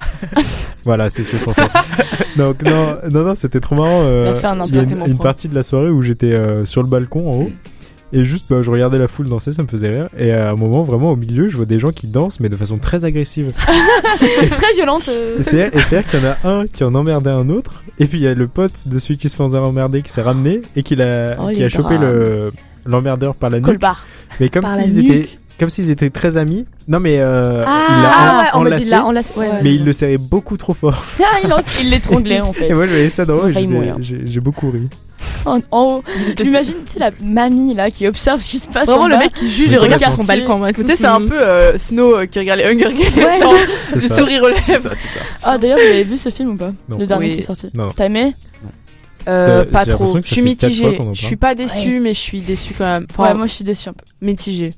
voilà, 0.84 1.08
c'est 1.10 1.22
sûr 1.24 1.38
pour 1.40 1.54
ça. 1.54 1.68
Donc 2.36 2.62
non, 2.62 2.96
non, 3.12 3.24
non, 3.24 3.34
c'était 3.34 3.60
trop 3.60 3.74
marrant. 3.76 4.02
euh, 4.04 4.32
Il 4.40 4.46
un 4.46 4.54
y 4.54 4.58
a 4.58 4.62
emplâté, 4.62 4.94
une, 4.94 5.10
une 5.12 5.18
partie 5.18 5.48
de 5.48 5.54
la 5.54 5.62
soirée 5.62 5.90
où 5.90 6.02
j'étais 6.02 6.34
euh, 6.34 6.64
sur 6.64 6.82
le 6.82 6.88
balcon 6.88 7.30
en 7.30 7.36
haut 7.42 7.50
Et 8.12 8.22
juste, 8.24 8.46
bah, 8.48 8.62
je 8.62 8.70
regardais 8.70 8.98
la 8.98 9.08
foule 9.08 9.26
danser, 9.28 9.52
ça 9.52 9.62
me 9.62 9.68
faisait 9.68 9.90
rire. 9.90 10.08
Et 10.16 10.30
à 10.32 10.50
un 10.50 10.54
moment, 10.54 10.82
vraiment, 10.84 11.12
au 11.12 11.16
milieu, 11.16 11.48
je 11.48 11.56
vois 11.56 11.66
des 11.66 11.78
gens 11.78 11.90
qui 11.90 12.06
dansent, 12.06 12.38
mais 12.40 12.48
de 12.48 12.56
façon 12.56 12.78
très 12.78 13.04
agressive. 13.04 13.52
Très 14.56 14.72
violente. 14.74 15.08
euh. 15.08 15.38
Et 15.38 15.42
c'est- 15.42 15.70
et 15.72 15.78
c'est-à-dire 15.78 16.08
qu'il 16.10 16.20
y 16.20 16.22
en 16.22 16.26
a 16.28 16.48
un 16.60 16.66
qui 16.66 16.84
en 16.84 16.94
emmerdait 16.94 17.30
un 17.30 17.48
autre, 17.48 17.82
et 17.98 18.06
puis 18.06 18.18
il 18.18 18.22
y 18.24 18.28
a 18.28 18.34
le 18.34 18.46
pote 18.48 18.86
de 18.86 18.98
celui 18.98 19.16
qui 19.18 19.28
se 19.28 19.36
faisait 19.36 19.58
emmerder 19.58 20.02
qui 20.02 20.10
s'est 20.12 20.22
ramené, 20.22 20.62
et 20.76 20.82
qui 20.82 21.00
a, 21.02 21.36
Oh, 21.40 21.48
qui 21.48 21.62
a 21.64 21.68
chopé 21.68 21.98
le 21.98 22.52
l'emmerdeur 22.88 23.34
par 23.34 23.50
la 23.50 23.56
nuque. 23.58 23.66
Colbar. 23.66 24.06
Mais 24.38 24.48
comme 24.48 24.64
s'ils 24.68 25.00
étaient, 25.00 25.28
comme 25.58 25.70
s'ils 25.70 25.90
étaient 25.90 26.10
très 26.10 26.36
amis. 26.36 26.66
Non 26.88 27.00
mais 27.00 27.16
euh, 27.18 27.62
Ah, 27.66 27.86
il 27.88 28.02
l'a 28.02 28.10
Ah 28.14 28.42
ouais, 28.42 28.48
en- 28.52 28.60
enlacé, 28.60 28.84
enlacé. 29.04 29.32
Ouais, 29.36 29.48
ouais. 29.48 29.60
mais 29.62 29.74
il 29.74 29.84
le 29.84 29.92
serrait 29.92 30.18
beaucoup 30.18 30.56
trop 30.56 30.74
fort. 30.74 31.02
Ah, 31.22 31.38
il 31.80 31.90
l'étranglait 31.90 32.40
en 32.40 32.52
fait. 32.52 32.68
Et 32.68 32.72
moi, 32.74 32.86
je 32.86 32.90
voyais 32.90 33.10
ça 33.10 33.24
mourir. 33.66 33.96
j'ai 34.00 34.40
beaucoup 34.40 34.70
ri. 34.70 34.88
En, 35.46 35.60
en 35.70 35.82
haut. 35.82 36.04
J'imagine, 36.36 36.74
tu 36.84 36.92
sais, 36.92 36.98
la 36.98 37.10
mamie 37.24 37.72
là 37.74 37.90
qui 37.90 38.06
observe 38.06 38.40
ce 38.40 38.50
qui 38.50 38.58
se 38.58 38.68
passe. 38.68 38.86
Vraiment 38.86 39.04
en 39.04 39.08
le 39.08 39.16
mec 39.16 39.32
qui 39.32 39.50
juge 39.50 39.70
Mais 39.70 39.76
et 39.76 39.78
regarde 39.78 40.14
son 40.14 40.24
balcon. 40.24 40.62
sais, 40.86 40.96
c'est 40.96 41.06
un 41.06 41.26
peu 41.26 41.40
euh, 41.40 41.78
Snow 41.78 42.16
euh, 42.18 42.26
qui 42.26 42.38
regarde 42.38 42.60
les 42.60 42.66
Hunger 42.66 42.92
Games. 42.92 43.24
Ouais. 43.24 43.40
genre, 43.40 43.54
C'est 43.88 43.94
le 43.94 44.00
ça. 44.00 44.14
sourire 44.16 44.42
aux 44.42 44.48
lèvres. 44.48 44.92
Ah, 45.42 45.56
d'ailleurs, 45.56 45.78
vous 45.78 45.84
avez 45.84 46.04
vu 46.04 46.16
ce 46.18 46.28
film 46.28 46.50
ou 46.50 46.56
pas? 46.56 46.72
Non. 46.88 46.98
Le 46.98 47.06
dernier 47.06 47.28
Oui. 47.28 47.32
qui 47.34 47.38
est 47.38 47.42
sorti. 47.42 47.70
T'as 47.96 48.04
aimé? 48.06 48.34
Euh, 49.28 49.64
pas 49.64 49.84
trop. 49.86 50.16
Je 50.18 50.22
suis 50.22 50.42
mitigée. 50.42 50.98
Je 51.14 51.20
suis 51.26 51.36
pas 51.36 51.54
déçue, 51.54 51.98
mais 52.00 52.12
je 52.14 52.20
suis 52.20 52.40
déçue 52.42 52.74
quand 52.76 52.84
même. 52.84 53.06
Enfin, 53.10 53.30
Ouais, 53.30 53.34
moi 53.34 53.46
je 53.46 53.52
suis 53.52 53.64
déçue 53.64 53.88
un 53.88 53.92
peu. 53.94 54.04
mitigée. 54.20 54.70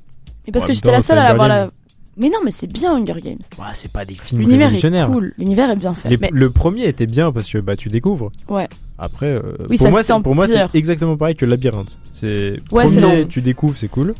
Et 0.49 0.51
parce 0.51 0.65
que 0.65 0.73
j'étais 0.73 0.91
la 0.91 1.01
seule 1.01 1.19
à 1.19 1.25
avoir 1.27 1.47
la. 1.47 1.69
Mais 2.17 2.27
non, 2.27 2.39
mais 2.43 2.51
c'est 2.51 2.67
bien 2.67 2.93
Hunger 2.97 3.15
Games. 3.23 3.37
Ouais, 3.57 3.65
c'est 3.73 3.91
pas 3.93 4.03
des 4.03 4.15
films 4.15 4.41
L'univers 4.41 4.73
est 4.75 5.05
cool. 5.05 5.33
L'univers 5.37 5.69
est 5.71 5.75
bien 5.77 5.93
fait. 5.93 6.09
Les- 6.09 6.17
Mais- 6.17 6.29
Le 6.33 6.49
premier 6.49 6.85
était 6.87 7.05
bien 7.05 7.31
parce 7.31 7.49
que 7.49 7.59
bah 7.59 7.77
tu 7.77 7.87
découvres. 7.87 8.29
Ouais. 8.49 8.67
Après, 8.97 9.27
euh, 9.27 9.53
Oui, 9.69 9.77
pour 9.77 9.89
moi, 9.89 10.01
pour 10.21 10.35
moi, 10.35 10.45
c'est 10.47 10.75
exactement 10.77 11.15
pareil 11.15 11.35
que 11.35 11.45
Labyrinthe. 11.45 11.97
C'est 12.11 12.59
Ouais, 12.73 12.87
premier, 12.87 13.27
tu 13.29 13.41
découvres, 13.41 13.77
c'est 13.77 13.87
cool. 13.87 14.13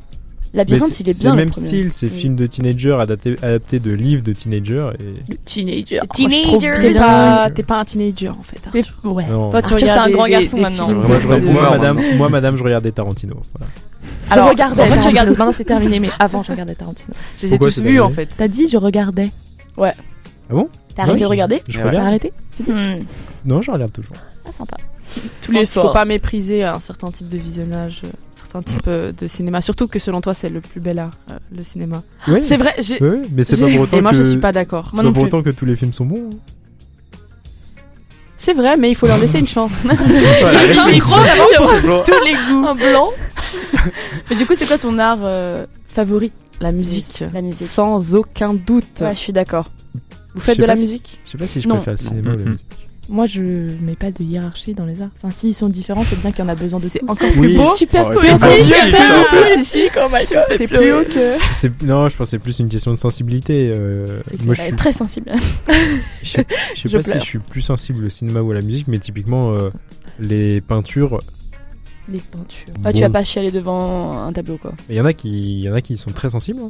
Mais 0.53 0.57
Labyrinthe, 0.59 0.93
c'est 0.93 1.03
il 1.03 1.09
est 1.09 1.13
c'est 1.13 1.21
bien. 1.23 1.31
le 1.35 1.39
le 1.39 1.45
même 1.45 1.53
style, 1.53 1.91
c'est 1.91 2.07
Oui. 2.07 2.19
film 2.19 2.35
de 2.35 2.47
teenager 2.47 2.97
adapté, 2.99 3.35
adapté 3.41 3.79
de 3.79 3.91
livres 3.91 4.23
de 4.23 4.33
teenager. 4.33 4.89
Et... 4.99 5.35
Teenager. 5.45 5.99
Teenagers. 6.13 6.75
T'es 6.81 6.93
pas, 6.99 7.49
t'es 7.53 7.63
pas 7.63 7.79
un 7.81 7.85
teenager 7.85 8.29
en 8.29 8.41
fait. 8.43 8.59
Ouais. 9.03 9.25
Non. 9.27 9.49
Toi, 9.51 9.61
tu 9.61 9.73
Arthur, 9.73 9.87
c'est 9.87 9.93
regardes 9.99 10.09
un 10.09 10.13
grand 10.13 10.27
garçon 10.27 10.57
maintenant. 10.57 10.87
films. 10.87 11.01
moi, 11.07 11.19
je- 11.19 11.27
Ouais, 11.27 11.39
moi, 11.41 11.63
ouais, 11.63 11.69
madame, 11.77 11.97
ouais. 11.97 12.15
moi, 12.15 12.29
madame, 12.29 12.57
je 12.57 12.63
regardais 12.63 12.91
Tarantino. 12.91 13.35
Voilà. 13.57 13.71
Je 14.27 14.33
Alors, 14.33 14.49
regardais. 14.49 14.81
en 14.81 14.85
fait, 14.85 14.89
tu 14.89 14.89
Tarantino. 14.95 15.09
regardes- 15.11 15.29
Maintenant 15.29 15.51
c'est 15.51 15.63
terminé, 15.65 15.99
mais 15.99 16.09
avant 16.19 16.41
je 16.43 16.51
regardais 16.51 16.75
Tarantino. 16.75 17.13
Je 17.39 17.45
les 17.47 17.53
ai 17.53 17.59
tous 17.59 17.69
c'est 17.69 17.81
vus 17.81 17.99
en 17.99 18.09
fait. 18.09 18.29
T'as 18.35 18.47
dit 18.47 18.67
je 18.67 18.77
regardais. 18.77 19.29
T'as 19.75 21.03
arrêté 21.03 21.13
Ouais. 21.13 21.19
de 21.21 21.25
regarder? 21.25 21.61
Je 21.69 21.77
Ouais. 21.77 21.83
T'as 21.83 21.89
regarde. 21.89 22.07
arrêté? 22.07 22.33
Hmm. 22.67 23.03
Non, 23.45 23.61
je 23.61 23.71
regarde 23.71 23.91
toujours. 23.93 24.15
Ah 24.47 24.51
sympa. 24.51 24.77
Tous 25.41 25.51
les 25.51 25.61
Il 25.61 25.65
faut 25.67 25.81
soirs. 25.81 25.93
pas 25.93 26.05
mépriser 26.05 26.63
un 26.63 26.79
certain 26.79 27.09
type 27.11 27.29
de 27.29 27.37
visionnage, 27.37 28.01
euh, 28.05 28.09
certains 28.35 28.61
types 28.61 28.87
euh, 28.87 29.11
de 29.11 29.27
cinéma. 29.27 29.61
Surtout 29.61 29.87
que 29.87 29.99
selon 29.99 30.21
toi, 30.21 30.33
c'est 30.33 30.49
le 30.49 30.61
plus 30.61 30.79
bel 30.79 30.99
art, 30.99 31.11
euh, 31.31 31.35
le 31.55 31.61
cinéma. 31.63 32.03
Ouais. 32.27 32.41
C'est 32.43 32.57
vrai, 32.57 32.75
j'ai. 32.79 32.99
Mais 33.31 33.43
c'est 33.43 33.57
pas 33.59 33.69
pour 33.69 33.81
autant 33.81 33.97
Et 33.97 34.01
moi, 34.01 34.11
que 34.11 34.17
je 34.17 34.23
suis 34.23 34.37
pas 34.37 34.51
d'accord. 34.51 34.87
c'est 34.91 34.93
Moi 34.95 35.03
pas 35.03 35.07
non 35.09 35.13
pour 35.13 35.23
plus. 35.23 35.27
autant 35.27 35.43
que 35.43 35.49
tous 35.49 35.65
les 35.65 35.75
films 35.75 35.93
sont 35.93 36.05
bons. 36.05 36.29
hein. 36.33 36.37
C'est 38.37 38.53
vrai, 38.53 38.77
mais 38.77 38.89
il 38.89 38.95
faut 38.95 39.05
leur 39.05 39.17
laisser 39.17 39.39
une 39.39 39.47
chance. 39.47 39.71
Un 39.85 40.87
micro, 40.91 41.15
Tous 42.05 42.23
les 42.23 42.33
goûts. 42.33 42.65
un 42.65 42.75
blanc. 42.75 43.09
Mais 44.29 44.35
du 44.37 44.45
coup, 44.45 44.53
c'est 44.55 44.65
quoi 44.65 44.77
ton 44.77 44.97
art 44.97 45.19
euh, 45.23 45.65
favori? 45.93 46.31
La 46.61 46.71
musique. 46.71 47.23
La 47.33 47.41
musique. 47.41 47.67
Sans 47.67 48.15
aucun 48.15 48.53
doute. 48.53 48.85
Ouais, 49.01 49.13
je 49.13 49.19
suis 49.19 49.33
d'accord. 49.33 49.69
Vous 50.33 50.39
faites 50.41 50.57
de 50.59 50.65
la 50.65 50.75
si- 50.77 50.83
musique? 50.83 51.19
Je 51.25 51.31
sais 51.31 51.37
pas 51.37 51.47
si 51.47 51.59
je 51.61 51.67
Non. 51.67 51.75
préfère 51.75 51.93
le 51.93 51.97
cinéma 51.99 52.33
ou 52.33 52.37
la 52.37 52.43
musique. 52.45 52.65
Moi 53.09 53.25
je 53.25 53.41
mets 53.41 53.95
pas 53.95 54.11
de 54.11 54.23
hiérarchie 54.23 54.73
dans 54.73 54.85
les 54.85 55.01
arts. 55.01 55.09
Enfin 55.17 55.31
s'ils 55.31 55.55
sont 55.55 55.67
différents, 55.69 56.03
c'est 56.03 56.19
bien 56.21 56.31
qu'il 56.31 56.43
y 56.43 56.47
en 56.47 56.49
a 56.49 56.55
besoin 56.55 56.79
de 56.79 56.85
C'est 56.85 57.03
encore 57.09 57.27
Oui. 57.37 57.47
plus 57.47 57.57
beau. 57.57 57.63
Super 57.75 58.07
Oh, 58.09 58.13
poétique. 58.13 58.37
c'est 59.53 59.59
ici, 59.59 59.89
comme 59.93 60.11
T'es 60.57 60.67
plus 60.67 60.91
haut 60.93 61.03
que. 61.03 61.35
C'est 61.53 61.81
non, 61.83 62.07
je 62.07 62.15
pense 62.17 62.27
que 62.27 62.31
c'est 62.31 62.39
plus 62.39 62.59
une 62.59 62.69
question 62.69 62.91
de 62.91 62.95
sensibilité. 62.97 63.73
euh, 63.75 64.21
moi, 64.43 64.53
je 64.53 64.61
suis, 64.61 64.69
est 64.71 64.75
très 64.75 64.91
sensible. 64.91 65.31
je 66.23 66.29
sais, 66.29 66.45
je 66.75 66.81
sais 66.81 66.89
Je 66.89 66.97
pas 66.97 67.03
si 67.03 67.13
je 67.13 67.23
suis 67.23 67.39
plus 67.39 67.61
sensible 67.61 68.05
au 68.05 68.09
cinéma 68.09 68.41
ou 68.41 68.51
à 68.51 68.53
la 68.55 68.61
musique, 68.61 68.87
mais 68.87 68.99
typiquement 68.99 69.53
euh, 69.53 69.69
les 70.19 70.61
peintures. 70.61 71.19
Les 72.11 72.19
peintures. 72.19 72.65
Ah, 72.83 72.91
tu 72.93 72.99
bon, 73.01 73.07
vas 73.07 73.09
pas 73.09 73.23
chialer 73.23 73.51
devant 73.51 74.23
un 74.25 74.33
tableau, 74.33 74.57
quoi. 74.57 74.73
Il 74.89 74.95
y 74.95 75.01
en 75.01 75.05
a 75.05 75.13
qui, 75.13 75.29
il 75.29 75.63
y 75.63 75.69
en 75.69 75.73
a 75.75 75.81
qui 75.81 75.95
sont 75.97 76.11
très 76.11 76.29
sensibles. 76.29 76.59
hein. 76.63 76.69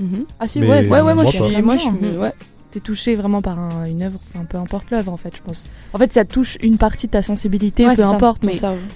Mhm. 0.00 0.24
Ah 0.40 0.46
si 0.46 0.58
Mais- 0.60 0.68
ouais. 0.68 0.88
Ouais, 0.88 1.02
moi, 1.02 1.14
moi 1.14 1.24
je 1.26 1.30
suis. 1.30 1.62
Moi, 1.62 1.76
je 1.76 1.82
suis. 1.82 2.16
Ouais. 2.18 2.32
T'es 2.72 2.80
touché 2.80 3.16
vraiment 3.16 3.42
par 3.42 3.58
un- 3.58 3.84
une 3.84 4.02
œuvre, 4.02 4.18
enfin 4.34 4.46
peu 4.46 4.56
importe 4.56 4.90
l'œuvre 4.90 5.12
en 5.12 5.18
fait, 5.18 5.36
je 5.36 5.42
pense. 5.42 5.64
En 5.92 5.98
fait, 5.98 6.10
ça 6.12 6.24
touche 6.24 6.56
une 6.62 6.78
partie 6.78 7.06
de 7.06 7.12
ta 7.12 7.20
sensibilité, 7.22 7.84
Ouais, 7.84 7.94
peu 7.94 8.00
ça, 8.02 8.08
importe, 8.08 8.44
mais 8.46 8.54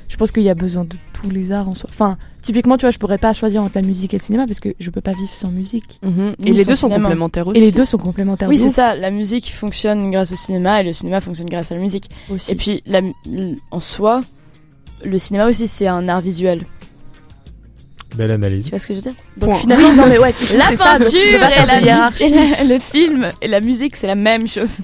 je 0.09 0.17
pense 0.17 0.33
qu'il 0.33 0.45
y 0.45 0.49
a 0.49 0.55
besoin 0.55 0.85
de 0.85 0.97
tous 1.13 1.29
les 1.29 1.53
arts 1.53 1.69
en 1.69 1.75
soi. 1.75 1.91
Enfin, 1.93 2.17
typiquement, 2.41 2.79
tu 2.79 2.87
vois, 2.87 2.91
je 2.91 2.99
pourrais 2.99 3.19
pas 3.19 3.35
choisir 3.35 3.63
entre 3.63 3.75
la 3.77 3.83
musique 3.83 4.15
et 4.15 4.17
le 4.17 4.23
cinéma 4.23 4.47
parce 4.47 4.61
que 4.61 4.71
je 4.81 4.89
peux 4.91 5.03
pas 5.03 5.13
vivre 5.13 5.31
sans 5.31 5.51
musique. 5.51 6.01
Mhm. 6.03 6.37
Et 6.47 6.53
les 6.53 6.65
deux 6.65 6.75
sont 6.75 6.87
cinéma. 6.89 7.05
complémentaires 7.05 7.49
aussi. 7.49 7.59
Et 7.59 7.61
les 7.61 7.73
deux 7.73 7.85
sont 7.85 7.99
complémentaires. 7.99 8.49
Oui, 8.49 8.59
c'est 8.59 8.71
ça. 8.71 8.95
La 8.97 9.11
musique 9.11 9.53
fonctionne 9.55 10.11
grâce 10.11 10.33
au 10.33 10.37
cinéma 10.37 10.81
et 10.81 10.85
le 10.85 10.95
cinéma 10.95 11.21
fonctionne 11.21 11.49
grâce 11.51 11.71
à 11.71 11.75
la 11.75 11.81
musique. 11.83 12.09
aussi. 12.31 12.51
Et 12.53 12.55
puis, 12.55 12.83
la, 12.87 13.03
en 13.71 13.81
soi, 13.81 14.23
le 15.05 15.19
cinéma 15.19 15.47
aussi, 15.47 15.69
c'est 15.69 15.87
un 15.87 16.09
art 16.09 16.23
visuel. 16.23 16.65
Belle 18.15 18.31
analyse. 18.31 18.65
Tu 18.65 18.71
vois 18.71 18.79
ce 18.79 18.87
que 18.87 18.95
je 18.95 18.99
veux 18.99 19.03
dire 19.03 19.15
Donc, 19.37 19.51
Point. 19.51 19.59
finalement, 19.59 19.93
non 19.95 20.07
mais 20.09 20.19
ouais, 20.19 20.33
la 20.57 20.77
ça, 20.77 20.99
peinture 20.99 21.19
et, 21.21 21.67
la 21.67 21.81
hiérarchie. 21.81 22.25
mus- 22.25 22.31
et 22.31 22.67
la- 22.67 22.75
le 22.75 22.79
film 22.81 23.31
et 23.43 23.49
la 23.49 23.61
musique, 23.61 23.97
c'est 23.97 24.07
la 24.07 24.15
même 24.15 24.47
chose. 24.47 24.77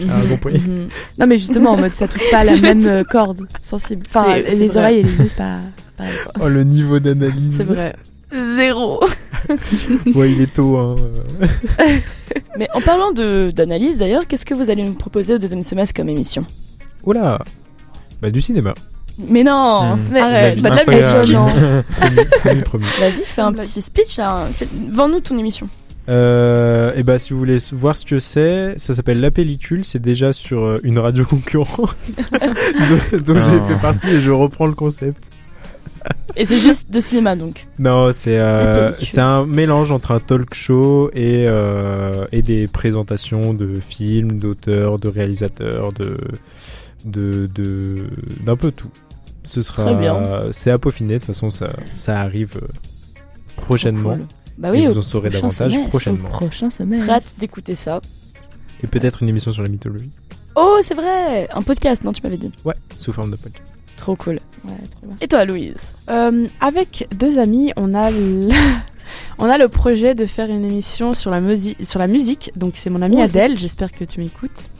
Ah, 0.00 0.02
bon 0.28 0.36
point. 0.36 0.52
Mhm. 0.58 0.88
Non 1.18 1.26
mais 1.26 1.38
justement 1.38 1.70
en 1.70 1.76
mode 1.76 1.94
ça 1.94 2.08
touche 2.08 2.28
pas 2.30 2.38
à 2.38 2.44
la 2.44 2.56
même 2.60 2.84
euh, 2.86 3.04
corde 3.04 3.46
sensible. 3.62 4.02
Enfin, 4.08 4.36
les 4.38 4.66
vrai. 4.68 4.76
oreilles 4.76 4.98
et 4.98 5.02
les 5.04 5.10
yeux 5.16 5.26
c'est 5.28 5.36
pas 5.36 5.58
pareil. 5.96 6.12
Oh, 6.40 6.48
le 6.48 6.64
niveau 6.64 6.98
d'analyse. 6.98 7.56
C'est 7.56 7.64
vrai. 7.64 7.94
Zéro. 8.56 9.00
Ouais, 10.16 10.32
il 10.32 10.40
est 10.40 10.52
tôt. 10.52 10.76
Hein. 10.76 10.96
Mais 12.58 12.66
en 12.74 12.80
parlant 12.80 13.12
de 13.12 13.52
d'analyse 13.54 13.98
d'ailleurs, 13.98 14.26
qu'est-ce 14.26 14.44
que 14.46 14.54
vous 14.54 14.70
allez 14.70 14.82
nous 14.82 14.94
proposer 14.94 15.34
au 15.34 15.38
deuxième 15.38 15.62
semestre 15.62 15.94
comme 15.94 16.08
émission? 16.08 16.44
Là 17.06 17.38
Bah, 18.20 18.30
du 18.30 18.40
cinéma. 18.40 18.74
Mais 19.18 19.44
non 19.44 19.96
Hmm. 19.96 20.00
Mais- 20.10 20.20
Arrête. 20.20 20.62
Pas 20.62 20.70
de 20.70 20.76
la. 20.76 20.84
Vas-y, 23.00 23.24
fais 23.24 23.42
un 23.42 23.52
petit 23.52 23.82
speech 23.82 24.16
là. 24.18 24.46
Vends-nous 24.90 25.20
ton 25.20 25.38
émission. 25.38 25.68
Euh, 26.08 26.92
et 26.96 27.02
bah 27.02 27.16
si 27.16 27.32
vous 27.32 27.38
voulez 27.38 27.56
voir 27.72 27.96
ce 27.96 28.04
que 28.04 28.18
c'est, 28.18 28.74
ça 28.76 28.92
s'appelle 28.92 29.20
La 29.20 29.30
Pellicule, 29.30 29.86
c'est 29.86 30.02
déjà 30.02 30.34
sur 30.34 30.62
euh, 30.62 30.76
une 30.82 30.98
radio 30.98 31.24
concurrente 31.24 31.96
dont, 33.12 33.34
j'ai 33.36 33.74
fait 33.74 33.80
partie 33.80 34.10
et 34.10 34.20
je 34.20 34.30
reprends 34.30 34.66
le 34.66 34.74
concept. 34.74 35.30
Et 36.36 36.44
c'est 36.44 36.58
juste 36.58 36.90
de 36.90 37.00
cinéma 37.00 37.36
donc. 37.36 37.66
Non, 37.78 38.10
c'est 38.12 38.38
euh, 38.38 38.90
un 39.16 39.46
mélange 39.46 39.92
entre 39.92 40.10
un 40.10 40.20
talk 40.20 40.52
show 40.52 41.08
et 41.14 41.46
euh, 41.48 42.26
et 42.32 42.42
des 42.42 42.66
présentations 42.66 43.54
de 43.54 43.72
films, 43.80 44.38
d'auteurs, 44.38 44.98
de 44.98 45.08
réalisateurs, 45.08 45.92
de 45.94 46.18
de 47.04 47.48
de 47.54 48.08
d'un 48.44 48.56
peu 48.56 48.70
tout. 48.72 48.90
Ce 49.44 49.60
sera 49.60 49.92
c'est 50.52 50.70
à 50.70 50.78
peaufiner 50.78 51.14
de 51.14 51.18
toute 51.18 51.26
façon 51.26 51.50
ça 51.50 51.68
ça 51.94 52.18
arrive 52.18 52.56
euh, 52.62 52.66
prochainement 53.56 54.12
Cool. 54.12 54.26
Bah 54.56 54.68
et 54.68 54.72
oui, 54.80 54.86
vous 54.86 54.98
en 54.98 55.02
saurez 55.02 55.30
prochain 55.30 55.42
davantage 55.48 55.72
semestre. 55.72 55.88
prochainement 55.90 56.28
Prochain 56.28 56.70
semaine. 56.70 57.00
très 57.00 57.12
hâte 57.12 57.34
d'écouter 57.38 57.74
ça. 57.74 58.00
et 58.82 58.86
peut-être 58.86 59.22
une 59.22 59.28
émission 59.28 59.50
sur 59.50 59.62
la 59.62 59.68
mythologie. 59.68 60.10
Oh, 60.56 60.78
c'est 60.82 60.94
vrai 60.94 61.48
Un 61.52 61.62
podcast, 61.62 62.04
non, 62.04 62.12
tu 62.12 62.22
m'avais 62.22 62.36
dit. 62.36 62.52
Ouais, 62.64 62.74
sous 62.96 63.12
forme 63.12 63.32
de 63.32 63.36
podcast. 63.36 63.74
Trop 63.96 64.14
cool. 64.14 64.34
Ouais, 64.64 64.72
trop 64.92 65.06
bien. 65.08 65.16
Et 65.20 65.26
toi, 65.26 65.44
Louise? 65.44 65.74
Euh, 66.08 66.46
avec 66.60 67.08
deux 67.18 67.38
amis, 67.40 67.72
on 67.76 67.92
a 67.94 68.12
le... 68.12 68.50
on 69.38 69.46
a 69.50 69.58
le 69.58 69.66
projet 69.66 70.14
de 70.14 70.26
faire 70.26 70.48
une 70.50 70.64
émission 70.64 71.12
sur 71.12 71.32
la, 71.32 71.40
sur 71.82 71.98
la 71.98 72.06
musique. 72.06 72.52
Donc 72.54 72.74
c'est 72.76 72.90
mon 72.90 73.02
amie 73.02 73.16
Oh, 73.18 73.22
Adèle, 73.24 73.58
j'espère 73.58 73.90
que 73.90 74.04
tu 74.04 74.20
m'écoutes. 74.20 74.70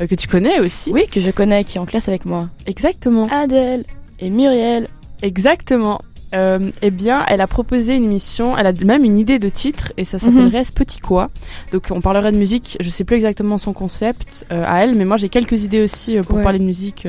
Euh, 0.00 0.06
que 0.06 0.14
tu 0.14 0.26
connais 0.28 0.60
aussi. 0.60 0.90
Oui, 0.92 1.06
que 1.10 1.20
je 1.20 1.30
connais, 1.30 1.64
qui 1.64 1.76
est 1.78 1.80
en 1.80 1.86
classe 1.86 2.08
avec 2.08 2.24
moi. 2.24 2.48
Exactement. 2.66 3.28
Adèle 3.30 3.84
et 4.18 4.30
Muriel. 4.30 4.88
Exactement. 5.22 6.00
Euh, 6.32 6.70
eh 6.82 6.90
bien, 6.90 7.24
elle 7.26 7.40
a 7.40 7.48
proposé 7.48 7.96
une 7.96 8.04
émission, 8.04 8.56
elle 8.56 8.66
a 8.68 8.72
même 8.84 9.04
une 9.04 9.18
idée 9.18 9.40
de 9.40 9.48
titre 9.48 9.92
et 9.96 10.04
ça 10.04 10.20
s'appellerait 10.20 10.62
Ce 10.62 10.72
Petit 10.72 11.00
Quoi. 11.00 11.28
Donc 11.72 11.88
on 11.90 12.00
parlerait 12.00 12.30
de 12.30 12.36
musique, 12.36 12.76
je 12.80 12.88
sais 12.88 13.02
plus 13.02 13.16
exactement 13.16 13.58
son 13.58 13.72
concept 13.72 14.46
euh, 14.52 14.62
à 14.64 14.84
elle, 14.84 14.94
mais 14.94 15.04
moi 15.04 15.16
j'ai 15.16 15.28
quelques 15.28 15.64
idées 15.64 15.82
aussi 15.82 16.16
euh, 16.16 16.22
pour 16.22 16.36
Ouais. 16.36 16.44
parler 16.44 16.60
de 16.60 16.64
musique. 16.64 17.06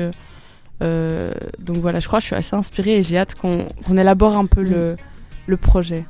donc 0.80 1.76
voilà, 1.76 2.00
je 2.00 2.06
crois 2.08 2.18
que 2.18 2.22
je 2.22 2.26
suis 2.26 2.34
assez 2.36 2.56
inspirée 2.56 2.98
et 2.98 3.02
j'ai 3.04 3.16
hâte 3.16 3.36
qu'on 3.36 3.96
élabore 3.96 4.36
un 4.36 4.46
peu 4.46 4.62
le, 4.62 4.96
le 5.46 5.56
projet. 5.56 6.04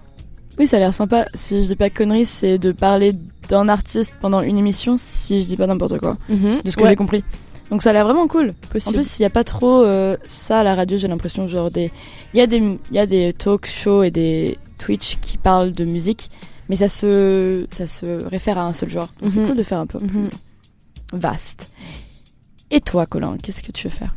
Oui, 0.58 0.66
ça 0.66 0.76
a 0.76 0.80
l'air 0.80 0.94
sympa. 0.94 1.26
Si 1.34 1.62
je 1.62 1.68
dis 1.68 1.76
pas 1.76 1.88
de 1.88 1.94
conneries, 1.94 2.26
c'est 2.26 2.58
de 2.58 2.72
parler 2.72 3.14
d'un 3.48 3.68
artiste 3.68 4.16
pendant 4.20 4.40
une 4.42 4.58
émission, 4.58 4.96
si 4.98 5.42
je 5.42 5.48
dis 5.48 5.56
pas 5.56 5.66
n'importe 5.66 5.98
quoi. 5.98 6.16
De 6.28 6.70
ce 6.70 6.76
que 6.76 6.82
Ouais, 6.82 6.90
j'ai 6.90 6.96
compris. 6.96 7.24
Donc 7.70 7.82
ça 7.82 7.90
a 7.90 7.92
l'air 7.94 8.04
vraiment 8.04 8.28
cool. 8.28 8.54
En 8.86 8.92
plus, 8.92 9.18
il 9.18 9.22
n'y 9.22 9.26
a 9.26 9.30
pas 9.30 9.44
trop 9.44 9.82
euh, 9.82 10.16
ça 10.24 10.60
à 10.60 10.62
la 10.62 10.74
radio, 10.74 10.98
j'ai 10.98 11.08
l'impression. 11.08 11.48
Genre, 11.48 11.70
des... 11.70 11.90
il 12.34 12.38
y, 12.38 12.42
a 12.42 12.46
des... 12.46 12.58
il 12.58 12.94
y 12.94 12.98
a 12.98 13.06
des 13.06 13.32
talk 13.32 13.66
shows 13.66 14.02
et 14.02 14.10
des 14.10 14.58
Twitch 14.78 15.16
qui 15.22 15.38
parlent 15.38 15.72
de 15.72 15.84
musique, 15.86 16.28
mais 16.68 16.76
ça 16.76 16.88
se, 16.88 17.66
ça 17.70 17.86
se 17.86 18.22
réfère 18.24 18.58
à 18.58 18.62
un 18.66 18.74
seul 18.74 18.90
genre. 18.90 19.08
Donc 19.22 19.30
c'est 19.32 19.40
Mhm. 19.40 19.46
cool 19.48 19.56
de 19.56 19.62
faire 19.62 19.78
un 19.78 19.86
peu 19.86 19.98
Mhm. 20.00 20.28
vaste. 21.14 21.70
Et 22.70 22.80
toi, 22.80 23.06
Colin, 23.06 23.36
qu'est-ce 23.42 23.62
que 23.62 23.72
tu 23.72 23.88
veux 23.88 23.94
faire? 23.94 24.14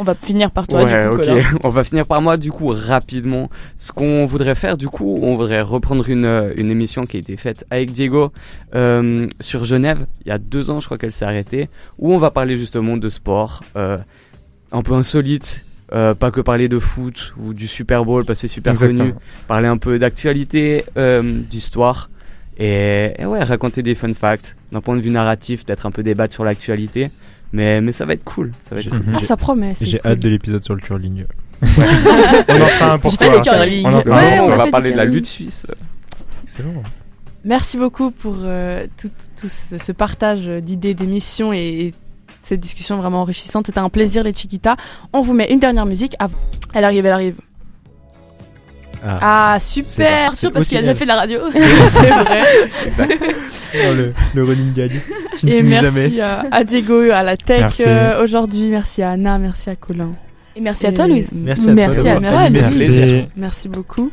On 0.00 0.04
va 0.04 0.14
finir 0.14 0.50
par 0.50 0.66
toi, 0.66 0.82
ouais, 0.82 1.02
du 1.02 1.08
coup, 1.10 1.14
ok. 1.16 1.26
Colin. 1.26 1.42
On 1.62 1.68
va 1.68 1.84
finir 1.84 2.06
par 2.06 2.22
moi, 2.22 2.38
du 2.38 2.50
coup, 2.50 2.68
rapidement. 2.68 3.50
Ce 3.76 3.92
qu'on 3.92 4.24
voudrait 4.24 4.54
faire, 4.54 4.78
du 4.78 4.88
coup, 4.88 5.18
on 5.22 5.36
voudrait 5.36 5.60
reprendre 5.60 6.08
une, 6.08 6.24
euh, 6.24 6.54
une 6.56 6.70
émission 6.70 7.04
qui 7.04 7.18
a 7.18 7.20
été 7.20 7.36
faite 7.36 7.66
avec 7.70 7.92
Diego 7.92 8.32
euh, 8.74 9.26
sur 9.40 9.64
Genève, 9.64 10.06
il 10.24 10.28
y 10.28 10.32
a 10.32 10.38
deux 10.38 10.70
ans, 10.70 10.80
je 10.80 10.86
crois 10.86 10.96
qu'elle 10.96 11.12
s'est 11.12 11.26
arrêtée, 11.26 11.68
où 11.98 12.14
on 12.14 12.18
va 12.18 12.30
parler 12.30 12.56
justement 12.56 12.96
de 12.96 13.08
sport, 13.10 13.62
euh, 13.76 13.98
un 14.72 14.82
peu 14.82 14.94
insolite, 14.94 15.66
euh, 15.92 16.14
pas 16.14 16.30
que 16.30 16.40
parler 16.40 16.68
de 16.68 16.78
foot 16.78 17.34
ou 17.36 17.52
du 17.52 17.66
Super 17.66 18.04
Bowl, 18.04 18.24
parce 18.24 18.38
que 18.38 18.48
c'est 18.48 18.54
super 18.54 18.72
Exactement. 18.72 19.10
connu, 19.10 19.14
parler 19.48 19.68
un 19.68 19.76
peu 19.76 19.98
d'actualité, 19.98 20.84
euh, 20.96 21.22
d'histoire, 21.22 22.08
et, 22.60 23.14
et 23.18 23.26
ouais, 23.26 23.42
raconter 23.42 23.82
des 23.82 23.94
fun 23.96 24.14
facts, 24.14 24.56
d'un 24.70 24.80
point 24.80 24.94
de 24.96 25.00
vue 25.00 25.10
narratif, 25.10 25.64
d'être 25.64 25.86
un 25.86 25.90
peu 25.90 26.02
débattre 26.02 26.32
sur 26.34 26.44
l'actualité, 26.44 27.10
mais, 27.52 27.80
mais 27.80 27.90
ça 27.92 28.04
va 28.04 28.12
être 28.12 28.22
cool, 28.24 28.52
ça 28.60 28.74
va 28.76 28.80
être 28.80 28.90
cool. 28.90 29.02
Ah, 29.14 29.20
ça 29.22 29.36
promet. 29.36 29.74
J'ai 29.80 29.98
cool. 29.98 30.10
hâte 30.12 30.20
de 30.20 30.28
l'épisode 30.28 30.62
sur 30.62 30.74
le 30.74 30.80
curling. 30.80 31.24
On 31.62 31.66
en 31.66 32.66
fera 32.66 32.92
un 32.92 32.98
pour 32.98 33.10
J'ai 33.10 33.16
fait 33.18 33.30
toi. 33.30 33.40
des 33.40 33.48
curling. 33.50 33.86
On 33.86 33.94
en 33.94 34.00
fera 34.02 34.16
Ouais, 34.22 34.38
un 34.38 34.42
on 34.44 34.56
va 34.56 34.70
parler 34.70 34.92
de 34.92 34.96
la 34.96 35.04
lutte 35.04 35.26
suisse. 35.26 35.66
Excellent. 36.44 36.82
Merci 37.44 37.78
beaucoup 37.78 38.10
pour 38.10 38.36
euh, 38.40 38.86
tout, 39.00 39.10
tout 39.40 39.48
ce, 39.48 39.78
ce 39.78 39.92
partage 39.92 40.46
d'idées, 40.46 40.94
d'émissions 40.94 41.52
et, 41.52 41.58
et 41.58 41.94
cette 42.42 42.60
discussion 42.60 42.96
vraiment 42.98 43.22
enrichissante. 43.22 43.66
C'était 43.66 43.78
un 43.78 43.88
plaisir, 43.88 44.22
les 44.24 44.32
Chiquitas. 44.34 44.76
On 45.12 45.22
vous 45.22 45.32
met 45.34 45.50
une 45.50 45.58
dernière 45.58 45.86
musique. 45.86 46.14
avant- 46.18 46.36
Elle 46.74 46.84
arrive, 46.84 47.04
elle 47.06 47.12
arrive. 47.12 47.40
Ah, 49.04 49.54
Ah, 49.54 49.60
super 49.60 50.28
Arthur, 50.28 50.52
parce 50.52 50.68
qu'il 50.68 50.76
a 50.78 50.80
déjà 50.82 50.94
fait 50.94 51.04
de 51.04 51.08
la 51.08 51.16
radio. 51.16 51.40
C'est 51.52 52.08
vrai. 52.08 52.42
oh, 53.74 53.94
le, 53.94 54.12
le 54.34 54.44
running 54.44 54.72
gag 54.74 54.92
qui 55.36 55.50
Et 55.52 55.62
merci 55.62 55.84
jamais. 55.84 56.20
à, 56.20 56.42
à 56.50 56.64
Diego, 56.64 57.00
à 57.10 57.22
la 57.22 57.36
tech 57.36 57.60
Merci. 57.60 57.84
euh, 57.86 58.22
aujourd'hui. 58.22 58.68
Merci 58.68 59.02
à 59.02 59.10
Anna, 59.12 59.38
merci 59.38 59.70
à 59.70 59.76
Colin. 59.76 60.10
Et 60.56 60.60
merci 60.60 60.86
à 60.86 60.92
toi, 60.92 61.06
Louise. 61.06 61.30
Merci 61.32 61.62
à 61.62 61.64
toi 61.66 61.74
Merci, 61.74 62.00
à, 62.00 62.02
d'avoir 62.20 62.20
merci, 62.20 62.46
animé 62.46 62.60
merci. 62.60 62.78
cette 62.78 62.88
Merci. 63.14 63.28
Merci 63.36 63.68
beaucoup. 63.68 64.10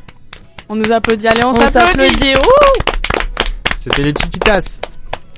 On 0.69 0.75
nous 0.75 0.91
applaudit. 0.91 1.27
Allez, 1.27 1.43
on, 1.43 1.49
On 1.49 1.53
s'applaudit. 1.55 2.17
s'applaudit. 2.19 2.33
C'était 3.75 4.03
les 4.03 4.13
Chiquitas. 4.21 4.79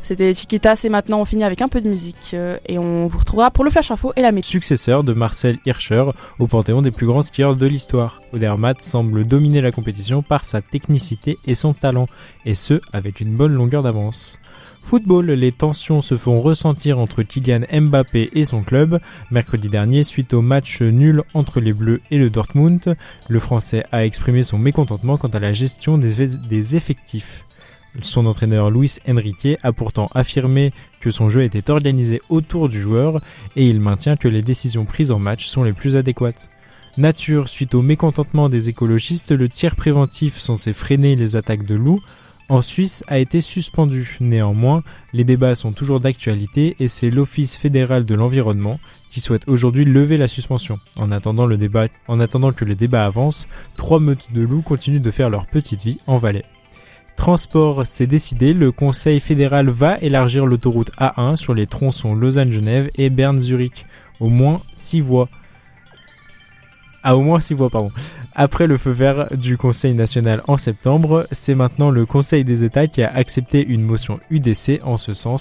C'était 0.10 0.34
Chiquitas 0.34 0.82
et 0.86 0.90
maintenant 0.90 1.22
on 1.22 1.26
finit 1.26 1.44
avec 1.44 1.62
un 1.62 1.68
peu 1.68 1.82
de 1.82 1.88
musique 1.88 2.32
euh, 2.34 2.58
et 2.68 2.80
on 2.80 3.06
vous 3.06 3.20
retrouvera 3.20 3.52
pour 3.52 3.64
le 3.64 3.70
flash 3.70 3.92
info 3.92 4.12
et 4.16 4.24
la 4.24 4.32
météo. 4.32 4.50
Successeur 4.50 5.04
de 5.04 5.14
Marcel 5.14 5.60
Hirscher 5.68 6.04
au 6.40 6.48
panthéon 6.48 6.82
des 6.82 6.90
plus 6.90 7.06
grands 7.06 7.22
skieurs 7.22 7.56
de 7.56 7.68
l'histoire. 7.68 8.20
Odermatt 8.34 8.82
semble 8.82 9.24
dominer 9.24 9.62
la 9.62 9.72
compétition 9.72 10.24
par 10.24 10.46
sa 10.46 10.64
technicité 10.64 11.38
et 11.46 11.54
son 11.54 11.76
talent, 11.76 12.08
et 12.44 12.56
ce 12.56 12.82
avec 12.92 13.20
une 13.20 13.36
bonne 13.36 13.54
longueur 13.54 13.84
d'avance. 13.84 14.40
Football, 14.82 15.28
les 15.30 15.52
tensions 15.52 16.02
se 16.02 16.18
font 16.18 16.42
ressentir 16.42 16.98
entre 16.98 17.22
Kylian 17.22 17.62
Mbappé 17.72 18.32
et 18.34 18.46
son 18.46 18.64
club. 18.64 19.00
Mercredi 19.30 19.70
dernier, 19.70 20.02
suite 20.02 20.34
au 20.34 20.42
match 20.42 20.82
nul 20.82 21.22
entre 21.36 21.60
les 21.60 21.72
Bleus 21.72 22.02
et 22.10 22.18
le 22.18 22.32
Dortmund, 22.32 22.98
le 23.28 23.40
Français 23.40 23.84
a 23.92 24.06
exprimé 24.06 24.42
son 24.42 24.58
mécontentement 24.58 25.18
quant 25.18 25.28
à 25.28 25.38
la 25.38 25.54
gestion 25.54 26.00
des 26.00 26.76
effectifs. 26.76 27.46
Son 28.06 28.26
entraîneur 28.26 28.72
Luis 28.72 28.98
Enrique 29.08 29.58
a 29.64 29.72
pourtant 29.72 30.10
affirmé 30.14 30.72
que 31.00 31.12
son 31.12 31.30
jeu 31.30 31.44
était 31.44 31.70
organisé 31.70 32.22
autour 32.30 32.70
du 32.70 32.82
joueur 32.82 33.22
et 33.56 33.68
il 33.68 33.80
maintient 33.80 34.16
que 34.16 34.28
les 34.28 34.42
décisions 34.42 34.86
prises 34.86 35.12
en 35.12 35.20
match 35.20 35.48
sont 35.48 35.64
les 35.64 35.74
plus 35.74 35.96
adéquates. 35.96 36.50
Nature, 36.98 37.48
suite 37.48 37.76
au 37.76 37.82
mécontentement 37.82 38.50
des 38.50 38.70
écologistes, 38.70 39.32
le 39.32 39.48
tir 39.48 39.76
préventif 39.76 40.38
censé 40.38 40.74
freiner 40.74 41.16
les 41.16 41.36
attaques 41.36 41.66
de 41.66 41.76
loups 41.76 42.02
en 42.50 42.64
Suisse 42.64 43.04
a 43.08 43.20
été 43.20 43.42
suspendu. 43.42 44.18
Néanmoins, 44.20 44.84
les 45.14 45.24
débats 45.24 45.56
sont 45.56 45.72
toujours 45.72 46.00
d'actualité 46.00 46.76
et 46.80 46.88
c'est 46.88 47.12
l'Office 47.12 47.56
fédéral 47.56 48.06
de 48.06 48.16
l'environnement 48.16 48.80
qui 49.12 49.22
souhaite 49.22 49.48
aujourd'hui 49.48 49.86
lever 49.86 50.18
la 50.18 50.28
suspension. 50.28 50.76
En 50.96 51.12
attendant, 51.12 51.48
en 52.08 52.20
attendant 52.20 52.52
que 52.52 52.66
le 52.66 52.76
débat 52.76 53.06
avance, 53.06 53.48
trois 53.78 54.00
meutes 54.00 54.34
de 54.34 54.42
loups 54.42 54.64
continuent 54.64 55.02
de 55.02 55.12
faire 55.12 55.30
leur 55.30 55.46
petite 55.46 55.84
vie 55.84 56.00
en 56.08 56.18
Valais. 56.18 56.46
Transport, 57.20 57.86
c'est 57.86 58.08
décidé, 58.08 58.54
le 58.54 58.72
Conseil 58.72 59.20
fédéral 59.20 59.70
va 59.70 59.98
élargir 60.00 60.46
l'autoroute 60.46 60.92
A1 60.98 61.36
sur 61.36 61.54
les 61.54 61.68
tronçons 61.68 62.16
Lausanne-Genève 62.16 62.90
et 62.96 63.10
Berne-Zurich. 63.10 63.86
Au 64.22 64.30
moins 64.30 64.62
6 64.76 65.02
voies. 65.02 65.28
À 67.04 67.18
au 67.18 67.22
moins 67.22 67.42
6 67.42 67.56
voies, 67.56 67.70
pardon. 67.70 67.92
Après 68.34 68.68
le 68.68 68.78
feu 68.78 68.92
vert 68.92 69.28
du 69.36 69.58
Conseil 69.58 69.94
national 69.96 70.42
en 70.48 70.56
septembre, 70.56 71.28
c'est 71.30 71.56
maintenant 71.56 71.92
le 71.92 72.06
Conseil 72.06 72.46
des 72.46 72.64
États 72.64 72.88
qui 72.88 73.04
a 73.04 73.14
accepté 73.14 73.68
une 73.68 73.82
motion 73.82 74.22
UDC 74.32 74.80
en 74.86 74.96
ce 74.96 75.14
sens 75.14 75.38